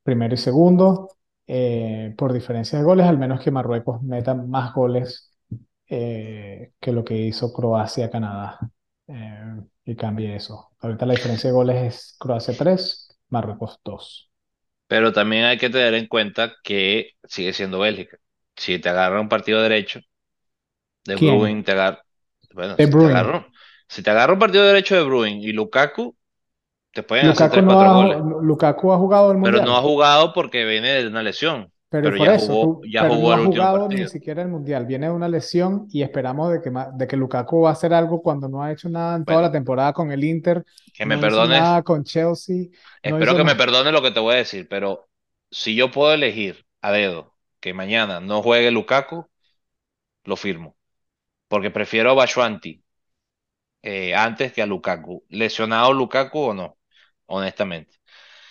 primero 0.02 0.34
y 0.34 0.38
segundo, 0.38 1.10
eh, 1.46 2.14
por 2.18 2.32
diferencia 2.32 2.78
de 2.78 2.84
goles, 2.84 3.06
al 3.06 3.18
menos 3.18 3.40
que 3.42 3.50
Marruecos 3.50 4.02
meta 4.02 4.34
más 4.34 4.74
goles 4.74 5.32
eh, 5.88 6.72
que 6.80 6.92
lo 6.92 7.04
que 7.04 7.16
hizo 7.16 7.52
Croacia-Canadá 7.52 8.58
eh, 9.08 9.60
y 9.84 9.96
cambie 9.96 10.34
eso. 10.36 10.70
Ahorita 10.80 11.06
la 11.06 11.14
diferencia 11.14 11.50
de 11.50 11.54
goles 11.54 11.82
es 11.82 12.16
Croacia 12.18 12.54
3, 12.56 13.18
Marruecos 13.28 13.80
2. 13.84 14.30
Pero 14.88 15.12
también 15.12 15.44
hay 15.44 15.58
que 15.58 15.70
tener 15.70 15.94
en 15.94 16.06
cuenta 16.08 16.54
que 16.64 17.12
sigue 17.24 17.52
siendo 17.52 17.80
Bélgica. 17.80 18.18
Si 18.56 18.78
te 18.78 18.88
agarra 18.88 19.20
un 19.20 19.28
partido 19.28 19.62
derecho 19.62 20.00
de 21.04 21.16
¿Quién? 21.16 21.40
Bruin, 21.40 21.64
te 21.64 21.72
agarra, 21.72 22.02
bueno, 22.52 22.78
De 22.78 22.86
si 22.86 22.94
te 22.94 23.06
agarra, 23.06 23.46
si 23.88 24.02
te 24.02 24.10
agarra 24.10 24.32
un 24.32 24.38
partido 24.38 24.64
derecho 24.66 24.94
de 24.96 25.02
Bruin 25.04 25.40
y 25.40 25.52
Lukaku, 25.52 26.16
te 26.92 27.02
pueden 27.04 27.26
hacer 27.28 27.50
Lukaku, 27.50 27.50
tres 27.50 27.64
no 27.64 27.74
cuatro 27.74 27.90
ha, 27.90 27.92
goles. 27.92 28.18
Lukaku 28.42 28.90
ha 28.92 28.96
jugado 28.98 29.30
el 29.30 29.36
Pero 29.40 29.60
no 29.62 29.74
ha 29.76 29.80
Mundial, 29.80 29.82
jugado 29.82 30.32
porque 30.34 30.64
viene 30.66 30.90
de 31.02 31.06
una 31.08 31.22
lesión. 31.22 31.72
Pero 31.88 32.12
Pero 32.12 32.16
por 32.16 32.28
ya 32.28 32.32
eso, 32.32 32.56
jugó, 32.56 32.78
tú, 32.80 32.82
ya 32.90 33.04
pero 33.04 33.18
no 33.18 33.30
jugó 33.30 33.32
ha 33.32 33.36
el 33.36 33.40
último 33.40 33.68
jugado 33.68 33.88
ni 33.88 34.06
siquiera 34.06 34.42
el 34.42 34.48
Mundial. 34.48 34.86
Viene 34.86 35.06
de 35.06 35.12
una 35.12 35.28
lesión 35.28 35.86
y 35.90 36.02
esperamos 36.02 36.52
de 36.52 36.60
que, 36.60 36.70
de 36.94 37.06
que 37.06 37.16
Lukaku 37.16 37.62
va 37.62 37.70
a 37.70 37.72
hacer 37.72 37.94
algo 37.94 38.22
cuando 38.22 38.48
no 38.48 38.62
ha 38.62 38.72
hecho 38.72 38.88
nada 38.88 39.16
en 39.16 39.24
toda 39.26 39.42
la 39.42 39.50
Bueno, 39.50 39.52
temporada 39.52 39.92
con 39.92 40.10
el 40.12 40.24
Inter, 40.24 40.64
que 40.92 41.06
me 41.06 41.18
no 41.18 41.24
perdones, 41.24 41.42
nada 41.46 41.82
con 41.82 42.04
Chelsea, 42.04 42.66
no 43.04 43.20
espero 43.20 43.20
hizo 43.20 43.36
que 43.36 43.44
me 43.44 43.54
nada. 43.54 43.56
perdones 43.56 43.92
lo 43.92 44.02
que 44.02 44.10
te 44.10 44.20
voy 44.20 44.34
a 44.34 44.38
decir, 44.38 44.68
pero 44.68 45.08
si 45.50 45.74
yo 45.76 45.90
puedo 45.90 46.12
elegir 46.14 46.66
a 46.82 46.92
dedo 46.92 47.36
que 47.60 47.74
mañana 47.74 48.20
no 48.20 48.42
juegue 48.42 48.70
Lukaku, 48.70 49.26
lo 50.24 50.36
firmo. 50.36 50.76
Porque 51.48 51.70
prefiero 51.72 52.10
a 52.10 52.14
Batshuayi 52.14 52.84
eh, 53.82 54.14
antes 54.14 54.52
que 54.52 54.62
a 54.62 54.66
Lukaku. 54.66 55.24
¿Lesionado 55.28 55.92
Lukaku 55.92 56.38
o 56.40 56.54
no? 56.54 56.78
Honestamente. 57.26 57.96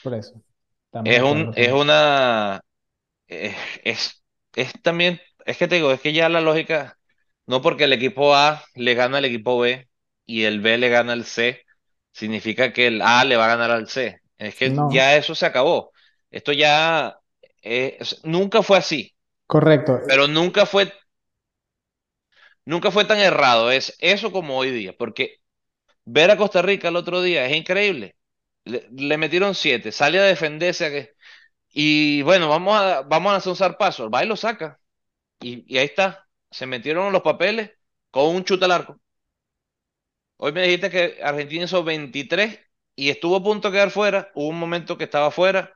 Por 0.02 0.14
eso, 0.14 0.42
Es 1.04 1.22
un, 1.22 1.52
es 1.56 1.72
una, 1.72 2.62
es, 3.28 3.56
es, 3.84 4.24
es 4.56 4.74
también, 4.82 5.22
es 5.46 5.58
que 5.58 5.68
te 5.68 5.76
digo, 5.76 5.92
es 5.92 6.02
que 6.02 6.14
ya 6.14 6.30
la 6.30 6.42
lógica, 6.42 6.98
no 7.46 7.62
porque 7.62 7.86
el 7.86 7.94
equipo 7.94 8.36
A 8.36 8.64
le 8.76 8.94
gana 8.96 9.18
al 9.20 9.26
equipo 9.26 9.60
B 9.60 9.90
y 10.26 10.44
el 10.44 10.62
B 10.62 10.78
le 10.78 10.90
gana 10.90 11.14
al 11.14 11.26
C, 11.26 11.66
significa 12.12 12.74
que 12.74 12.88
el 12.88 13.02
A 13.02 13.24
le 13.26 13.38
va 13.38 13.46
a 13.46 13.48
ganar 13.50 13.72
al 13.72 13.88
C. 13.90 14.20
Es 14.38 14.56
que 14.56 14.74
No, 14.78 14.88
ya 14.88 15.16
eso 15.18 15.36
se 15.36 15.46
acabó. 15.46 15.92
Esto 16.32 16.52
ya, 16.54 17.18
eh, 17.62 18.00
nunca 18.24 18.64
fue 18.64 18.78
así, 18.78 19.16
correcto. 19.48 20.00
pero 20.06 20.28
nunca 20.28 20.66
fue, 20.66 20.94
nunca 22.66 22.92
fue 22.92 23.06
tan 23.06 23.20
errado. 23.20 23.72
Es 23.72 23.96
eso 24.00 24.32
como 24.32 24.58
hoy 24.58 24.72
día, 24.72 24.94
porque 24.98 25.38
ver 26.06 26.32
a 26.32 26.38
Costa 26.38 26.64
Rica 26.64 26.90
el 26.90 26.98
otro 26.98 27.24
día 27.24 27.48
es 27.48 27.56
increíble. 27.58 28.18
Le, 28.66 28.88
le 28.92 29.18
metieron 29.18 29.56
siete, 29.56 29.94
sale 29.94 30.20
a 30.20 30.24
defenderse 30.26 30.86
a 30.88 30.92
que- 30.92 31.15
y 31.78 32.22
bueno, 32.24 32.50
vamos 32.50 32.76
a, 32.80 33.02
vamos 33.04 33.34
a 33.34 33.36
hacer 33.38 33.52
un 33.52 33.58
zarpazo. 33.58 34.10
Va 34.10 34.24
y 34.24 34.28
lo 34.28 34.38
saca. 34.38 34.80
Y, 35.42 35.78
ahí 35.78 35.86
está. 35.86 36.28
Se 36.52 36.66
metieron 36.68 37.14
los 37.14 37.24
papeles 37.24 37.72
con 38.12 38.36
un 38.36 38.46
chute 38.46 38.66
al 38.66 38.72
arco. 38.72 39.02
Hoy 40.38 40.52
me 40.52 40.64
dijiste 40.64 40.90
que 40.90 41.20
Argentina 41.24 41.64
hizo 41.66 41.84
23 41.84 42.60
y 42.96 43.10
estuvo 43.10 43.38
a 43.38 43.44
punto 43.44 43.70
de 43.70 43.74
quedar 43.76 43.92
fuera. 43.92 44.32
Hubo 44.36 44.48
un 44.50 44.60
momento 44.60 44.98
que 44.98 45.06
estaba 45.06 45.32
fuera. 45.32 45.74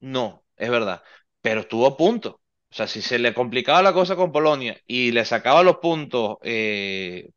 No, 0.00 0.44
es 0.56 0.70
verdad. 0.70 1.02
Pero 1.42 1.60
estuvo 1.62 1.86
a 1.86 1.96
punto. 1.96 2.40
O 2.70 2.74
sea, 2.74 2.86
si 2.88 3.02
se 3.02 3.18
le 3.18 3.34
complicaba 3.34 3.82
la 3.82 3.92
cosa 3.94 4.16
con 4.16 4.32
Polonia 4.32 4.80
y 4.86 5.12
le 5.12 5.24
sacaba 5.24 5.62
los 5.62 5.78
puntos 5.78 6.38
eh, 6.42 7.30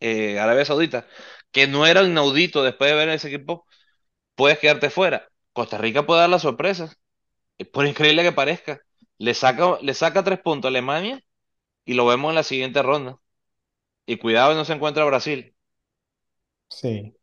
eh, 0.00 0.38
Arabia 0.38 0.64
Saudita, 0.64 1.06
que 1.50 1.66
no 1.66 1.86
era 1.86 2.02
inaudito 2.02 2.62
después 2.62 2.90
de 2.90 2.96
ver 2.96 3.08
ese 3.10 3.28
equipo, 3.28 3.66
puedes 4.36 4.58
quedarte 4.60 4.90
fuera. 4.90 5.31
Costa 5.52 5.78
Rica 5.78 6.06
puede 6.06 6.20
dar 6.20 6.30
la 6.30 6.38
sorpresa. 6.38 6.92
Por 7.72 7.86
increíble 7.86 8.22
que 8.22 8.32
parezca. 8.32 8.80
Le 9.18 9.34
saca, 9.34 9.78
le 9.82 9.94
saca 9.94 10.24
tres 10.24 10.40
puntos 10.40 10.68
a 10.68 10.70
Alemania 10.70 11.22
y 11.86 11.94
lo 11.94 12.06
vemos 12.06 12.30
en 12.30 12.36
la 12.36 12.44
siguiente 12.44 12.82
ronda. 12.82 13.18
Y 14.06 14.18
cuidado, 14.18 14.54
no 14.54 14.64
se 14.66 14.74
encuentra 14.74 15.04
Brasil. 15.06 15.56
Sí, 16.78 17.14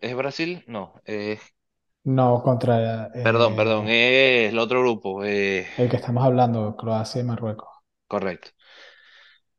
¿Es 0.00 0.16
Brasil? 0.16 0.64
No. 0.66 0.94
eh, 1.04 1.38
no 2.04 2.42
contra 2.42 3.08
perdón, 3.22 3.56
perdón. 3.56 3.86
eh, 3.88 4.46
Es 4.46 4.52
el 4.52 4.58
otro 4.58 4.80
grupo. 4.80 5.24
eh, 5.24 5.66
el 5.76 5.88
que 5.88 5.96
estamos 5.96 6.24
hablando, 6.24 6.76
Croacia 6.76 7.22
y 7.22 7.24
Marruecos. 7.24 7.70
correcto. 8.06 8.50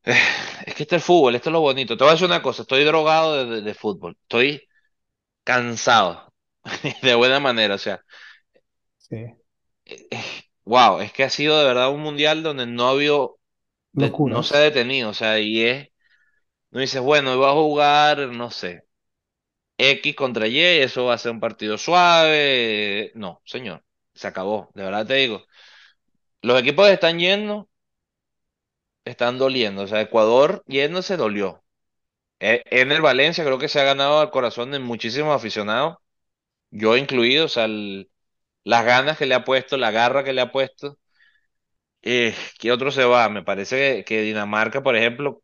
Eh, 0.04 0.14
Es 0.66 0.76
que 0.76 0.84
este 0.84 0.96
es 0.98 1.02
el 1.04 1.06
fútbol, 1.06 1.36
esto 1.36 1.50
es 1.50 1.54
lo 1.54 1.62
bonito. 1.62 1.98
Te 1.98 2.04
voy 2.04 2.10
a 2.12 2.14
decir 2.14 2.28
una 2.28 2.42
cosa, 2.42 2.62
estoy 2.64 2.84
drogado 2.84 3.36
de, 3.46 3.56
de- 3.58 3.62
de 3.62 3.74
fútbol. 3.74 4.18
Estoy 4.24 4.68
cansado. 5.46 6.29
De 7.02 7.16
buena 7.16 7.40
manera. 7.40 7.76
O 7.76 7.78
sea, 7.78 8.04
Sí, 8.98 9.36
wow, 10.66 11.00
es 11.02 11.12
que 11.14 11.24
ha 11.24 11.30
sido 11.30 11.58
de 11.60 11.66
verdad 11.66 11.92
un 11.94 12.02
mundial 12.02 12.44
donde 12.44 12.66
no 12.66 12.88
ha 12.88 12.92
habido, 12.92 13.40
no 14.26 14.44
se 14.44 14.58
ha 14.58 14.62
detenido. 14.62 15.10
O 15.12 15.14
sea, 15.14 15.40
y 15.40 15.64
es, 15.64 15.90
no 16.72 16.82
dices, 16.82 17.02
bueno, 17.02 17.40
va 17.40 17.52
a 17.52 17.54
jugar, 17.54 18.20
no 18.30 18.52
sé. 18.52 18.86
X 19.78 20.16
contra 20.16 20.48
Y, 20.48 20.60
eso 20.62 21.06
va 21.06 21.16
a 21.16 21.18
ser 21.18 21.32
un 21.34 21.40
partido 21.40 21.78
suave. 21.78 23.12
No, 23.16 23.42
señor, 23.46 23.84
se 24.14 24.28
acabó, 24.28 24.72
de 24.76 24.84
verdad 24.84 25.08
te 25.08 25.16
digo. 25.16 25.44
Los 26.42 26.60
equipos 26.62 26.88
que 26.88 26.94
están 26.94 27.20
yendo, 27.20 27.70
están 29.06 29.38
doliendo. 29.38 29.84
O 29.84 29.88
sea, 29.88 30.02
Ecuador 30.02 30.64
yendo 30.68 31.02
se 31.02 31.18
dolió. 31.18 31.64
E- 32.40 32.64
En 32.68 32.92
el 32.92 33.02
Valencia 33.02 33.44
creo 33.46 33.60
que 33.60 33.70
se 33.70 33.80
ha 33.82 33.84
ganado 33.86 34.24
el 34.24 34.32
corazón 34.32 34.72
de 34.72 34.80
muchísimos 34.80 35.36
aficionados, 35.36 35.98
yo 36.72 36.98
incluido, 36.98 37.46
o 37.46 37.48
sea, 37.50 37.66
el- 37.66 38.10
las 38.66 38.86
ganas 38.86 39.18
que 39.18 39.26
le 39.28 39.36
ha 39.36 39.44
puesto, 39.46 39.78
la 39.78 39.92
garra 39.92 40.24
que 40.24 40.34
le 40.34 40.42
ha 40.42 40.52
puesto. 40.54 41.00
Eh, 42.02 42.34
¿qué 42.60 42.72
otro 42.72 42.92
se 42.92 43.04
va? 43.06 43.28
Me 43.30 43.44
parece 43.44 43.98
que, 44.00 44.06
que 44.06 44.22
Dinamarca, 44.22 44.82
por 44.84 44.96
ejemplo, 44.96 45.44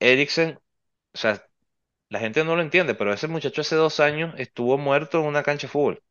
Eriksen, 0.00 0.58
o 1.14 1.18
sea, 1.18 1.44
la 2.10 2.20
gente 2.20 2.44
no 2.44 2.56
lo 2.56 2.62
entiende, 2.62 2.94
pero 2.94 3.12
ese 3.14 3.28
muchacho 3.28 3.62
hace 3.62 3.76
dos 3.76 4.00
años 4.00 4.34
estuvo 4.38 4.78
muerto 4.78 5.20
en 5.20 5.26
una 5.26 5.42
cancha 5.44 5.66
de 5.68 5.72
fútbol. 5.72 6.02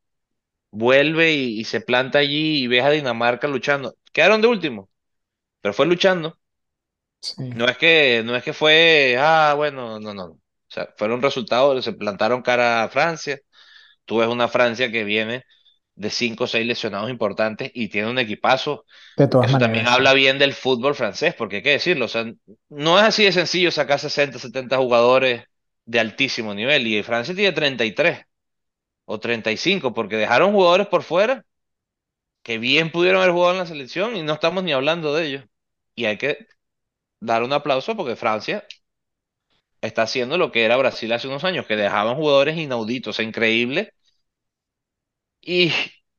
Vuelve 0.71 1.33
y, 1.33 1.59
y 1.61 1.65
se 1.65 1.81
planta 1.81 2.19
allí 2.19 2.63
y 2.63 2.67
ves 2.67 2.83
a 2.83 2.91
Dinamarca 2.91 3.47
luchando. 3.49 3.95
Quedaron 4.13 4.41
de 4.41 4.47
último, 4.49 4.89
pero 5.61 5.73
fue 5.75 5.85
luchando. 5.87 6.39
Sí, 7.21 7.43
No 7.53 7.65
es 7.67 7.77
que, 7.77 8.21
no 8.25 8.35
es 8.35 8.43
que 8.43 8.53
fue, 8.53 9.15
ah, 9.19 9.53
bueno, 9.55 9.99
no, 9.99 10.13
no. 10.13 10.25
O 10.25 10.39
sea, 10.67 10.93
fueron 10.97 11.21
resultados, 11.21 11.83
se 11.85 11.93
plantaron 11.93 12.41
cara 12.41 12.83
a 12.83 12.89
Francia. 12.89 13.39
Tú 14.05 14.17
ves 14.17 14.27
una 14.29 14.47
Francia 14.47 14.91
que 14.91 15.03
viene 15.03 15.43
de 15.95 16.09
cinco 16.09 16.45
o 16.45 16.47
seis 16.47 16.65
lesionados 16.67 17.09
importantes 17.09 17.71
y 17.73 17.89
tiene 17.89 18.09
un 18.09 18.19
equipazo. 18.19 18.85
de 19.17 19.27
todas 19.27 19.49
Eso 19.49 19.57
también 19.57 19.87
maneras, 19.87 19.87
habla 19.87 20.13
bien 20.13 20.39
del 20.39 20.53
fútbol 20.53 20.95
francés, 20.95 21.35
porque 21.35 21.57
hay 21.57 21.63
que 21.63 21.71
decirlo, 21.71 22.05
o 22.05 22.07
sea, 22.07 22.25
no 22.69 22.97
es 22.99 23.05
así 23.05 23.25
de 23.25 23.31
sencillo 23.33 23.71
sacar 23.71 23.99
60 23.99 24.39
70 24.39 24.77
jugadores 24.77 25.43
de 25.85 25.99
altísimo 25.99 26.53
nivel. 26.55 26.87
Y 26.87 27.03
Francia 27.03 27.35
tiene 27.35 27.51
33 27.53 28.21
o 29.05 29.19
35 29.19 29.93
porque 29.93 30.17
dejaron 30.17 30.53
jugadores 30.53 30.87
por 30.87 31.03
fuera 31.03 31.45
que 32.43 32.57
bien 32.57 32.91
pudieron 32.91 33.21
haber 33.21 33.33
jugado 33.33 33.53
en 33.53 33.59
la 33.59 33.65
selección 33.65 34.15
y 34.15 34.21
no 34.23 34.33
estamos 34.33 34.63
ni 34.63 34.71
hablando 34.73 35.13
de 35.13 35.25
ellos. 35.27 35.45
Y 35.95 36.05
hay 36.05 36.17
que 36.17 36.47
dar 37.19 37.43
un 37.43 37.53
aplauso 37.53 37.95
porque 37.97 38.15
Francia 38.15 38.65
está 39.87 40.03
haciendo 40.03 40.37
lo 40.37 40.51
que 40.51 40.65
era 40.65 40.77
Brasil 40.77 41.11
hace 41.13 41.27
unos 41.27 41.43
años, 41.43 41.65
que 41.67 41.75
dejaban 41.75 42.15
jugadores 42.15 42.57
inauditos, 42.57 43.19
increíbles, 43.19 43.89
y 45.41 45.71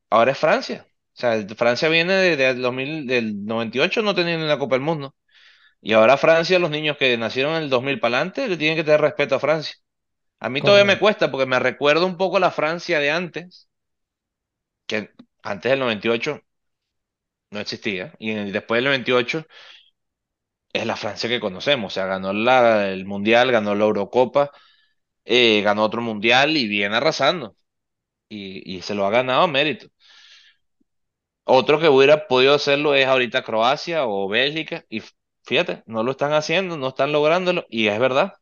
ahora 0.09 0.31
es 0.31 0.37
Francia. 0.37 0.87
O 0.89 1.19
sea, 1.19 1.45
Francia 1.55 1.89
viene 1.89 2.13
desde 2.13 2.49
el 2.51 2.61
2000, 2.61 3.07
del 3.07 3.45
98 3.45 4.01
no 4.01 4.15
teniendo 4.15 4.45
una 4.45 4.59
Copa 4.59 4.75
del 4.75 4.83
Mundo. 4.83 5.15
Y 5.81 5.93
ahora 5.93 6.17
Francia, 6.17 6.59
los 6.59 6.71
niños 6.71 6.97
que 6.97 7.17
nacieron 7.17 7.55
en 7.55 7.63
el 7.63 7.69
2000 7.69 7.99
para 7.99 8.17
adelante, 8.17 8.47
le 8.47 8.57
tienen 8.57 8.77
que 8.77 8.83
tener 8.83 9.01
respeto 9.01 9.35
a 9.35 9.39
Francia. 9.39 9.75
A 10.39 10.49
mí 10.49 10.61
todavía 10.61 10.85
me 10.85 10.99
cuesta 10.99 11.31
porque 11.31 11.45
me 11.47 11.59
recuerda 11.59 12.05
un 12.05 12.17
poco 12.17 12.39
la 12.39 12.51
Francia 12.51 12.99
de 12.99 13.11
antes, 13.11 13.69
que 14.87 15.11
antes 15.43 15.69
del 15.71 15.79
98 15.79 16.41
no 17.51 17.59
existía, 17.59 18.13
y 18.19 18.33
después 18.51 18.79
del 18.79 18.85
98 18.85 19.45
es 20.77 20.85
la 20.85 20.95
Francia 20.95 21.29
que 21.29 21.39
conocemos. 21.39 21.93
O 21.93 21.95
sea, 21.95 22.05
ganó 22.07 22.33
la- 22.33 22.89
el 22.91 23.05
Mundial, 23.05 23.51
ganó 23.51 23.75
la 23.75 23.85
Eurocopa, 23.85 24.51
eh, 25.25 25.61
ganó 25.63 25.83
otro 25.85 26.01
Mundial 26.01 26.57
y 26.57 26.67
viene 26.67 26.97
arrasando. 26.97 27.55
Y, 28.29 28.81
se 28.83 28.95
lo 28.95 29.05
ha 29.07 29.11
ganado 29.11 29.43
a 29.43 29.47
mérito. 29.47 29.87
Otro 31.45 31.79
que 31.79 31.89
hubiera 31.89 32.27
podido 32.27 32.53
hacerlo 32.53 32.93
es 32.95 33.05
ahorita 33.07 33.43
Croacia 33.43 34.05
o 34.05 34.27
Bélgica, 34.27 34.85
y 34.89 35.01
fíjate, 35.43 35.83
no 35.85 36.03
lo 36.03 36.11
están 36.11 36.33
haciendo, 36.33 36.77
no 36.77 36.89
están 36.89 37.11
lográndolo, 37.13 37.65
y 37.69 37.87
es 37.87 37.99
verdad. 37.99 38.33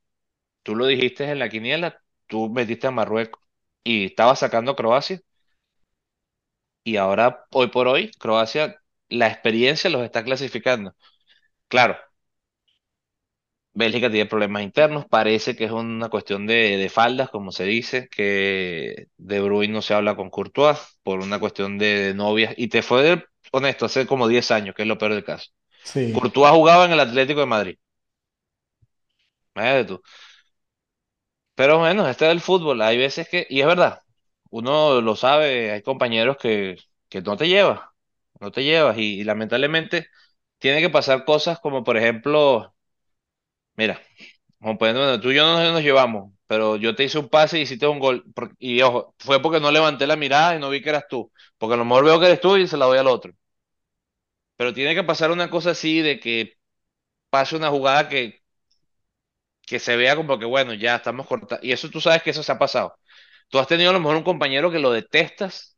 Tú 0.63 0.75
lo 0.75 0.87
dijiste 0.87 1.25
en 1.29 1.39
la 1.39 1.49
quiniela, 1.49 2.01
tú 2.27 2.49
metiste 2.49 2.87
a 2.87 2.91
Marruecos 2.91 3.41
y 3.83 4.05
estaba 4.07 4.35
sacando 4.35 4.71
a 4.73 4.77
Croacia 4.77 5.21
y 6.83 6.97
ahora, 6.97 7.45
hoy 7.51 7.67
por 7.67 7.87
hoy, 7.87 8.11
Croacia, 8.19 8.81
la 9.09 9.27
experiencia 9.27 9.89
los 9.89 10.03
está 10.03 10.23
clasificando. 10.23 10.95
Claro, 11.69 11.97
Bélgica 13.75 14.09
tiene 14.09 14.25
problemas 14.27 14.63
internos, 14.63 15.05
parece 15.09 15.55
que 15.55 15.65
es 15.65 15.71
una 15.71 16.09
cuestión 16.09 16.47
de, 16.47 16.77
de 16.77 16.89
faldas, 16.89 17.29
como 17.29 17.51
se 17.51 17.65
dice, 17.65 18.07
que 18.09 19.07
De 19.17 19.41
Bruyne 19.41 19.73
no 19.73 19.81
se 19.83 19.93
habla 19.93 20.15
con 20.15 20.29
Courtois 20.31 20.77
por 21.03 21.19
una 21.19 21.39
cuestión 21.39 21.77
de, 21.77 21.85
de 22.07 22.13
novias, 22.15 22.53
y 22.57 22.69
te 22.69 22.81
fue 22.81 23.03
de- 23.03 23.25
honesto, 23.51 23.85
hace 23.85 24.07
como 24.07 24.27
10 24.29 24.51
años, 24.51 24.75
que 24.75 24.83
es 24.83 24.87
lo 24.87 24.97
peor 24.97 25.13
del 25.13 25.25
caso. 25.25 25.51
Sí, 25.83 26.05
Courtois 26.11 26.51
jugaba 26.53 26.85
en 26.85 26.93
el 26.93 26.99
Atlético 27.01 27.41
de 27.41 27.47
Madrid, 27.47 27.77
tú. 29.87 30.01
Pero 31.55 31.79
bueno, 31.79 32.07
este 32.07 32.25
es 32.25 32.31
el 32.31 32.41
fútbol. 32.41 32.81
Hay 32.81 32.97
veces 32.97 33.29
que, 33.29 33.47
y 33.49 33.61
es 33.61 33.67
verdad, 33.67 34.01
uno 34.49 35.01
lo 35.01 35.15
sabe, 35.15 35.71
hay 35.71 35.81
compañeros 35.81 36.37
que, 36.37 36.75
que 37.09 37.21
no 37.21 37.37
te 37.37 37.47
llevas, 37.47 37.81
no 38.39 38.51
te 38.51 38.63
llevas, 38.63 38.97
y, 38.97 39.21
y 39.21 39.23
lamentablemente 39.23 40.07
tiene 40.59 40.81
que 40.81 40.89
pasar 40.89 41.25
cosas 41.25 41.59
como, 41.59 41.83
por 41.83 41.97
ejemplo, 41.97 42.74
mira, 43.77 44.01
por 44.59 44.71
ejemplo, 44.89 45.19
tú 45.21 45.31
y 45.31 45.35
yo 45.35 45.45
no 45.45 45.73
nos 45.73 45.81
llevamos, 45.83 46.33
pero 46.47 46.75
yo 46.77 46.95
te 46.95 47.03
hice 47.05 47.19
un 47.19 47.29
pase 47.29 47.59
y 47.59 47.63
hiciste 47.63 47.87
un 47.87 47.99
gol, 47.99 48.25
y 48.59 48.81
ojo, 48.81 49.15
fue 49.19 49.41
porque 49.41 49.59
no 49.59 49.71
levanté 49.71 50.07
la 50.07 50.15
mirada 50.15 50.55
y 50.55 50.59
no 50.59 50.69
vi 50.69 50.81
que 50.81 50.89
eras 50.89 51.05
tú, 51.09 51.31
porque 51.57 51.75
a 51.75 51.77
lo 51.77 51.85
mejor 51.85 52.05
veo 52.05 52.19
que 52.19 52.27
eres 52.27 52.41
tú 52.41 52.57
y 52.57 52.67
se 52.67 52.77
la 52.77 52.85
doy 52.85 52.97
al 52.99 53.07
otro. 53.07 53.33
Pero 54.57 54.73
tiene 54.73 54.95
que 54.95 55.03
pasar 55.03 55.31
una 55.31 55.49
cosa 55.49 55.71
así 55.71 56.01
de 56.01 56.19
que 56.19 56.53
pase 57.29 57.55
una 57.57 57.69
jugada 57.71 58.09
que, 58.09 58.41
que 59.67 59.79
se 59.79 59.95
vea 59.95 60.15
como 60.15 60.37
que, 60.39 60.45
bueno, 60.45 60.73
ya 60.73 60.95
estamos 60.97 61.27
cortados. 61.27 61.63
Y 61.63 61.71
eso 61.71 61.89
tú 61.89 61.99
sabes 62.01 62.21
que 62.23 62.29
eso 62.31 62.43
se 62.43 62.51
ha 62.51 62.59
pasado. 62.59 62.97
Tú 63.49 63.59
has 63.59 63.67
tenido 63.67 63.89
a 63.91 63.93
lo 63.93 63.99
mejor 63.99 64.17
un 64.17 64.23
compañero 64.23 64.71
que 64.71 64.79
lo 64.79 64.91
detestas 64.91 65.77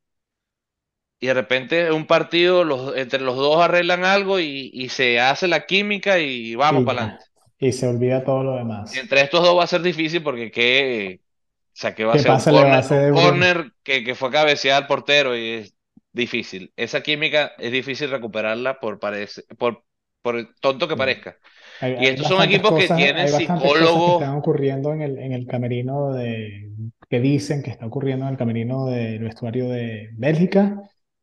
y 1.19 1.27
de 1.27 1.33
repente 1.33 1.87
en 1.87 1.93
un 1.93 2.05
partido 2.07 2.63
los, 2.63 2.95
entre 2.97 3.21
los 3.21 3.35
dos 3.37 3.59
arreglan 3.61 4.05
algo 4.05 4.39
y, 4.39 4.69
y 4.73 4.89
se 4.89 5.19
hace 5.19 5.47
la 5.47 5.65
química 5.65 6.19
y 6.19 6.55
vamos 6.55 6.83
para 6.83 7.01
adelante. 7.03 7.25
Y 7.59 7.71
se 7.71 7.87
olvida 7.87 8.23
todo 8.23 8.43
lo 8.43 8.55
demás. 8.55 8.99
Entre 9.01 9.21
estos 9.21 9.43
dos 9.43 9.57
va 9.57 9.63
a 9.65 9.67
ser 9.67 9.81
difícil 9.81 10.23
porque 10.23 10.49
qué, 10.51 11.21
o 11.23 11.69
sea, 11.73 11.93
que 11.95 12.05
va 12.05 12.15
a 12.15 12.17
¿Qué 12.17 12.19
ser 12.19 12.31
un 12.33 12.41
va 12.71 12.77
a 12.77 12.79
corner, 12.79 12.79
hacer 12.79 13.13
un 13.13 13.37
corner 13.37 13.73
que, 13.83 14.03
que 14.03 14.15
fue 14.15 14.29
a 14.29 14.31
cabecear 14.31 14.81
al 14.83 14.87
portero 14.87 15.35
y 15.35 15.49
es 15.51 15.75
difícil. 16.11 16.73
Esa 16.77 17.01
química 17.03 17.53
es 17.57 17.71
difícil 17.71 18.09
recuperarla 18.09 18.79
por 18.79 18.99
parece, 18.99 19.43
por, 19.57 19.85
por 20.21 20.55
tonto 20.61 20.87
que 20.87 20.95
Sí. 20.95 20.97
parezca. 20.97 21.37
Hay, 21.79 21.95
Y 21.95 22.07
estos 22.07 22.27
son 22.27 22.43
equipos 22.43 22.73
que 22.75 22.89
cosas, 22.89 22.89
tienen 22.89 23.27
hay 23.27 23.31
bastantes 23.31 23.73
cosas 23.75 24.03
que 24.03 24.11
psicólogos 24.11 24.11
están 24.11 24.35
ocurriendo 24.37 24.93
en 24.93 25.01
el, 25.01 25.17
en 25.19 25.33
el 25.33 25.47
camerino 25.47 26.13
de, 26.13 26.71
que 27.09 27.19
dicen 27.19 27.63
que 27.63 27.71
está 27.71 27.85
ocurriendo 27.85 28.25
en 28.25 28.31
el 28.33 28.37
camerino 28.37 28.87
del 28.87 29.23
vestuario 29.23 29.69
de 29.69 30.09
Bélgica. 30.13 30.81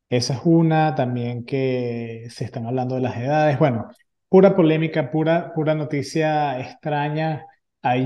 Esa 0.09 0.35
es 0.35 0.41
una, 0.45 0.95
también 0.95 1.45
que 1.45 2.27
se 2.31 2.45
están 2.45 2.67
hablando 2.67 2.95
de 2.97 3.01
las 3.03 3.17
edades. 3.17 3.59
Bueno, 3.59 3.91
pura 4.29 4.57
polémica, 4.57 5.11
pura, 5.11 5.53
pura 5.55 5.75
noticia 5.75 6.59
extraña 6.61 7.47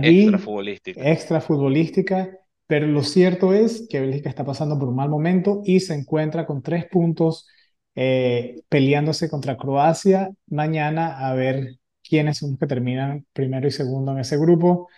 extra 0.00 0.38
allí, 0.38 0.44
futbolísticos. 0.44 1.12
extra 1.12 1.40
futbolística, 1.40 2.30
pero 2.66 2.86
lo 2.86 3.02
cierto 3.02 3.52
es 3.54 3.86
que 3.88 4.00
Bélgica 4.00 4.28
está 4.28 4.44
pasando 4.44 4.78
por 4.78 4.88
un 4.88 4.96
mal 4.96 5.08
momento 5.08 5.62
y 5.64 5.80
se 5.80 5.94
encuentra 5.94 6.46
con 6.46 6.62
tres 6.62 6.86
puntos 6.90 7.46
eh, 7.94 8.62
peleándose 8.68 9.28
contra 9.30 9.56
Croacia 9.56 10.30
mañana 10.48 11.28
a 11.28 11.34
ver 11.34 11.76
quiénes 12.02 12.38
son 12.38 12.50
los 12.50 12.58
que 12.58 12.66
terminan 12.66 13.26
primero 13.32 13.66
y 13.68 13.70
segundo 13.70 14.12
en 14.12 14.18
ese 14.20 14.36
grupo. 14.38 14.88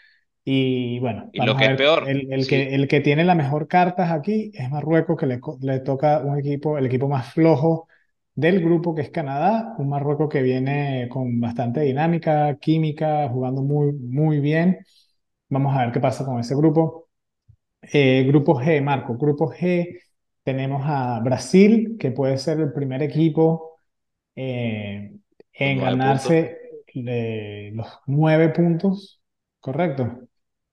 Y 0.45 0.99
bueno, 1.01 1.33
Y 1.33 1.41
lo 1.43 1.57
que 1.57 1.65
es 1.67 1.75
peor, 1.77 2.03
el, 2.03 2.33
el 2.33 2.47
sí, 2.47 2.49
que, 2.49 2.75
el 2.75 2.89
que 2.89 3.01
tiene 3.01 3.25
las 3.25 3.37
mejor 3.37 3.69
cartas 3.69 4.11
aquí 4.11 4.51
es 4.55 4.71
Marruecos, 4.71 5.17
que 5.19 5.27
le, 5.27 5.41
le 5.61 5.81
toca 5.81 6.21
un 6.21 6.39
equipo, 6.39 6.79
el 6.79 6.87
equipo 6.87 7.09
más 7.09 7.33
flojo 7.33 7.89
del 8.35 8.61
grupo, 8.61 8.95
que 8.95 9.03
es 9.03 9.11
Canadá, 9.11 9.75
un 9.79 9.89
Marruecos 9.89 10.29
que 10.29 10.43
viene 10.43 11.09
con 11.11 11.41
bastante 11.41 11.81
dinámica, 11.81 12.57
química, 12.59 13.29
jugando 13.29 13.63
muy, 13.63 13.93
muy 13.93 14.41
bien. 14.41 14.85
Vamos 15.49 15.77
a 15.77 15.85
ver 15.85 15.93
qué 15.93 16.01
pasa 16.01 16.25
con 16.25 16.41
ese 16.41 16.55
grupo. 16.55 17.09
Eh, 17.83 18.25
grupo 18.27 18.55
G, 18.61 18.83
Marco, 18.83 19.17
grupo 19.17 19.51
G, 19.51 19.99
tenemos 20.43 20.83
a 20.85 21.21
Brasil, 21.21 21.97
que 21.99 22.11
puede 22.13 22.39
ser 22.39 22.61
el 22.61 22.73
primer 22.73 23.03
equipo 23.03 23.79
eh, 24.37 25.13
en 25.53 25.77
nueve 25.79 25.91
ganarse 25.91 26.59
eh, 26.95 27.71
los 27.75 27.87
nueve 28.07 28.49
puntos, 28.51 29.21
¿correcto? 29.61 30.21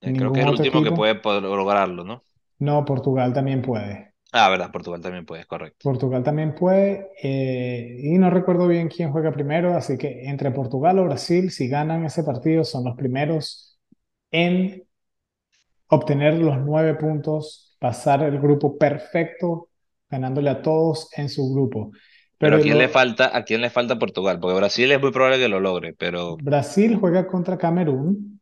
Eh, 0.02 0.14
creo 0.16 0.32
que 0.32 0.42
es 0.42 0.46
el 0.46 0.54
último 0.54 0.84
que 0.84 1.16
puede 1.16 1.42
lograrlo, 1.42 2.04
¿no? 2.04 2.24
No, 2.60 2.86
Portugal 2.86 3.34
también 3.34 3.62
puede. 3.62 4.07
Ah, 4.32 4.50
verdad, 4.50 4.72
Portugal 4.72 5.02
también 5.02 5.26
puede, 5.26 5.42
es 5.42 5.48
correcto. 5.48 5.86
Portugal 5.86 6.24
también 6.24 6.56
puede. 6.56 7.12
eh, 7.22 7.98
y 8.04 8.18
no 8.18 8.30
recuerdo 8.30 8.68
bien 8.68 8.90
quién 8.90 9.12
juega 9.12 9.32
primero, 9.32 9.76
así 9.76 9.98
que 9.98 10.26
entre 10.30 10.52
Portugal 10.52 11.00
o 11.00 11.06
Brasil, 11.06 11.52
si 11.52 11.68
ganan 11.70 12.04
ese 12.06 12.24
partido, 12.24 12.64
son 12.64 12.84
los 12.86 12.96
primeros 12.98 13.80
en 14.32 14.84
obtener 15.90 16.36
los 16.36 16.58
nueve 16.60 16.96
puntos, 16.96 17.76
pasar 17.80 18.24
el 18.24 18.40
grupo 18.40 18.78
perfecto, 18.78 19.70
ganándole 20.10 20.50
a 20.50 20.62
todos 20.62 21.10
en 21.18 21.30
su 21.30 21.54
grupo. 21.54 21.92
Pero 22.40 22.56
Pero 22.56 22.58
¿a 22.58 22.60
quién 22.62 22.78
le 22.80 22.88
falta, 22.90 23.36
a 23.38 23.44
quién 23.46 23.62
le 23.62 23.70
falta 23.70 24.00
Portugal? 24.00 24.40
Porque 24.40 24.56
Brasil 24.58 24.92
es 24.92 25.00
muy 25.02 25.12
probable 25.12 25.38
que 25.40 25.50
lo 25.50 25.60
logre, 25.60 25.94
pero 25.94 26.42
Brasil 26.42 26.96
juega 26.96 27.28
contra 27.28 27.58
Camerún. 27.60 28.40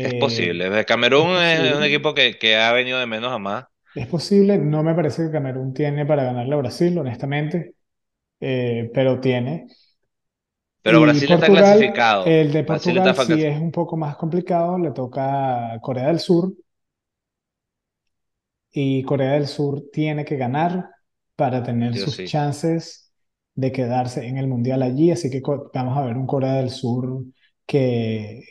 es 0.00 0.14
eh, 0.14 0.14
posible. 0.14 0.78
es 0.80 0.86
Camerún 0.86 1.36
es 1.38 1.74
un 1.76 1.82
posible. 1.82 1.84
equipo 1.84 2.14
que, 2.14 2.38
que 2.38 2.56
ha 2.56 2.72
venido 2.72 2.98
de 2.98 3.06
menos 3.06 3.32
a 3.32 3.38
más, 3.38 3.64
Es 3.94 4.06
posible. 4.06 4.58
No 4.58 4.82
me 4.82 4.94
parece 4.94 5.24
que 5.26 5.32
Camerún 5.32 5.72
tiene 5.74 6.06
para 6.06 6.24
ganarle 6.24 6.54
a 6.54 6.58
Brasil, 6.58 6.96
honestamente, 6.98 7.74
eh, 8.40 8.90
pero 8.94 9.20
tiene. 9.20 9.66
pero 10.82 11.00
Y 11.00 11.02
Brasil 11.02 11.32
está 11.32 11.50
Portugal, 11.50 11.50
clasificado. 11.50 12.24
el 12.24 12.52
de 12.52 12.64
Portugal 12.64 13.14
está 13.14 13.14
sí 13.14 13.42
es 13.44 13.60
un 13.60 13.70
poco 13.72 13.96
más 13.96 14.16
complicado, 14.16 14.78
le 14.78 14.90
toca 14.92 15.74
a 15.74 15.80
Corea 15.80 16.06
del 16.08 16.18
Sur 16.20 16.52
y 18.70 19.02
Corea 19.04 19.32
del 19.32 19.46
Sur 19.48 19.84
tiene 19.92 20.24
que 20.24 20.36
ganar 20.36 20.90
para 21.36 21.62
tener 21.62 21.96
sus 21.96 22.22
sí. 22.24 22.24
chances 22.24 23.12
de 23.54 23.72
quedarse 23.72 24.26
en 24.26 24.38
el 24.38 24.46
Mundial 24.48 24.82
allí, 24.82 25.10
así 25.10 25.30
que 25.30 25.42
vamos 25.74 25.96
a 25.98 26.02
ver 26.02 26.16
un 26.16 26.26
Corea 26.26 26.54
del 26.54 26.70
Sur 26.70 27.24
que 27.66 28.44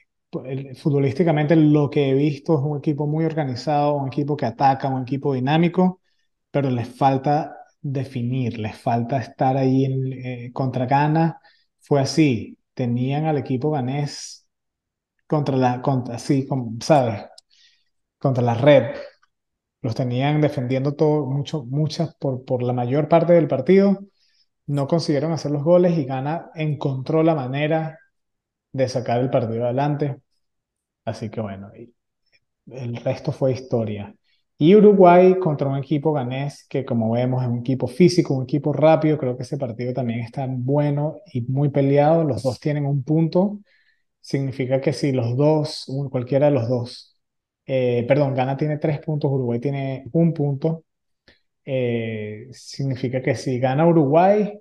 futbolísticamente 0.76 1.56
lo 1.56 1.90
que 1.90 2.10
he 2.10 2.14
visto 2.14 2.56
es 2.58 2.62
un 2.64 2.78
equipo 2.78 3.08
muy 3.08 3.26
organizado, 3.26 3.96
un 3.96 4.08
equipo 4.08 4.36
que 4.38 4.46
ataca, 4.46 4.90
un 4.90 5.04
equipo 5.04 5.34
dinámico, 5.34 6.02
pero 6.52 6.70
les 6.70 6.88
falta 6.88 7.56
definir, 7.82 8.60
les 8.60 8.76
falta 8.78 9.18
estar 9.20 9.58
ahí 9.58 9.86
en, 9.86 10.14
eh, 10.14 10.52
contra 10.54 10.86
Ghana. 10.86 11.40
Fue 11.80 12.02
así, 12.02 12.58
tenían 12.74 13.26
al 13.26 13.38
equipo 13.38 13.72
ganés 13.72 14.48
contra 15.28 15.58
la, 15.58 15.82
contra, 15.82 16.16
así, 16.16 16.48
como, 16.48 16.78
¿sabes? 16.82 17.24
Contra 18.20 18.44
la 18.44 18.56
red. 18.56 18.96
Los 19.82 19.96
tenían 19.96 20.42
defendiendo 20.42 20.96
todo, 20.96 21.26
mucho, 21.26 21.66
muchas, 21.66 22.16
por, 22.16 22.44
por 22.46 22.64
la 22.64 22.74
mayor 22.74 23.08
parte 23.10 23.34
del 23.34 23.48
partido. 23.48 24.00
No 24.68 24.88
consiguieron 24.88 25.32
hacer 25.32 25.52
los 25.52 25.64
goles 25.64 25.98
y 25.98 26.06
Ghana 26.06 26.52
encontró 26.56 27.24
la 27.24 27.36
manera 27.36 28.00
de 28.78 28.90
sacar 28.90 29.20
el 29.22 29.30
partido 29.30 29.66
adelante. 29.66 30.18
Así 31.06 31.30
que 31.30 31.42
bueno, 31.42 31.72
el 32.68 32.96
resto 32.98 33.32
fue 33.32 33.54
historia. 33.54 34.14
Y 34.60 34.76
Uruguay 34.76 35.38
contra 35.40 35.68
un 35.68 35.78
equipo 35.78 36.12
ganés 36.14 36.66
que 36.68 36.84
como 36.86 37.12
vemos 37.12 37.44
es 37.44 37.50
un 37.50 37.60
equipo 37.60 37.88
físico, 37.88 38.34
un 38.34 38.44
equipo 38.44 38.74
rápido. 38.74 39.18
Creo 39.18 39.38
que 39.38 39.44
ese 39.44 39.58
partido 39.58 39.94
también 39.94 40.22
está 40.22 40.48
bueno 40.50 41.18
y 41.32 41.42
muy 41.44 41.70
peleado. 41.70 42.24
Los 42.24 42.44
dos 42.44 42.60
tienen 42.60 42.86
un 42.86 43.04
punto. 43.04 43.60
Significa 44.22 44.82
que 44.82 44.94
si 44.94 45.12
los 45.14 45.38
dos, 45.38 45.86
cualquiera 46.12 46.48
de 46.48 46.54
los 46.54 46.70
dos, 46.70 47.18
eh, 47.68 48.06
perdón, 48.08 48.36
Ghana 48.36 48.58
tiene 48.58 48.78
tres 48.80 49.00
puntos, 49.02 49.32
Uruguay 49.32 49.60
tiene 49.60 50.06
un 50.14 50.34
punto. 50.34 50.86
eh, 51.66 52.48
significa 52.54 53.22
que 53.22 53.36
si 53.36 53.60
gana 53.60 53.88
Uruguay, 53.88 54.60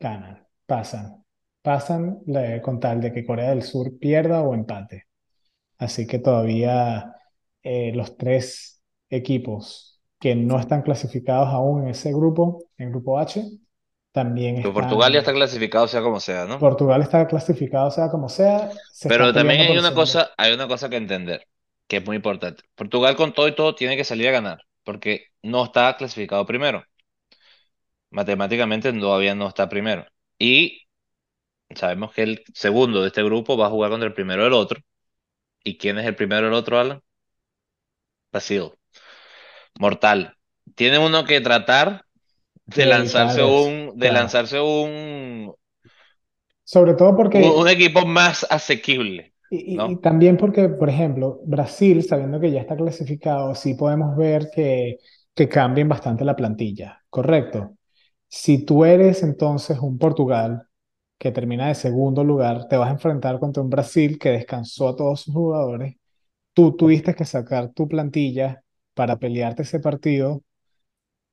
ganan, 0.00 0.46
pasan. 0.70 1.24
Pasan 1.62 2.20
eh, 2.32 2.60
con 2.62 2.78
tal 2.78 3.00
de 3.00 3.12
que 3.12 3.26
Corea 3.26 3.50
del 3.50 3.64
Sur 3.64 3.98
pierda 3.98 4.40
o 4.42 4.54
empate. 4.54 5.08
Así 5.78 6.06
que 6.06 6.20
todavía 6.20 7.12
eh, 7.64 7.90
los 7.92 8.16
tres 8.16 8.80
equipos 9.08 10.00
que 10.20 10.36
no 10.36 10.60
están 10.60 10.82
clasificados 10.82 11.48
aún 11.48 11.82
en 11.82 11.88
ese 11.88 12.12
grupo, 12.12 12.70
en 12.78 12.90
grupo 12.90 13.18
H, 13.18 13.42
también 14.12 14.62
Portugal 14.62 15.12
ya 15.12 15.20
está 15.20 15.32
clasificado, 15.32 15.88
sea 15.88 16.02
como 16.02 16.20
sea, 16.20 16.44
¿no? 16.44 16.58
Portugal 16.60 17.02
está 17.02 17.26
clasificado, 17.26 17.90
sea 17.90 18.08
como 18.08 18.28
sea, 18.28 18.70
se 18.92 19.08
Pero 19.08 19.32
también 19.32 19.60
hay 19.60 19.76
una 19.76 19.92
cosa, 19.92 20.30
hay 20.36 20.52
una 20.52 20.68
cosa 20.68 20.88
que 20.88 20.96
entender, 20.96 21.48
que 21.88 21.96
es 21.96 22.06
muy 22.06 22.16
importante. 22.16 22.62
Portugal 22.76 23.16
con 23.16 23.32
todo 23.32 23.48
y 23.48 23.54
todo 23.56 23.74
tiene 23.74 23.96
que 23.96 24.04
salir 24.04 24.28
a 24.28 24.32
ganar, 24.32 24.60
porque 24.84 25.26
no 25.42 25.64
está 25.64 25.96
clasificado 25.96 26.46
primero. 26.46 26.84
Matemáticamente 28.10 28.92
todavía 28.92 29.34
no 29.34 29.48
está 29.48 29.68
primero. 29.68 30.06
Y 30.40 30.82
sabemos 31.74 32.12
que 32.14 32.22
el 32.24 32.44
segundo 32.54 33.02
de 33.02 33.08
este 33.08 33.22
grupo 33.24 33.56
va 33.58 33.66
a 33.66 33.70
jugar 33.70 33.90
contra 33.90 34.08
el 34.08 34.14
primero 34.14 34.44
del 34.44 34.54
otro. 34.54 34.80
¿Y 35.64 35.78
quién 35.78 35.98
es 35.98 36.06
el 36.06 36.16
primero 36.16 36.46
del 36.46 36.54
otro, 36.54 36.78
Alan? 36.80 37.02
Brasil. 38.32 38.72
Mortal. 39.78 40.36
Tiene 40.74 40.98
uno 40.98 41.24
que 41.24 41.40
tratar 41.40 42.06
de 42.66 42.86
lanzarse 42.86 43.42
un, 43.44 43.98
de 43.98 44.10
claro. 44.10 44.12
lanzarse 44.12 44.60
un, 44.60 45.54
Sobre 46.64 46.94
todo 46.94 47.14
un, 47.32 47.44
un 47.62 47.68
porque 47.68 47.68
equipo 47.68 48.06
más 48.06 48.46
asequible, 48.50 49.32
Y, 49.48 49.82
y- 49.92 49.96
también 50.00 50.36
porque, 50.36 50.68
por 50.68 50.88
ejemplo, 50.88 51.40
Brasil, 51.44 52.02
sabiendo 52.04 52.38
que 52.40 52.52
ya 52.52 52.60
está 52.60 52.76
clasificado, 52.76 53.54
sí 53.54 53.74
podemos 53.74 54.16
ver 54.16 54.48
que, 54.54 54.98
que 55.34 55.48
cambien 55.48 55.88
bastante 55.88 56.24
la 56.24 56.36
plantilla, 56.36 57.02
¿correcto? 57.10 57.76
Si 58.30 58.64
tú 58.64 58.84
eres 58.84 59.22
entonces 59.22 59.78
un 59.80 59.98
Portugal 59.98 60.66
que 61.18 61.32
termina 61.32 61.68
de 61.68 61.74
segundo 61.74 62.24
lugar, 62.24 62.68
te 62.68 62.76
vas 62.76 62.88
a 62.90 62.92
enfrentar 62.92 63.40
contra 63.40 63.62
un 63.62 63.70
Brasil 63.70 64.18
que 64.18 64.30
descansó 64.30 64.88
a 64.88 64.96
todos 64.96 65.22
sus 65.22 65.34
jugadores. 65.34 65.96
Tú 66.54 66.76
tuviste 66.76 67.14
que 67.14 67.24
sacar 67.24 67.72
tu 67.72 67.88
plantilla 67.88 68.64
para 68.94 69.18
pelearte 69.18 69.62
ese 69.62 69.80
partido 69.80 70.42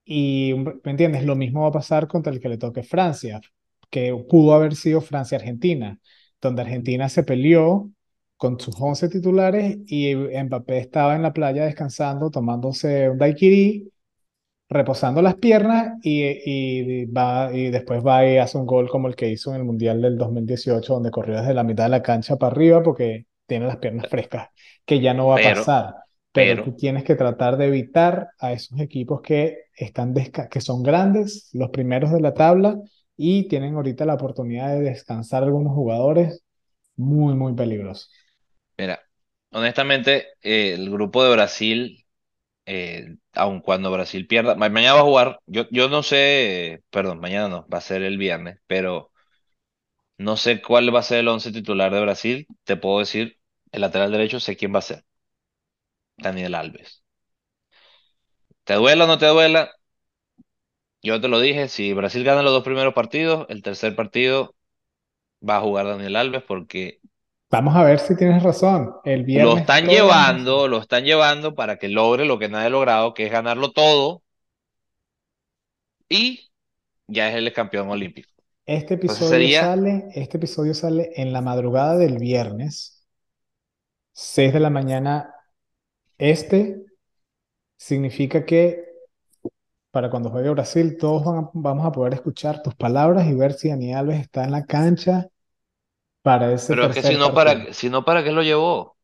y, 0.05 0.53
¿me 0.83 0.91
entiendes? 0.91 1.25
Lo 1.25 1.35
mismo 1.35 1.63
va 1.63 1.69
a 1.69 1.71
pasar 1.71 2.07
contra 2.07 2.33
el 2.33 2.39
que 2.39 2.49
le 2.49 2.57
toque 2.57 2.83
Francia, 2.83 3.41
que 3.89 4.15
pudo 4.29 4.53
haber 4.53 4.75
sido 4.75 5.01
Francia-Argentina, 5.01 5.99
donde 6.41 6.61
Argentina 6.63 7.09
se 7.09 7.23
peleó 7.23 7.91
con 8.37 8.59
sus 8.59 8.75
11 8.79 9.09
titulares 9.09 9.79
y 9.87 10.15
Mbappé 10.15 10.79
estaba 10.79 11.15
en 11.15 11.23
la 11.23 11.33
playa 11.33 11.65
descansando, 11.65 12.29
tomándose 12.31 13.09
un 13.09 13.17
daiquiri, 13.17 13.91
reposando 14.69 15.21
las 15.21 15.35
piernas 15.35 15.97
y, 16.03 16.23
y, 16.23 17.05
va, 17.05 17.51
y 17.53 17.69
después 17.69 18.05
va 18.05 18.25
y 18.25 18.37
hace 18.37 18.57
un 18.57 18.65
gol 18.65 18.89
como 18.89 19.07
el 19.07 19.15
que 19.15 19.29
hizo 19.29 19.51
en 19.51 19.61
el 19.61 19.63
Mundial 19.63 20.01
del 20.01 20.17
2018, 20.17 20.93
donde 20.93 21.11
corrió 21.11 21.37
desde 21.37 21.53
la 21.53 21.63
mitad 21.63 21.85
de 21.85 21.89
la 21.89 22.03
cancha 22.03 22.35
para 22.35 22.51
arriba 22.51 22.83
porque 22.83 23.25
tiene 23.45 23.67
las 23.67 23.77
piernas 23.77 24.07
frescas, 24.09 24.49
que 24.85 24.99
ya 24.99 25.13
no 25.13 25.27
va 25.27 25.37
a 25.37 25.41
pasar 25.41 25.95
pero 26.37 26.55
pero, 26.55 26.63
tú 26.65 26.75
tienes 26.75 27.03
que 27.03 27.15
tratar 27.15 27.57
de 27.57 27.65
evitar 27.65 28.29
a 28.39 28.53
esos 28.53 28.79
equipos 28.79 29.21
que, 29.21 29.63
están 29.75 30.13
que 30.13 30.61
son 30.61 30.83
grandes, 30.83 31.49
los 31.53 31.71
primeros 31.71 32.11
de 32.11 32.21
la 32.21 32.35
tabla, 32.35 32.79
y 33.15 33.47
tienen 33.47 33.73
ahorita 33.73 34.05
la 34.05 34.13
oportunidad 34.13 34.75
de 34.75 34.81
descansar 34.81 35.43
algunos 35.43 35.73
jugadores 35.73 36.43
muy, 36.95 37.33
muy 37.33 37.53
peligrosos. 37.53 38.11
mira, 38.77 39.01
honestamente, 39.51 40.27
eh, 40.41 40.73
el 40.73 40.91
grupo 40.91 41.23
de 41.23 41.31
Brasil, 41.31 42.05
eh, 42.67 43.15
aun 43.37 43.61
cuando 43.61 43.91
Brasil 43.91 44.27
pierda, 44.27 44.55
ma- 44.55 44.69
mañana 44.69 44.95
va 44.95 45.01
a 45.01 45.03
jugar, 45.03 45.39
yo, 45.47 45.65
yo 45.71 45.89
no 45.89 46.03
sé, 46.03 46.83
perdón, 46.89 47.19
mañana 47.19 47.47
no, 47.49 47.67
va 47.69 47.79
a 47.79 47.81
ser 47.81 48.03
el 48.03 48.17
viernes, 48.17 48.59
pero 48.67 49.11
no 50.17 50.37
sé 50.37 50.61
cuál 50.61 50.93
va 50.93 50.99
a 50.99 51.03
ser 51.03 51.19
el 51.19 51.27
once 51.27 51.51
titular 51.51 51.91
de 51.93 52.01
Brasil, 52.01 52.47
te 52.65 52.77
puedo 52.77 52.99
decir, 52.99 53.39
el 53.71 53.81
lateral 53.81 54.11
derecho 54.11 54.39
sé 54.39 54.55
quién 54.57 54.73
va 54.73 54.79
a 54.79 54.81
ser, 54.83 55.05
Daniel 56.17 56.53
Alves. 56.53 57.01
¿Te 58.65 58.75
duela 58.75 59.05
o 59.05 59.07
no 59.07 59.17
te 59.17 59.25
duela? 59.25 59.71
Yo 61.01 61.21
te 61.21 61.27
lo 61.27 61.39
dije, 61.39 61.69
si 61.69 61.93
Brasil 61.93 62.23
gana 62.23 62.41
los 62.41 62.51
dos 62.53 62.63
primeros 62.63 62.93
partidos, 62.93 63.45
el 63.49 63.61
tercer 63.61 63.95
partido 63.95 64.55
va 65.47 65.57
a 65.57 65.61
jugar 65.61 65.87
Daniel 65.87 66.15
Alves 66.17 66.43
porque 66.43 67.01
Vamos 67.49 67.75
a 67.75 67.83
ver 67.83 67.99
si 67.99 68.15
tienes 68.15 68.41
razón. 68.43 68.93
El 69.03 69.23
lo 69.31 69.55
viernes 69.55 69.57
están 69.57 69.87
a 69.87 69.91
hacer. 69.91 70.07
llevando, 70.07 70.67
lo 70.67 70.79
están 70.79 71.03
llevando 71.05 71.55
para 71.55 71.77
que 71.77 71.87
logre 71.89 72.25
lo 72.25 72.39
que 72.39 72.49
nadie 72.49 72.67
ha 72.67 72.69
logrado, 72.69 73.13
que 73.13 73.25
es 73.25 73.31
ganarlo 73.31 73.71
todo 73.71 74.21
y 76.09 76.49
ya 77.07 77.29
es 77.29 77.35
el 77.35 77.53
campeón 77.53 77.89
olímpico. 77.89 78.29
Este 78.67 78.93
episodio 78.95 79.49
sería, 79.49 79.59
sale, 79.59 80.09
este 80.13 80.37
episodio 80.37 80.73
sale 80.75 81.11
en 81.15 81.33
la 81.33 81.41
madrugada 81.41 81.97
del 81.97 82.19
viernes, 82.19 83.03
6 84.13 84.53
de 84.53 84.59
la 84.59 84.69
mañana 84.69 85.33
este, 86.17 86.85
significa 87.77 88.45
que 88.45 88.85
para 89.91 90.09
cuando 90.09 90.29
juegue 90.29 90.49
Brasil 90.51 90.97
todos 90.97 91.25
van 91.25 91.37
a- 91.45 91.49
vamos 91.53 91.85
a 91.85 91.91
poder 91.91 92.13
escuchar 92.13 92.61
tus 92.61 92.75
palabras 92.75 93.27
y 93.27 93.33
ver 93.33 93.53
si 93.53 93.69
Dani 93.69 93.93
Alves 93.93 94.19
está 94.21 94.43
en 94.45 94.51
la 94.51 94.65
cancha 94.65 95.27
para 96.27 96.51
ese 96.53 96.75
pero 96.75 96.85
es 96.85 96.91
que 96.91 97.03
si 97.03 97.15
no. 97.15 97.33
¿para, 97.33 97.73
si 97.73 97.89
no, 97.89 98.05
¿para 98.05 98.23
qué 98.23 98.31
lo 98.31 98.43
llevó? 98.43 98.97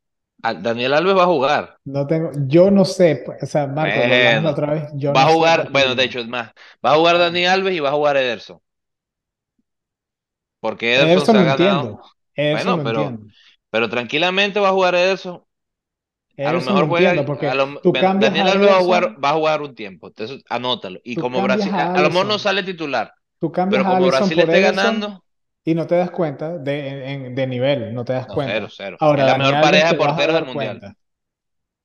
A- 0.44 0.54
Daniel 0.56 0.94
Alves 0.94 1.18
va 1.18 1.24
a 1.24 1.26
jugar. 1.28 1.80
No 1.86 2.08
tengo, 2.08 2.32
yo 2.48 2.72
no 2.72 2.86
sé, 2.86 3.24
pues, 3.26 3.44
o 3.44 3.46
sea, 3.46 3.68
Marco, 3.68 4.06
lo 4.06 4.16
la 4.42 4.42
Bueno, 4.42 4.50
otra 4.52 4.74
vez, 4.74 4.90
yo 4.96 5.14
va 5.16 5.24
no 5.24 5.26
a 5.28 5.34
jugar, 5.34 5.70
lo 5.70 5.72
bueno, 5.72 5.96
de 5.96 6.04
hecho, 6.06 6.20
es 6.20 6.28
más, 6.28 6.52
va 6.86 6.94
a 6.94 6.96
jugar 6.98 7.18
Dani 7.18 7.46
Alves 7.46 7.76
y 7.76 7.80
va 7.80 7.90
a 7.90 7.92
jugar 7.94 8.18
Ederson, 8.18 8.60
porque 10.60 10.96
Ederson 10.96 11.26
Ederson 11.26 11.28
se 11.28 11.38
lo 11.38 11.42
ha 11.42 11.44
ganado. 11.44 11.92
entiendo, 11.92 12.02
Ederson 12.36 12.76
Bueno, 12.76 12.78
lo 12.78 12.82
pero, 12.84 12.84
entiendo, 12.84 13.28
pero 13.70 13.90
tranquilamente 13.90 14.60
va 14.60 14.70
a 14.70 14.74
jugar 14.74 14.96
Ederson 14.96 15.44
A 16.42 16.52
lo 16.54 16.54
lo 16.54 16.62
mejor 16.62 16.88
juega, 16.88 17.12
a 17.12 17.16
porque 17.26 17.56
lo- 17.56 17.82
tú 17.82 17.96
cambias 17.98 18.34
Daniel 18.34 18.48
a 18.48 18.50
Alves 18.50 18.70
va 18.70 18.78
a 18.78 18.82
jugar, 18.82 19.04
Ederson, 19.04 19.24
va 19.24 19.30
a 19.32 19.34
jugar 19.34 19.62
un 19.62 19.76
tiempo, 19.76 20.08
entonces 20.08 20.44
anótalo. 20.50 21.00
Y 21.04 21.18
como 21.18 21.42
Brasil, 21.42 21.74
a, 21.78 21.84
a 21.86 21.86
a 21.86 22.02
lo 22.02 22.10
mejor 22.10 22.26
no 22.28 22.40
sale 22.40 22.64
titular, 22.64 23.14
tú 23.40 23.52
cambias 23.52 23.84
pero 23.84 23.88
a 23.88 23.94
como 23.94 24.08
Brasil 24.08 24.40
por 24.40 24.50
esté 24.50 24.60
ganando, 24.62 25.23
y 25.66 25.76
no 25.76 25.88
te 25.88 25.96
das 25.96 26.12
cuenta 26.12 26.58
de, 26.58 27.12
en- 27.14 27.36
de 27.36 27.48
nivel, 27.48 27.94
no 27.94 28.06
te 28.06 28.14
das 28.14 28.28
no, 28.28 28.34
cero, 28.46 28.68
cuenta. 28.68 28.70
cero. 28.70 28.96
Es 28.96 29.02
Ahora, 29.02 29.26
la 29.26 29.36
mejor 29.38 29.62
pareja 29.62 29.88
de 29.90 29.96
porteros 29.96 30.36
del 30.36 30.46
mundial. 30.46 30.96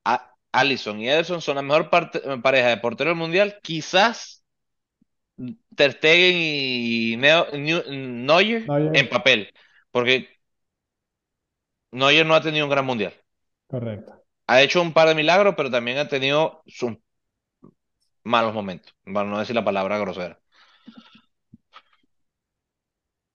A, 0.04 0.34
Alisson 0.52 1.00
y 1.00 1.08
Ederson 1.08 1.40
son 1.40 1.56
la 1.56 1.62
mejor 1.62 1.90
parte- 1.90 2.20
pareja 2.42 2.68
de 2.68 2.76
porteros 2.78 3.12
del 3.12 3.18
mundial. 3.18 3.58
Quizás 3.62 4.44
Ter 5.76 5.92
Stegen 5.92 6.36
y 6.36 7.16
Neo- 7.16 7.46
New- 7.52 7.84
Neuer 7.90 8.74
en 8.92 9.08
Neuer, 9.08 9.08
papel, 9.08 9.52
porque 9.90 10.28
Neuer 11.92 12.24
no 12.24 12.34
ha 12.34 12.40
tenido 12.40 12.64
un 12.64 12.70
gran 12.70 12.86
mundial. 12.86 13.12
correcto. 13.66 14.24
Ha 14.48 14.62
hecho 14.62 14.82
un 14.82 14.92
par 14.92 15.06
de 15.08 15.14
milagros, 15.14 15.54
pero 15.56 15.70
también 15.70 15.98
ha 15.98 16.08
tenido 16.08 16.62
sus 16.66 16.96
malos 18.24 18.54
momentos, 18.54 18.94
para 19.12 19.28
no 19.28 19.38
decir 19.38 19.54
la 19.56 19.64
palabra 19.64 19.98
grosera. 19.98 20.38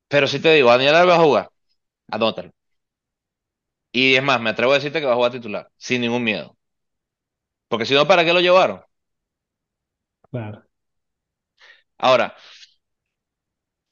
Pero 0.08 0.28
sí 0.28 0.40
te 0.40 0.54
digo, 0.54 0.70
Daniel 0.70 0.96
Alves 0.96 1.12
va 1.18 1.20
a 1.22 1.24
jugar, 1.26 1.52
anótalo. 2.10 2.52
Y 3.92 4.16
es 4.16 4.24
más, 4.24 4.42
me 4.42 4.50
atrevo 4.50 4.72
a 4.74 4.76
decirte 4.76 5.00
que 5.00 5.06
va 5.06 5.14
a 5.14 5.16
jugar 5.16 5.32
titular, 5.32 5.72
sin 5.78 6.02
ningún 6.02 6.24
miedo. 6.24 6.58
Porque 7.68 7.86
si 7.86 7.94
no, 7.94 8.08
¿para 8.08 8.24
qué 8.26 8.34
lo 8.34 8.40
llevaron? 8.42 8.82
Claro. 10.32 10.68
Ahora, 11.98 12.36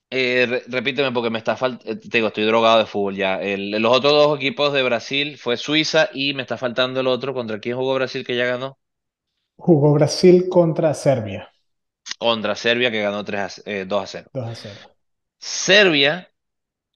eh, 0.09 0.45
re- 0.49 0.63
repíteme 0.67 1.11
porque 1.11 1.29
me 1.29 1.37
está 1.39 1.55
faltando, 1.55 1.99
te 1.99 2.09
digo, 2.17 2.27
estoy 2.27 2.43
drogado 2.45 2.79
de 2.79 2.85
fútbol 2.85 3.15
ya. 3.15 3.41
El- 3.41 3.71
los 3.71 3.95
otros 3.95 4.11
dos 4.13 4.37
equipos 4.37 4.73
de 4.73 4.83
Brasil 4.83 5.37
fue 5.37 5.57
Suiza 5.57 6.09
y 6.13 6.33
me 6.33 6.41
está 6.43 6.57
faltando 6.57 6.99
el 6.99 7.07
otro. 7.07 7.33
¿Contra 7.33 7.59
quién 7.59 7.77
jugó 7.77 7.95
Brasil 7.95 8.25
que 8.25 8.35
ya 8.35 8.45
ganó? 8.45 8.77
Jugó 9.55 9.93
Brasil 9.93 10.49
contra 10.49 10.93
Serbia, 10.93 11.49
Contra 12.17 12.55
Serbia 12.55 12.89
que 12.89 13.01
ganó 13.01 13.25
3 13.25 13.59
a, 13.65 13.69
eh, 13.69 13.83
2 13.85 14.03
a 14.03 14.07
0. 14.07 14.31
2 14.33 14.45
a 14.49 14.55
0. 14.55 14.90
Serbia, 15.41 16.31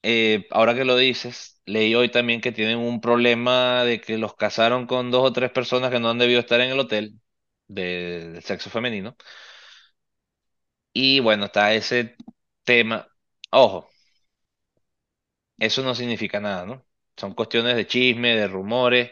eh, 0.03 0.47
ahora 0.51 0.75
que 0.75 0.85
lo 0.85 0.97
dices, 0.97 1.61
leí 1.65 1.95
hoy 1.95 2.09
también 2.11 2.41
que 2.41 2.51
tienen 2.53 2.79
un 2.79 3.01
problema 3.01 3.83
de 3.85 4.01
que 4.01 4.17
los 4.17 4.35
casaron 4.35 4.87
con 4.87 5.11
dos 5.11 5.23
o 5.29 5.33
tres 5.33 5.51
personas 5.51 5.91
que 5.91 5.99
no 6.01 6.09
han 6.11 6.19
debido 6.19 6.39
estar 6.41 6.61
en 6.61 6.71
el 6.71 6.79
hotel 6.79 7.19
de- 7.67 8.31
del 8.33 8.43
sexo 8.43 8.69
femenino. 8.71 9.17
Y 10.93 11.19
bueno, 11.19 11.45
está 11.45 11.73
ese 11.73 12.15
tema. 12.63 13.07
Ojo, 13.51 13.89
eso 15.57 15.83
no 15.83 15.95
significa 15.95 16.39
nada, 16.39 16.65
¿no? 16.65 16.85
Son 17.17 17.33
cuestiones 17.33 17.75
de 17.75 17.87
chisme, 17.87 18.35
de 18.35 18.47
rumores. 18.47 19.11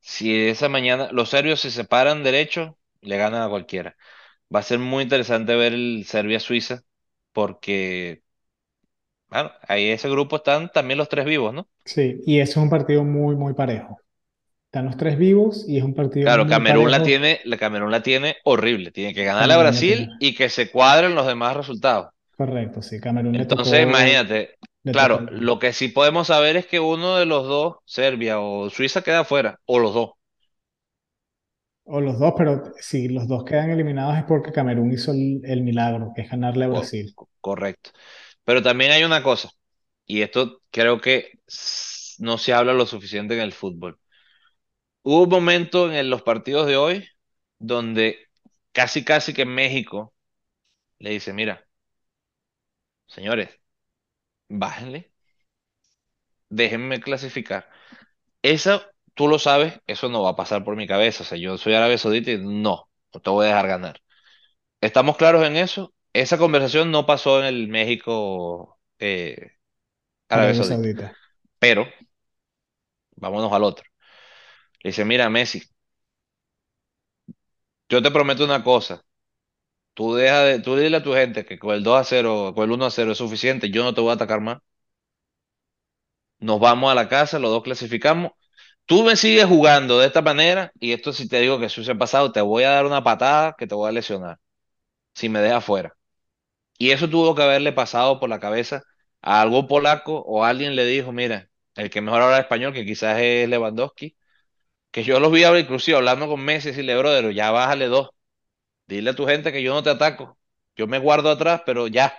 Si 0.00 0.34
esa 0.48 0.70
mañana 0.70 1.10
los 1.12 1.30
serbios 1.30 1.60
se 1.62 1.72
separan 1.72 2.24
derecho, 2.24 2.78
le 3.02 3.18
ganan 3.18 3.42
a 3.42 3.50
cualquiera. 3.50 3.96
Va 4.54 4.60
a 4.60 4.64
ser 4.64 4.80
muy 4.80 5.04
interesante 5.04 5.56
ver 5.56 5.74
el 5.74 6.06
Serbia-Suiza, 6.06 6.82
porque, 7.34 8.23
bueno, 9.34 9.52
ahí 9.68 9.90
ese 9.90 10.08
grupo 10.10 10.36
están 10.36 10.70
también 10.72 10.98
los 10.98 11.08
tres 11.08 11.24
vivos, 11.26 11.52
¿no? 11.54 11.68
Sí, 11.84 12.20
y 12.26 12.40
ese 12.40 12.52
es 12.52 12.56
un 12.58 12.70
partido 12.70 13.04
muy, 13.04 13.36
muy 13.36 13.54
parejo. 13.54 13.98
Están 14.66 14.86
los 14.86 14.96
tres 14.96 15.18
vivos 15.18 15.66
y 15.68 15.78
es 15.78 15.84
un 15.84 15.94
partido 15.94 16.30
Claro, 16.30 16.46
muy 16.46 16.48
Camerún 16.48 16.90
la 16.90 17.02
tiene, 17.02 17.40
la 17.44 17.56
Camerún 17.58 17.90
la 17.92 18.02
tiene 18.02 18.36
horrible. 18.44 18.90
Tiene 18.90 19.14
que 19.14 19.24
ganarle 19.24 19.54
a. 19.54 19.58
Brasil 19.58 20.16
y 20.18 20.34
que 20.34 20.48
se 20.48 20.70
cuadren 20.70 21.14
los 21.14 21.26
demás 21.26 21.56
resultados. 21.56 22.08
Correcto, 22.36 22.80
sí. 22.82 23.00
Camerún 23.00 23.46
Entonces, 23.46 23.46
tocó, 23.46 23.82
imagínate, 23.82 24.56
tocó 24.96 25.18
claro, 25.18 25.24
lo 25.28 25.58
que 25.58 25.72
sí 25.72 25.88
podemos 25.88 26.28
saber 26.28 26.56
es 26.56 26.66
que 26.66 26.80
uno 26.80 27.16
de 27.16 27.26
los 27.26 27.46
dos, 27.46 27.76
Serbia 27.84 28.38
o 28.40 28.70
Suiza, 28.70 29.02
queda 29.02 29.20
afuera, 29.20 29.60
o 29.66 29.78
los 29.78 29.92
dos. 29.94 30.10
O 31.84 31.98
los 32.02 32.18
dos, 32.18 32.34
pero 32.36 32.62
si 32.78 33.08
los 33.08 33.26
dos 33.26 33.44
quedan 33.44 33.70
eliminados 33.70 34.18
es 34.18 34.24
porque 34.24 34.52
Camerún 34.52 34.92
hizo 34.92 35.12
el, 35.12 35.40
el 35.44 35.62
milagro, 35.62 36.12
que 36.14 36.20
es 36.20 36.30
ganarle 36.30 36.66
a 36.66 36.68
Brasil. 36.68 37.14
co- 37.14 37.28
correcto. 37.40 37.90
Pero 38.44 38.62
también 38.62 38.92
hay 38.92 39.04
una 39.04 39.22
cosa, 39.22 39.50
y 40.06 40.22
esto 40.22 40.62
creo 40.70 41.00
que 41.00 41.40
no 42.18 42.38
se 42.38 42.52
habla 42.54 42.74
lo 42.74 42.86
suficiente 42.86 43.34
en 43.34 43.40
el 43.40 43.52
fútbol. 43.52 43.98
Hubo 45.02 45.22
un 45.24 45.28
momento 45.30 45.92
en 45.92 46.10
los 46.10 46.22
partidos 46.22 46.66
de 46.66 46.76
hoy 46.76 47.08
donde 47.58 48.28
casi 48.72 49.04
casi 49.04 49.32
que 49.34 49.44
México 49.46 50.14
le 51.00 51.10
dice, 51.12 51.32
mira, 51.34 51.66
señores, 53.06 53.48
bájenle, 54.48 55.12
déjenme 56.48 57.00
clasificar. 57.00 57.68
Eso, 58.42 58.82
tú 59.14 59.28
lo 59.28 59.40
sabes, 59.40 59.80
eso 59.88 60.08
no 60.08 60.22
va 60.24 60.32
a 60.32 60.36
pasar 60.36 60.64
por 60.64 60.76
mi 60.76 60.86
cabeza. 60.86 61.22
O 61.24 61.26
sea, 61.26 61.38
yo 61.38 61.58
soy 61.58 61.74
Arabia 61.74 61.98
Saudita 61.98 62.32
y 62.32 62.38
no, 62.38 62.88
no 63.14 63.20
te 63.22 63.30
voy 63.30 63.46
a 63.46 63.48
dejar 63.50 63.68
ganar. 63.68 64.00
¿Estamos 64.80 65.16
claros 65.16 65.44
en 65.46 65.56
eso? 65.58 65.94
Esa 66.14 66.38
conversación 66.38 66.90
no 66.90 67.06
pasó 67.06 67.40
en 67.40 67.46
el 67.46 67.68
México, 67.68 68.80
eh, 68.98 69.52
Arabia 70.28 70.54
Arabia 70.54 70.54
Saudita. 70.54 71.02
Saudita. 71.02 71.18
Pero, 71.58 71.86
vámonos 73.16 73.52
al 73.52 73.64
otro. 73.64 73.84
Le 74.82 74.90
dice, 74.90 75.04
mira, 75.04 75.28
Messi, 75.30 75.62
yo 77.88 78.02
te 78.02 78.10
prometo 78.10 78.44
una 78.44 78.62
cosa. 78.64 79.02
Tú 79.94 80.14
deja 80.16 80.40
de, 80.44 80.60
tú 80.60 80.76
dile 80.76 80.98
a 80.98 81.02
tu 81.04 81.14
gente 81.14 81.44
que 81.46 81.58
con 81.58 81.74
el 81.74 81.84
2 81.84 82.00
a 82.00 82.04
cero, 82.04 82.52
con 82.54 82.64
el 82.66 82.72
1 82.72 82.86
a 82.86 82.90
cero 82.92 83.12
es 83.12 83.18
suficiente, 83.18 83.70
yo 83.70 83.84
no 83.84 83.94
te 83.94 84.00
voy 84.02 84.10
a 84.12 84.14
atacar 84.14 84.40
más. 84.40 84.58
Nos 86.38 86.60
vamos 86.60 86.90
a 86.92 86.94
la 86.94 87.08
casa, 87.08 87.38
los 87.38 87.50
dos 87.50 87.62
clasificamos. 87.62 88.32
Tú 88.86 89.04
me 89.04 89.16
sigues 89.16 89.46
jugando 89.46 89.98
de 89.98 90.06
esta 90.08 90.22
manera, 90.22 90.72
y 90.80 90.92
esto 90.92 91.12
si 91.12 91.28
te 91.28 91.40
digo 91.40 91.58
que 91.58 91.66
eso 91.66 91.82
se 91.84 91.92
ha 91.92 91.98
pasado, 91.98 92.32
te 92.32 92.40
voy 92.42 92.64
a 92.64 92.70
dar 92.70 92.86
una 92.86 93.02
patada 93.04 93.54
que 93.58 93.66
te 93.66 93.74
voy 93.74 93.88
a 93.88 93.92
lesionar, 93.92 94.38
si 95.14 95.28
me 95.30 95.40
dejas 95.40 95.64
fuera. 95.64 95.96
Y 96.78 96.90
eso 96.90 97.08
tuvo 97.08 97.34
que 97.34 97.42
haberle 97.42 97.72
pasado 97.72 98.20
por 98.20 98.28
la 98.28 98.40
cabeza 98.40 98.82
a 99.22 99.40
algún 99.42 99.66
polaco 99.68 100.18
o 100.26 100.44
alguien 100.44 100.76
le 100.76 100.84
dijo, 100.86 101.12
mira, 101.12 101.48
el 101.76 101.90
que 101.90 102.00
mejor 102.00 102.22
habla 102.22 102.40
español, 102.40 102.72
que 102.72 102.84
quizás 102.84 103.18
es 103.20 103.48
Lewandowski, 103.48 104.16
que 104.90 105.04
yo 105.04 105.20
los 105.20 105.32
vi 105.32 105.44
inclusive 105.44 105.96
hablando 105.98 106.28
con 106.28 106.40
Messi 106.44 106.68
y 106.68 106.72
decirle, 106.72 106.96
brother, 106.98 107.32
ya 107.34 107.50
bájale 107.52 107.86
dos. 107.88 108.10
Dile 108.86 109.10
a 109.10 109.14
tu 109.16 109.26
gente 109.26 109.52
que 109.52 109.62
yo 109.62 109.74
no 109.74 109.82
te 109.82 109.90
ataco. 109.90 110.38
Yo 110.76 110.86
me 110.88 110.98
guardo 110.98 111.30
atrás, 111.30 111.62
pero 111.66 111.88
ya. 111.88 112.14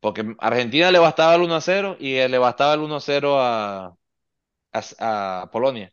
Porque 0.00 0.22
a 0.38 0.46
Argentina 0.48 0.90
le 0.90 0.98
bastaba 0.98 1.34
el 1.34 1.42
1 1.42 1.54
a 1.56 1.60
0 1.60 1.96
y 1.98 2.14
le 2.28 2.38
bastaba 2.38 2.74
el 2.74 2.80
1 2.80 2.96
a 2.96 3.00
0 3.00 3.40
a, 3.40 3.96
a, 4.72 5.42
a 5.42 5.50
Polonia. 5.52 5.92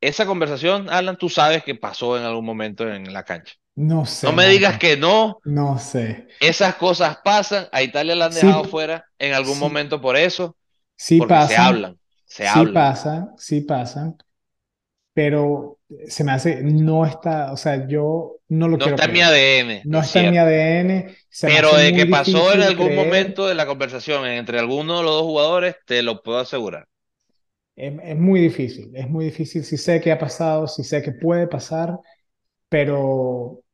Esa 0.00 0.26
conversación, 0.26 0.90
Alan, 0.90 1.18
tú 1.18 1.30
sabes 1.30 1.64
que 1.64 1.76
pasó 1.76 2.18
en 2.18 2.24
algún 2.24 2.46
momento 2.46 2.88
en 2.90 3.12
la 3.14 3.24
cancha. 3.24 3.54
No 3.76 4.04
No 4.22 4.32
sé, 4.32 4.32
me 4.32 4.46
digas 4.48 4.78
que 4.78 4.96
no, 4.96 5.42
No 5.44 5.78
sé. 5.78 6.26
esas 6.40 6.76
cosas 6.76 7.18
pasan. 7.24 7.68
A 7.72 7.82
Italia 7.82 8.14
la 8.16 8.26
han 8.26 8.34
dejado 8.34 8.64
Sí, 8.64 8.64
fuera 8.64 9.06
en 9.18 9.34
algún 9.34 9.58
sí, 9.58 9.60
momento 9.60 10.00
por 10.00 10.16
eso, 10.16 10.56
sí 10.96 11.20
porque 11.20 11.40
se 11.40 11.56
pasan, 11.56 11.56
hablan, 11.56 11.98
se 12.24 12.46
sí 12.46 12.66
hablan. 12.66 12.68
pasan, 12.68 13.30
sí 13.38 13.62
pasan, 13.62 14.16
pero 15.14 15.80
se 16.08 16.24
me 16.24 16.32
hace, 16.32 16.62
no 16.64 17.06
está, 17.06 17.52
o 17.52 17.56
sea, 17.56 17.88
yo 17.88 18.38
no 18.48 18.68
lo 18.68 18.78
No 18.78 18.82
quiero 18.82 19.00
está 19.00 19.04
en 19.04 19.12
mi. 19.12 19.20
ADN, 19.20 19.72
No 19.82 20.00
es 20.00 20.06
está 20.06 20.20
en 20.20 20.30
mi. 20.30 20.38
ADN, 20.38 21.16
se 21.28 21.50
Pero 21.50 21.76
de 21.76 21.92
que 21.92 22.06
pasó 22.06 22.52
en 22.54 22.62
algún 22.62 22.94
creer. 22.94 22.94
momento 22.94 23.46
de 23.46 23.54
la 23.54 23.66
conversación 23.66 24.26
entre 24.26 24.58
alguno 24.58 24.98
de 24.98 25.02
los 25.04 25.12
dos 25.12 25.22
jugadores, 25.24 25.76
te 25.86 26.02
lo 26.02 26.22
puedo 26.22 26.38
asegurar. 26.38 26.88
Es, 27.76 27.92
es 28.02 28.16
muy 28.18 28.40
difícil, 28.40 28.90
es 28.94 29.08
muy 29.08 29.26
difícil. 29.26 29.64
Sí 29.64 29.76
sé 29.76 30.00
que 30.00 30.12
ha 30.12 30.18
pasado, 30.18 30.66
sí 30.68 30.84
sé 30.84 31.02
que 31.02 31.12
puede 31.12 31.46
pasar, 31.48 31.98
pero, 32.70 33.64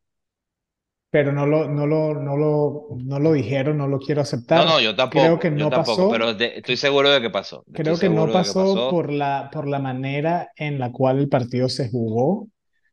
pero 1.09 1.31
no 1.31 1.45
lo, 1.45 1.67
no 1.69 1.87
lo, 1.87 2.13
no 2.15 2.37
lo, 2.37 2.87
no 2.97 3.19
lo 3.19 3.33
dijeron, 3.33 3.77
no 3.77 3.87
lo 3.87 3.99
quiero 3.99 4.21
No, 4.53 4.65
aceptar. 4.65 4.65
no, 4.65 4.79
yo 4.81 4.95
Creo 5.09 5.39
que 5.39 5.49
tampoco, 5.49 5.51
no 5.51 5.71
tampoco, 5.71 6.07
pasó. 6.07 6.07
pero 6.07 6.33
de- 6.33 6.57
estoy 6.57 6.77
seguro 6.77 7.09
de 7.11 7.21
que 7.21 7.29
pasó. 7.29 7.65
Estoy 7.73 7.73
Creo 7.73 7.99
que 7.99 8.09
no 8.09 8.31
de 8.37 8.43
que 8.43 8.53
pasó 8.53 8.55
pasó. 8.55 8.87
por 8.87 9.11
la, 9.11 9.49
por 9.51 9.67
la 9.67 9.77
manera 9.79 10.51
en 10.55 10.79
la 10.79 10.91
cual 10.91 11.19
el 11.19 11.29
partido 11.29 11.69
se 11.69 11.89
jugó, 11.89 12.49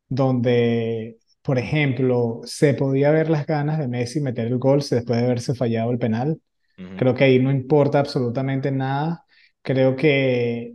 donde, 0.09 1.17
por 1.43 1.59
ejemplo, 1.59 2.41
se 2.45 2.75
podía 2.75 3.11
ver 3.11 3.31
las 3.31 3.47
ganas 3.47 3.79
de 3.79 3.89
Messi 3.89 4.21
meter 4.21 4.47
el 4.47 4.59
gol 4.59 4.81
después 4.81 5.19
de 5.21 5.25
haberse 5.25 5.55
fallado 5.55 5.91
el 5.91 5.99
penal. 5.99 6.39
Ujú. 6.79 6.97
Creo 6.97 7.15
que 7.15 7.25
ahí 7.25 7.39
no 7.41 7.53
importa 7.53 8.01
absolutamente 8.01 8.73
nada. 8.73 9.25
Creo 9.63 9.97
que 9.97 10.75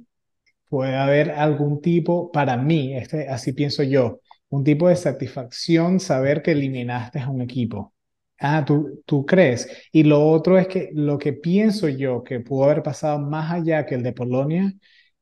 puede 0.69 0.95
haber 0.95 1.31
algún 1.31 1.81
tipo, 1.81 2.31
para 2.31 2.57
mí, 2.57 2.95
este, 2.95 3.27
así 3.29 3.53
pienso 3.53 3.83
yo, 3.83 4.19
un 4.49 4.63
tipo 4.63 4.87
de 4.89 4.95
satisfacción 4.95 5.99
saber 5.99 6.41
que 6.41 6.51
eliminaste 6.51 7.19
a 7.19 7.29
un 7.29 7.41
equipo. 7.41 7.93
Ah, 8.39 8.63
¿tú, 8.65 9.03
tú 9.05 9.25
crees? 9.25 9.69
Y 9.91 10.03
lo 10.03 10.25
otro 10.27 10.57
es 10.57 10.67
que 10.67 10.89
lo 10.93 11.17
que 11.19 11.33
pienso 11.33 11.89
yo 11.89 12.23
que 12.23 12.39
pudo 12.39 12.65
haber 12.65 12.83
pasado 12.83 13.19
más 13.19 13.51
allá 13.51 13.85
que 13.85 13.95
el 13.95 14.03
de 14.03 14.13
Polonia, 14.13 14.73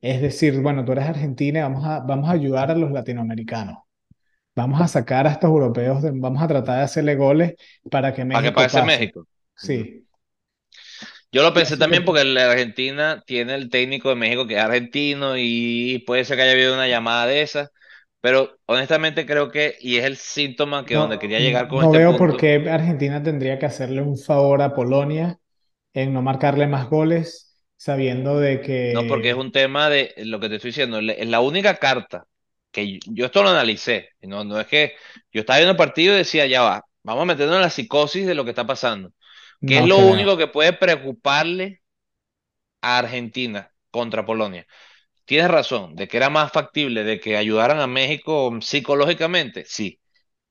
es 0.01 0.21
decir, 0.21 0.59
bueno, 0.61 0.86
tú 0.86 0.91
eres 0.91 1.05
argentina, 1.05 1.63
vamos 1.63 1.86
a, 1.86 1.99
vamos 2.01 2.30
a 2.30 2.34
ayudar 2.34 2.69
a 2.71 2.75
los 2.75 2.91
latinoamericanos. 2.91 3.78
Vamos 4.55 4.82
a 4.82 4.88
sacar 4.88 5.28
a 5.28 5.32
estos 5.34 5.49
europeos, 5.49 6.01
de- 6.03 6.11
vamos 6.13 6.41
a 6.43 6.47
tratar 6.47 6.78
de 6.80 6.84
hacerle 6.84 7.15
goles 7.15 7.55
para 7.91 8.13
que 8.13 8.25
Para 8.32 8.43
que 8.43 8.51
México 8.51 8.59
pase 8.59 8.82
pase. 8.82 8.89
México. 8.89 9.28
Sí, 9.55 10.05
Yo 11.32 11.43
lo 11.43 11.53
pensé 11.53 11.78
también 11.78 12.05
porque 12.05 12.23
la 12.23 12.51
Argentina 12.51 13.23
tiene 13.25 13.55
el 13.55 13.69
técnico 13.69 14.09
de 14.09 14.15
México 14.15 14.47
que 14.47 14.55
es 14.55 14.61
argentino 14.63 15.34
y 15.38 15.99
puede 16.07 16.25
ser 16.25 16.38
que 16.38 16.43
haya 16.43 16.51
habido 16.53 16.73
una 16.73 16.88
llamada 16.88 17.25
de 17.28 17.41
esas, 17.41 17.69
pero 18.22 18.57
honestamente 18.65 19.26
creo 19.26 19.49
que, 19.49 19.76
y 19.80 19.97
es 19.97 20.05
el 20.05 20.18
síntoma 20.18 20.86
que 20.86 20.95
donde 20.95 21.20
quería 21.20 21.39
llegar 21.39 21.68
con 21.68 21.82
no 21.82 21.86
este 21.86 21.97
veo 21.99 22.18
por 22.18 22.38
qué 22.38 22.70
Argentina 22.70 23.22
tendría 23.22 23.59
que 23.59 23.65
hacerle 23.65 24.01
un 24.01 24.18
favor 24.18 24.61
a 24.61 24.74
Polonia 24.74 25.39
en 25.93 26.13
no 26.13 26.22
marcarle 26.22 26.68
más 26.68 26.89
goles, 26.89 27.57
sabiendo 27.76 28.39
de 28.39 28.61
no 28.93 29.07
porque 29.07 29.30
es 29.30 29.36
que 29.36 29.39
un 29.39 29.51
tema 29.51 29.89
de 29.89 30.13
lo 30.18 30.39
que 30.39 30.49
te 30.49 30.55
estoy 30.55 30.70
diciendo, 30.70 30.99
es 30.99 31.28
la 31.28 31.39
única 31.39 31.76
carta 31.76 32.26
que 32.72 32.93
yo, 32.93 32.99
yo 33.07 33.26
esto 33.26 33.43
lo 33.43 33.49
analicé, 33.49 34.09
no, 34.22 34.43
no 34.43 34.59
es 34.59 34.68
que 34.68 34.93
yo 35.32 35.41
estaba 35.41 35.57
viendo 35.57 35.72
el 35.72 35.78
partido 35.78 36.13
y 36.13 36.18
decía, 36.18 36.45
ya 36.45 36.61
va, 36.61 36.84
vamos 37.03 37.24
a 37.24 37.26
meternos 37.26 37.55
en 37.55 37.61
la 37.61 37.70
psicosis 37.70 38.26
de 38.28 38.36
lo 38.36 38.43
que 38.43 38.51
está 38.51 38.65
pasando. 38.68 39.11
¿Qué 39.65 39.80
es 39.80 39.86
lo 39.86 39.95
creo. 39.95 40.07
único 40.11 40.38
que 40.38 40.47
puede 40.47 40.74
preocuparle 40.74 41.82
a 42.82 42.99
Argentina 42.99 43.72
contra 43.91 44.26
Polonia? 44.26 44.65
Tienes 45.28 45.51
razón, 45.51 45.95
de 45.97 46.09
que 46.09 46.17
era 46.17 46.32
más 46.32 46.51
factible 46.53 47.05
de 47.05 47.19
que 47.21 47.38
ayudaran 47.38 47.82
a 47.82 47.88
México 47.88 48.51
psicológicamente, 48.61 49.65
sí, 49.67 50.01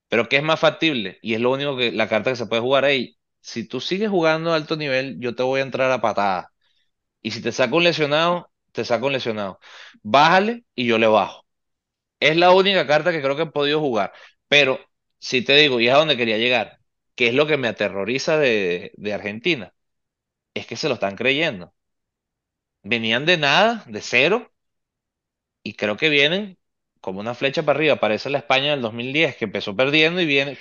pero 0.09 0.29
¿qué 0.29 0.37
es 0.39 0.43
más 0.45 0.61
factible? 0.61 1.18
Y 1.22 1.35
es 1.35 1.41
lo 1.41 1.53
único 1.53 1.77
que 1.77 1.93
la 1.93 2.09
carta 2.09 2.31
que 2.31 2.37
se 2.37 2.47
puede 2.47 2.62
jugar 2.62 2.85
ahí. 2.87 3.16
Si 3.41 3.66
tú 3.68 3.81
sigues 3.81 4.11
jugando 4.11 4.53
a 4.53 4.57
alto 4.57 4.77
nivel, 4.77 5.18
yo 5.20 5.35
te 5.37 5.43
voy 5.45 5.61
a 5.61 5.64
entrar 5.64 5.91
a 5.93 6.01
patada. 6.03 6.53
Y 7.22 7.33
si 7.33 7.43
te 7.43 7.53
saco 7.53 7.77
un 7.79 7.85
lesionado, 7.85 8.51
te 8.72 8.85
saco 8.85 9.07
un 9.09 9.14
lesionado. 9.14 9.61
Bájale 10.03 10.64
y 10.74 10.87
yo 10.87 10.99
le 10.99 11.07
bajo. 11.09 11.47
Es 12.20 12.37
la 12.37 12.53
única 12.53 12.87
carta 12.87 13.12
que 13.12 13.22
creo 13.22 13.37
que 13.37 13.43
he 13.45 13.47
podido 13.47 13.81
jugar. 13.81 14.12
Pero 14.49 14.81
si 15.18 15.43
te 15.43 15.55
digo, 15.57 15.81
y 15.81 15.89
es 15.89 15.95
a 15.95 15.99
donde 15.99 16.16
quería 16.16 16.39
llegar, 16.39 16.79
¿Qué 17.16 17.29
es 17.29 17.35
lo 17.35 17.47
que 17.47 17.57
me 17.59 17.68
aterroriza 17.68 18.39
de, 18.39 18.93
de 18.97 19.14
Argentina? 19.14 19.74
Es 20.55 20.66
que 20.66 20.77
se 20.77 20.89
lo 20.89 20.95
están 20.95 21.16
creyendo. 21.16 21.74
Venían 22.83 23.27
de 23.27 23.37
nada, 23.37 23.85
de 23.87 24.01
cero, 24.01 24.51
y 25.69 25.75
creo 25.75 25.97
que 25.97 26.09
vienen 26.11 26.59
como 27.01 27.21
una 27.21 27.35
flecha 27.35 27.64
para 27.64 27.79
arriba. 27.79 27.97
Parece 28.01 28.31
la 28.31 28.39
España 28.39 28.71
del 28.73 28.83
2010, 28.83 29.37
que 29.37 29.45
empezó 29.47 29.77
perdiendo 29.77 30.21
y 30.21 30.27
viene, 30.27 30.59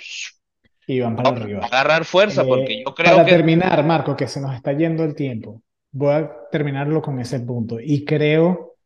y 0.86 1.00
van 1.00 1.16
va 1.18 1.22
para 1.22 1.30
a 1.30 1.36
arriba. 1.36 1.66
agarrar 1.66 2.04
fuerza, 2.04 2.46
porque 2.46 2.74
Eh, 2.74 2.86
yo 2.86 2.94
creo 2.94 3.22
para 3.22 3.24
que 3.24 3.34
terminar, 3.34 3.84
Marco, 3.86 4.16
que 4.16 4.28
se 4.28 4.40
nos 4.40 4.54
está 4.54 4.72
yendo 4.72 5.04
el 5.04 5.14
tiempo, 5.14 5.62
voy 5.92 6.14
a 6.14 6.32
terminarlo 6.50 7.02
con 7.02 7.20
ese 7.20 7.40
punto. 7.40 7.78
Y 7.80 8.04
creo 8.04 8.76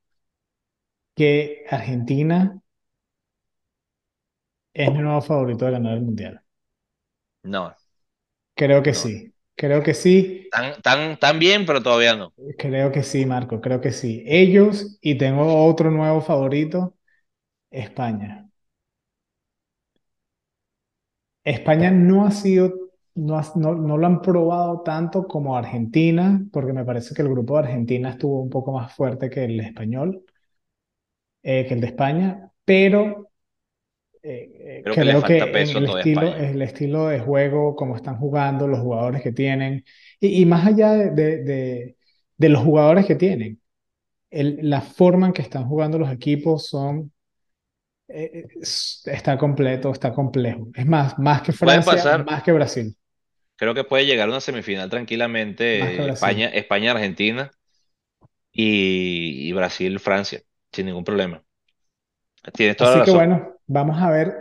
que 1.15 1.65
Argentina 1.71 2.61
es 4.75 4.91
mi 4.93 4.99
nuevo 4.99 5.23
favorito 5.23 5.65
de 5.65 5.71
ganar 5.71 5.95
el 5.95 6.03
Mundial. 6.03 6.43
no, 7.45 7.75
Creo 8.55 8.83
que 8.83 8.95
no. 8.95 8.95
sí. 8.95 9.30
Creo 9.61 9.83
que 9.83 9.95
sí. 9.95 10.49
Tan, 10.51 10.81
tan, 10.83 11.19
tan 11.19 11.39
bien, 11.39 11.67
pero 11.67 11.83
todavía 11.83 12.17
no. 12.17 12.33
Creo 12.59 12.91
que 12.93 13.03
sí, 13.03 13.27
Marco. 13.27 13.61
Creo 13.61 13.81
que 13.81 13.93
sí. 13.93 14.23
Ellos, 14.27 14.99
y 15.01 15.17
tengo 15.19 15.67
otro 15.67 15.91
nuevo 15.91 16.21
favorito, 16.23 16.97
España. 17.71 18.51
España 21.45 21.91
no 21.91 22.25
ha 22.27 22.31
sido, 22.31 22.73
no, 23.15 23.37
ha- 23.39 23.53
no, 23.57 23.75
no 23.75 23.97
lo 23.99 24.07
han 24.07 24.23
probado 24.23 24.81
tanto 24.83 25.27
como 25.29 25.55
Argentina, 25.57 26.43
porque 26.53 26.73
me 26.73 26.85
parece 26.85 27.15
que 27.15 27.21
el 27.23 27.29
grupo 27.29 27.55
de 27.55 27.61
Argentina 27.67 28.09
estuvo 28.11 28.41
un 28.43 28.49
poco 28.51 28.73
más 28.73 28.95
fuerte 28.95 29.29
que 29.31 29.45
el 29.45 29.61
español, 29.61 30.25
eh, 31.43 31.67
que 31.67 31.75
el 31.75 31.81
de 31.81 31.87
España, 31.89 32.51
pero 32.65 33.30
eh, 34.23 34.85
eh, 34.85 34.85
Creo 34.85 34.99
que 34.99 35.07
creo 35.07 35.25
que 35.25 35.63
en 35.63 35.71
peso 35.71 35.79
el 35.79 35.85
estilo, 35.85 36.35
el 36.37 36.63
estilo 36.63 37.07
de 37.09 37.21
juego, 37.21 37.77
como 37.77 37.97
están 37.97 38.19
jugando, 38.19 38.69
los 38.69 38.81
jugadores 38.81 39.23
que 39.23 39.33
tienen, 39.33 39.85
y, 40.21 40.43
y 40.43 40.47
más 40.47 40.67
allá 40.67 40.93
de, 40.93 41.11
de, 41.11 41.45
de- 41.45 41.97
de 42.37 42.49
los 42.49 42.63
jugadores 42.65 43.07
que 43.07 43.17
tienen, 43.17 43.61
el- 44.31 44.59
la 44.71 44.83
forma 44.83 45.29
en 45.29 45.33
que 45.35 45.43
están 45.43 45.67
jugando 45.69 45.99
los 45.99 46.13
equipos 46.13 46.69
son, 46.69 47.13
eh, 48.09 48.47
es- 48.61 49.03
está 49.07 49.39
completo, 49.39 49.93
está 49.93 50.13
complejo. 50.15 50.69
Es 50.75 50.87
más, 50.87 51.19
más 51.19 51.43
que 51.43 51.53
Francia, 51.53 52.07
pasar, 52.07 52.27
más 52.27 52.43
que 52.43 52.53
Brasil, 52.53 52.97
creo 53.57 53.75
que 53.75 53.85
puede 53.85 54.07
llegar 54.07 54.29
a 54.29 54.33
una 54.33 54.41
semifinal 54.41 54.91
que 55.75 56.07
tranquilamente 56.09 56.09
eh, 56.09 56.09
España. 56.09 56.49
España, 56.49 56.93
Argentina 56.93 57.51
y, 58.53 59.49
y 59.49 59.53
Brasil, 59.53 59.99
Francia, 60.01 60.43
sin 60.73 60.87
ningún 60.87 61.05
problema. 61.05 61.45
Tienes 62.55 62.77
toda 62.77 62.91
la 62.93 62.97
Así 62.97 63.03
que 63.03 63.11
razón. 63.11 63.11
bueno, 63.11 63.57
vamos 63.71 64.01
a 64.03 64.11
ver 64.11 64.35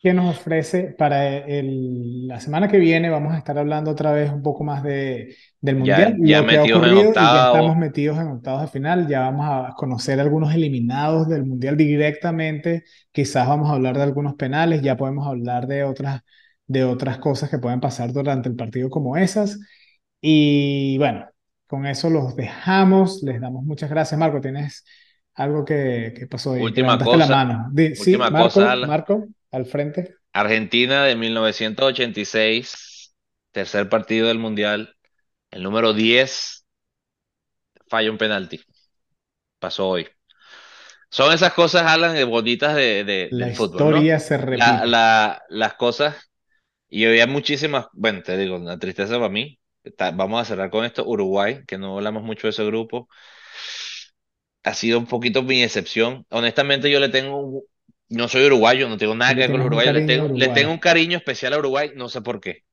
qué 0.00 0.14
nos 0.14 0.36
ofrece 0.38 0.94
para 0.98 1.36
el- 1.38 2.28
la 2.28 2.40
semana 2.40 2.68
que 2.68 2.78
viene. 2.78 3.10
Vamos 3.10 3.34
a 3.34 3.38
estar 3.38 3.58
hablando 3.58 3.90
otra 3.92 4.12
vez 4.12 4.30
un 4.32 4.42
poco 4.42 4.64
más 4.64 4.82
de, 4.82 5.36
del 5.60 5.76
Ya, 5.76 5.78
Mundial, 5.78 6.16
ya 6.22 6.42
lo 6.42 6.46
que 6.46 6.58
ha 6.58 6.62
metidos 6.62 6.84
en 6.86 7.16
y 7.18 7.30
ya 7.30 7.42
estamos 7.42 7.76
metidos 7.76 8.18
en 8.18 8.28
octavos 8.28 8.60
de 8.62 8.68
final. 8.68 9.08
Ya 9.08 9.20
vamos 9.20 9.46
a 9.48 9.74
conocer 9.74 10.20
algunos 10.20 10.54
eliminados 10.54 11.28
del 11.28 11.44
Mundial 11.46 11.76
directamente. 11.78 12.84
Quizás 13.10 13.48
vamos 13.48 13.70
a 13.70 13.74
hablar 13.74 13.96
de 13.96 14.02
algunos 14.02 14.34
penales, 14.34 14.82
ya 14.82 14.96
podemos 14.98 15.26
hablar 15.26 15.66
de 15.66 15.84
otras, 15.84 16.20
de 16.66 16.84
otras 16.84 17.18
cosas 17.18 17.48
que 17.50 17.58
pueden 17.58 17.80
pasar 17.80 18.12
durante 18.12 18.48
el 18.50 18.56
partido 18.56 18.90
como 18.90 19.16
esas. 19.16 19.58
Y 20.20 20.98
bueno, 20.98 21.26
con 21.66 21.86
eso 21.86 22.10
los 22.10 22.36
dejamos. 22.36 23.22
Les 23.22 23.40
damos 23.40 23.64
muchas 23.64 23.90
gracias. 23.90 24.18
Marco, 24.18 24.40
¿tienes 24.40 24.84
algo 25.34 25.64
que, 25.64 26.14
que 26.16 26.26
pasó 26.26 26.52
ahí? 26.54 26.72
Que 26.72 26.80
última 26.80 26.82
levantaste 26.82 27.16
la 27.16 27.26
cosa, 27.26 27.28
mano. 27.28 27.68
Di- 27.72 27.94
sí, 27.96 28.18
última 28.18 28.34
cosa, 28.34 28.70
Marco, 28.70 28.72
Alan. 28.72 28.92
Marco, 28.92 29.28
al 29.50 29.66
frente. 29.66 30.16
Argentina 30.32 31.04
de 31.04 31.16
1986, 31.16 33.14
tercer 33.50 33.88
partido 33.88 34.28
del 34.28 34.38
Mundial, 34.38 34.96
el 35.50 35.62
número 35.62 35.94
10 35.94 36.64
falla 37.88 38.10
un 38.10 38.18
penalti, 38.18 38.60
pasó 39.60 39.88
hoy. 39.88 40.08
Son 41.10 41.32
esas 41.32 41.52
cosas, 41.52 41.82
Alan, 41.86 42.14
de 42.14 42.24
bonitas 42.24 42.74
de, 42.74 43.04
de- 43.04 43.30
La 43.30 43.48
del 43.48 43.52
fútbol, 43.54 43.88
¿no? 43.88 44.06
historia 44.06 44.20
se 44.20 44.36
La, 44.54 44.86
repite. 44.86 44.86
la- 44.86 45.42
las 45.48 45.74
cosas, 45.74 46.16
y 46.88 47.06
había 47.06 47.26
muchísimas, 47.26 47.86
bueno, 47.94 48.22
te 48.22 48.36
digo, 48.38 48.56
una 48.56 48.78
tristeza 48.78 49.16
para 49.16 49.28
mí. 49.30 49.60
Está- 49.84 50.10
vamos 50.12 50.42
a 50.42 50.44
cerrar 50.46 50.70
con 50.70 50.84
esto. 50.84 51.06
Uruguay, 51.06 51.62
que 51.66 51.78
no 51.78 51.96
hablamos 51.98 52.22
mucho 52.24 52.48
de 52.48 52.50
ese 52.52 52.64
grupo, 52.66 53.08
ha 54.64 54.74
sido 54.74 54.98
un 54.98 55.06
poquito 55.06 55.42
mi 55.42 55.62
excepción. 55.62 56.26
Honestamente, 56.30 56.90
yo 56.90 57.00
le 57.00 57.08
tengo, 57.08 57.64
no 58.08 58.28
soy 58.28 58.46
uruguayo, 58.46 58.88
no 58.88 58.98
tengo 58.98 59.14
nada 59.14 59.34
que 59.34 59.40
ver 59.42 59.50
con 59.50 59.60
los 59.60 59.66
uruguayos, 59.66 59.94
le 59.94 60.02
tengo, 60.02 60.30
le 60.34 60.48
tengo 60.48 60.70
Uruguay. 60.70 60.72
un 60.72 60.78
cariño 60.78 61.16
especial 61.18 61.52
a 61.54 61.58
Uruguay, 61.58 61.92
no 61.96 62.08
sé 62.08 62.22
por 62.22 62.40
qué. 62.40 62.64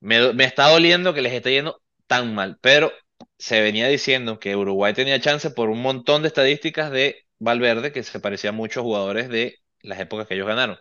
Me, 0.00 0.32
me 0.34 0.44
está 0.44 0.68
doliendo 0.70 1.14
que 1.14 1.22
les 1.22 1.32
esté 1.32 1.52
yendo 1.52 1.82
tan 2.06 2.34
mal, 2.34 2.58
pero 2.60 2.92
se 3.38 3.60
venía 3.62 3.88
diciendo 3.88 4.38
que 4.40 4.56
Uruguay 4.56 4.94
tenía 4.94 5.20
chance 5.20 5.50
por 5.50 5.70
un 5.70 5.82
montón 5.82 6.22
de 6.22 6.28
estadísticas 6.28 6.90
de 6.90 7.26
Valverde 7.38 7.92
que 7.92 8.02
se 8.02 8.20
parecía 8.20 8.52
mucho 8.52 8.80
a 8.80 8.82
jugadores 8.84 9.28
de 9.28 9.56
las 9.82 10.00
épocas 10.00 10.26
que 10.26 10.34
ellos 10.34 10.46
ganaron. 10.48 10.78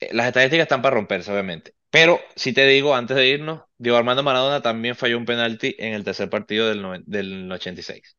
Eh, 0.00 0.10
Las 0.12 0.26
estadísticas 0.28 0.64
están 0.64 0.82
para 0.82 0.94
romperse, 0.96 1.30
obviamente. 1.32 1.74
Pero 1.90 2.20
si 2.36 2.52
te 2.52 2.66
digo, 2.66 2.94
antes 2.94 3.16
de 3.16 3.28
irnos, 3.28 3.62
Diego 3.78 3.96
Armando 3.98 4.22
Maradona 4.22 4.62
también 4.62 4.96
falló 4.96 5.16
un 5.18 5.24
penalti 5.26 5.74
en 5.78 5.94
el 5.94 6.04
tercer 6.04 6.28
partido 6.30 6.68
del, 6.68 7.02
del 7.06 7.50
86. 7.52 8.16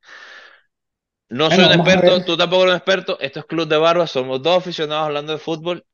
No 1.30 1.52
soy 1.52 1.66
Bueno, 1.66 1.68
un 1.68 1.74
experto, 1.74 2.24
tú 2.24 2.38
tampoco 2.38 2.64
eres 2.64 2.74
un 2.74 2.78
experto, 2.78 3.20
esto 3.20 3.40
es 3.40 3.46
Club 3.46 3.68
de 3.68 3.78
Barbas, 3.78 4.12
somos 4.12 4.42
dos 4.42 4.58
aficionados 4.58 5.06
hablando 5.08 5.34
de 5.34 5.40
fútbol 5.40 5.86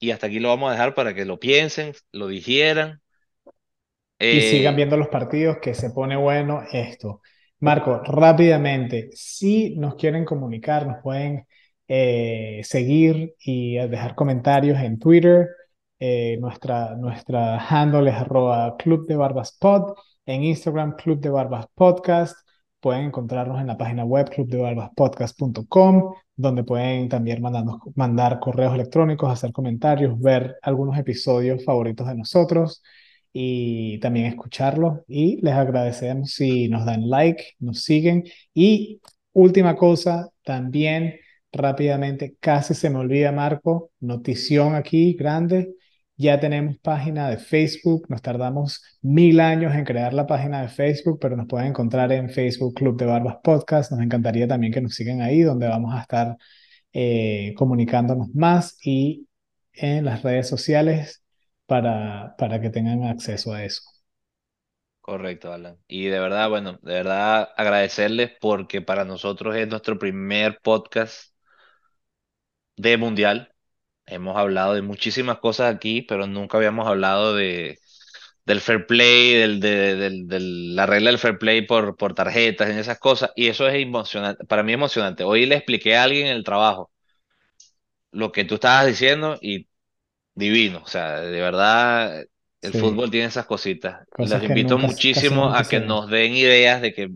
y 0.00 0.10
hasta 0.12 0.28
aquí 0.28 0.40
lo 0.40 0.48
vamos 0.50 0.70
a 0.70 0.72
dejar 0.74 0.94
para 0.94 1.14
que 1.14 1.24
lo 1.26 1.40
piensen, 1.40 1.94
lo 2.12 2.28
digieran. 2.28 3.02
y 4.28 4.42
sigan 4.42 4.76
Eh, 4.76 4.76
viendo 4.76 4.96
los 4.96 5.08
partidos, 5.08 5.58
que 5.60 5.74
se 5.74 5.90
pone 5.90 6.16
bueno 6.16 6.62
esto. 6.72 7.20
Marco, 7.60 8.00
rápidamente, 8.04 9.10
si 9.12 9.76
nos 9.76 9.96
quieren 9.96 10.24
comunicar, 10.24 10.86
nos 10.86 11.02
pueden 11.02 11.46
eh, 11.88 12.60
seguir 12.64 13.34
y 13.44 13.76
dejar 13.88 14.14
comentarios 14.14 14.78
en 14.80 14.98
Twitter. 14.98 15.48
Eh, 15.98 16.38
nuestra, 16.40 16.96
nuestra 16.96 17.58
handle 17.58 18.08
es 18.10 18.16
arroba 18.16 18.76
Club 18.78 19.06
de 19.06 19.16
Barbas 19.16 19.56
Pod. 19.58 19.94
En 20.26 20.44
Instagram, 20.44 20.96
Club 20.96 21.20
de 21.20 21.30
Barbas 21.30 21.66
Podcast. 21.74 22.36
Pueden 22.80 23.06
encontrarnos 23.06 23.60
en 23.60 23.66
la 23.66 23.76
página 23.76 24.04
web 24.04 24.30
clubdebarbaspodcast.com, 24.30 26.14
donde 26.36 26.64
pueden 26.64 27.08
también 27.08 27.42
mandarnos, 27.42 27.78
mandar 27.94 28.40
correos 28.40 28.74
electrónicos, 28.74 29.30
hacer 29.30 29.52
comentarios, 29.52 30.18
ver 30.18 30.56
algunos 30.62 30.98
episodios 30.98 31.64
favoritos 31.64 32.06
de 32.06 32.14
nosotros 32.16 32.82
y 33.32 34.00
también 34.00 34.26
escucharlo. 34.26 35.04
Y 35.08 35.40
les 35.42 35.54
agradecemos 35.54 36.32
si 36.32 36.68
nos 36.68 36.84
dan 36.86 37.08
like, 37.08 37.44
nos 37.58 37.82
siguen. 37.82 38.24
Y 38.54 39.00
última 39.32 39.76
cosa, 39.76 40.30
también 40.42 41.16
rápidamente, 41.52 42.36
casi 42.40 42.74
se 42.74 42.90
me 42.90 42.98
olvida, 42.98 43.32
Marco, 43.32 43.90
notición 44.00 44.74
aquí 44.74 45.14
grande. 45.14 45.74
Ya 46.20 46.38
tenemos 46.38 46.76
página 46.76 47.30
de 47.30 47.38
Facebook, 47.38 48.04
nos 48.10 48.20
tardamos 48.20 48.82
mil 49.00 49.40
años 49.40 49.74
en 49.74 49.86
crear 49.86 50.12
la 50.12 50.26
página 50.26 50.60
de 50.60 50.68
Facebook, 50.68 51.18
pero 51.18 51.34
nos 51.34 51.46
pueden 51.46 51.68
encontrar 51.68 52.12
en 52.12 52.28
Facebook 52.28 52.74
Club 52.74 52.98
de 52.98 53.06
Barbas 53.06 53.38
Podcast. 53.42 53.90
Nos 53.90 54.02
encantaría 54.02 54.46
también 54.46 54.70
que 54.70 54.82
nos 54.82 54.94
sigan 54.94 55.22
ahí, 55.22 55.40
donde 55.40 55.66
vamos 55.66 55.94
a 55.94 56.02
estar 56.02 56.36
eh, 56.92 57.54
comunicándonos 57.56 58.28
más 58.34 58.76
y 58.84 59.28
en 59.72 60.04
las 60.04 60.22
redes 60.22 60.46
sociales 60.46 61.24
para, 61.64 62.34
para 62.36 62.60
que 62.60 62.68
tengan 62.68 63.04
acceso 63.04 63.54
a 63.54 63.64
eso. 63.64 63.80
Correcto, 65.00 65.50
Alan. 65.54 65.78
Y 65.88 66.08
de 66.08 66.20
verdad, 66.20 66.50
bueno, 66.50 66.78
de 66.82 66.92
verdad 66.92 67.48
agradecerles 67.56 68.32
porque 68.42 68.82
para 68.82 69.06
nosotros 69.06 69.56
es 69.56 69.66
nuestro 69.68 69.98
primer 69.98 70.58
podcast 70.62 71.32
de 72.76 72.98
Mundial. 72.98 73.49
Hemos 74.06 74.36
hablado 74.36 74.74
de 74.74 74.82
muchísimas 74.82 75.38
cosas 75.38 75.74
aquí, 75.74 76.02
pero 76.02 76.26
nunca 76.26 76.56
habíamos 76.58 76.86
hablado 76.88 77.34
de, 77.34 77.78
del 78.46 78.60
fair 78.60 78.86
play, 78.86 79.34
del, 79.34 79.60
de, 79.60 79.96
del- 79.96 80.28
del- 80.28 80.76
la 80.76 80.86
regla 80.86 81.10
del 81.10 81.18
fair 81.20 81.38
play 81.38 81.62
por, 81.66 81.96
por 81.96 82.14
tarjetas, 82.14 82.70
en 82.70 82.78
esas 82.78 82.98
cosas. 82.98 83.30
Y 83.36 83.48
eso 83.48 83.68
es 83.68 83.74
emocionante, 83.76 84.44
para 84.46 84.62
mí 84.64 84.72
emocionante. 84.74 85.24
Hoy 85.24 85.46
le 85.46 85.56
expliqué 85.56 85.96
a 85.96 86.04
alguien 86.04 86.26
en 86.28 86.36
el 86.36 86.44
trabajo 86.44 86.90
lo 88.12 88.32
que 88.32 88.44
tú 88.44 88.56
estabas 88.56 88.86
diciendo 88.86 89.38
y 89.40 89.68
divino. 90.34 90.82
O 90.84 90.88
sea, 90.88 91.20
de 91.20 91.40
verdad, 91.40 92.24
el 92.62 92.72
Sí, 92.72 92.76
fútbol 92.76 93.10
tiene 93.10 93.26
esas 93.28 93.46
cositas. 93.46 94.06
cosas 94.10 94.42
Les 94.42 94.44
invito 94.44 94.78
nunca, 94.78 94.78
muchísimo 94.78 95.52
a 95.54 95.68
que 95.68 95.80
ven. 95.80 95.80
nos 95.80 96.10
den 96.10 96.34
ideas 96.34 96.82
de 96.82 96.92
que 96.94 97.10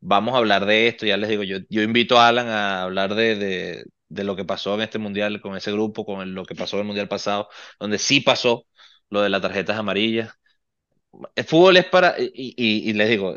vamos 0.00 0.34
a 0.34 0.38
hablar 0.38 0.66
de 0.66 0.88
esto. 0.88 1.06
Ya 1.06 1.16
les 1.16 1.30
digo, 1.30 1.44
yo, 1.44 1.58
yo 1.70 1.82
invito 1.82 2.18
a 2.20 2.28
Alan 2.28 2.48
a 2.48 2.82
hablar 2.84 3.14
de, 3.14 3.36
de, 3.36 3.84
de 4.10 4.24
lo 4.24 4.36
que 4.36 4.44
pasó 4.44 4.74
en 4.74 4.82
este 4.82 4.98
mundial 4.98 5.40
con 5.40 5.56
ese 5.56 5.72
grupo, 5.72 6.04
con 6.06 6.20
el- 6.22 6.34
lo 6.34 6.44
que 6.44 6.54
pasó 6.54 6.76
en 6.76 6.82
el 6.82 6.86
mundial 6.88 7.08
pasado, 7.08 7.48
donde 7.80 7.98
sí 7.98 8.20
pasó 8.20 8.66
lo 9.10 9.22
de 9.22 9.30
las 9.30 9.42
tarjetas 9.42 9.78
amarillas. 9.78 10.34
El 11.34 11.44
fútbol 11.44 11.76
es 11.78 11.86
para, 11.86 12.16
y, 12.20 12.30
y, 12.56 12.90
y 12.90 12.92
les 12.92 13.08
digo, 13.08 13.34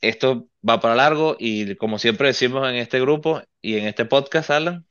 esto 0.00 0.48
va 0.68 0.80
para 0.80 0.94
largo 0.94 1.36
y 1.38 1.74
como 1.76 1.98
siempre 1.98 2.28
decimos 2.28 2.68
en 2.68 2.76
este 2.76 3.00
grupo 3.00 3.42
y 3.60 3.76
en 3.76 3.86
este 3.86 4.04
podcast, 4.04 4.50
Alan. 4.50 4.86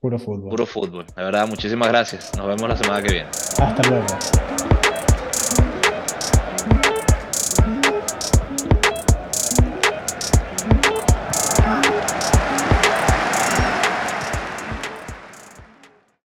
Puro 0.00 0.18
fútbol. 0.18 0.50
Puro 0.50 0.66
fútbol. 0.66 1.06
De 1.06 1.22
verdad, 1.24 1.48
muchísimas 1.48 1.88
gracias. 1.88 2.30
Nos 2.36 2.46
vemos 2.46 2.68
la 2.68 2.76
semana 2.76 3.02
que 3.02 3.12
viene. 3.12 3.30
Hasta 3.58 3.82
luego. 3.88 4.06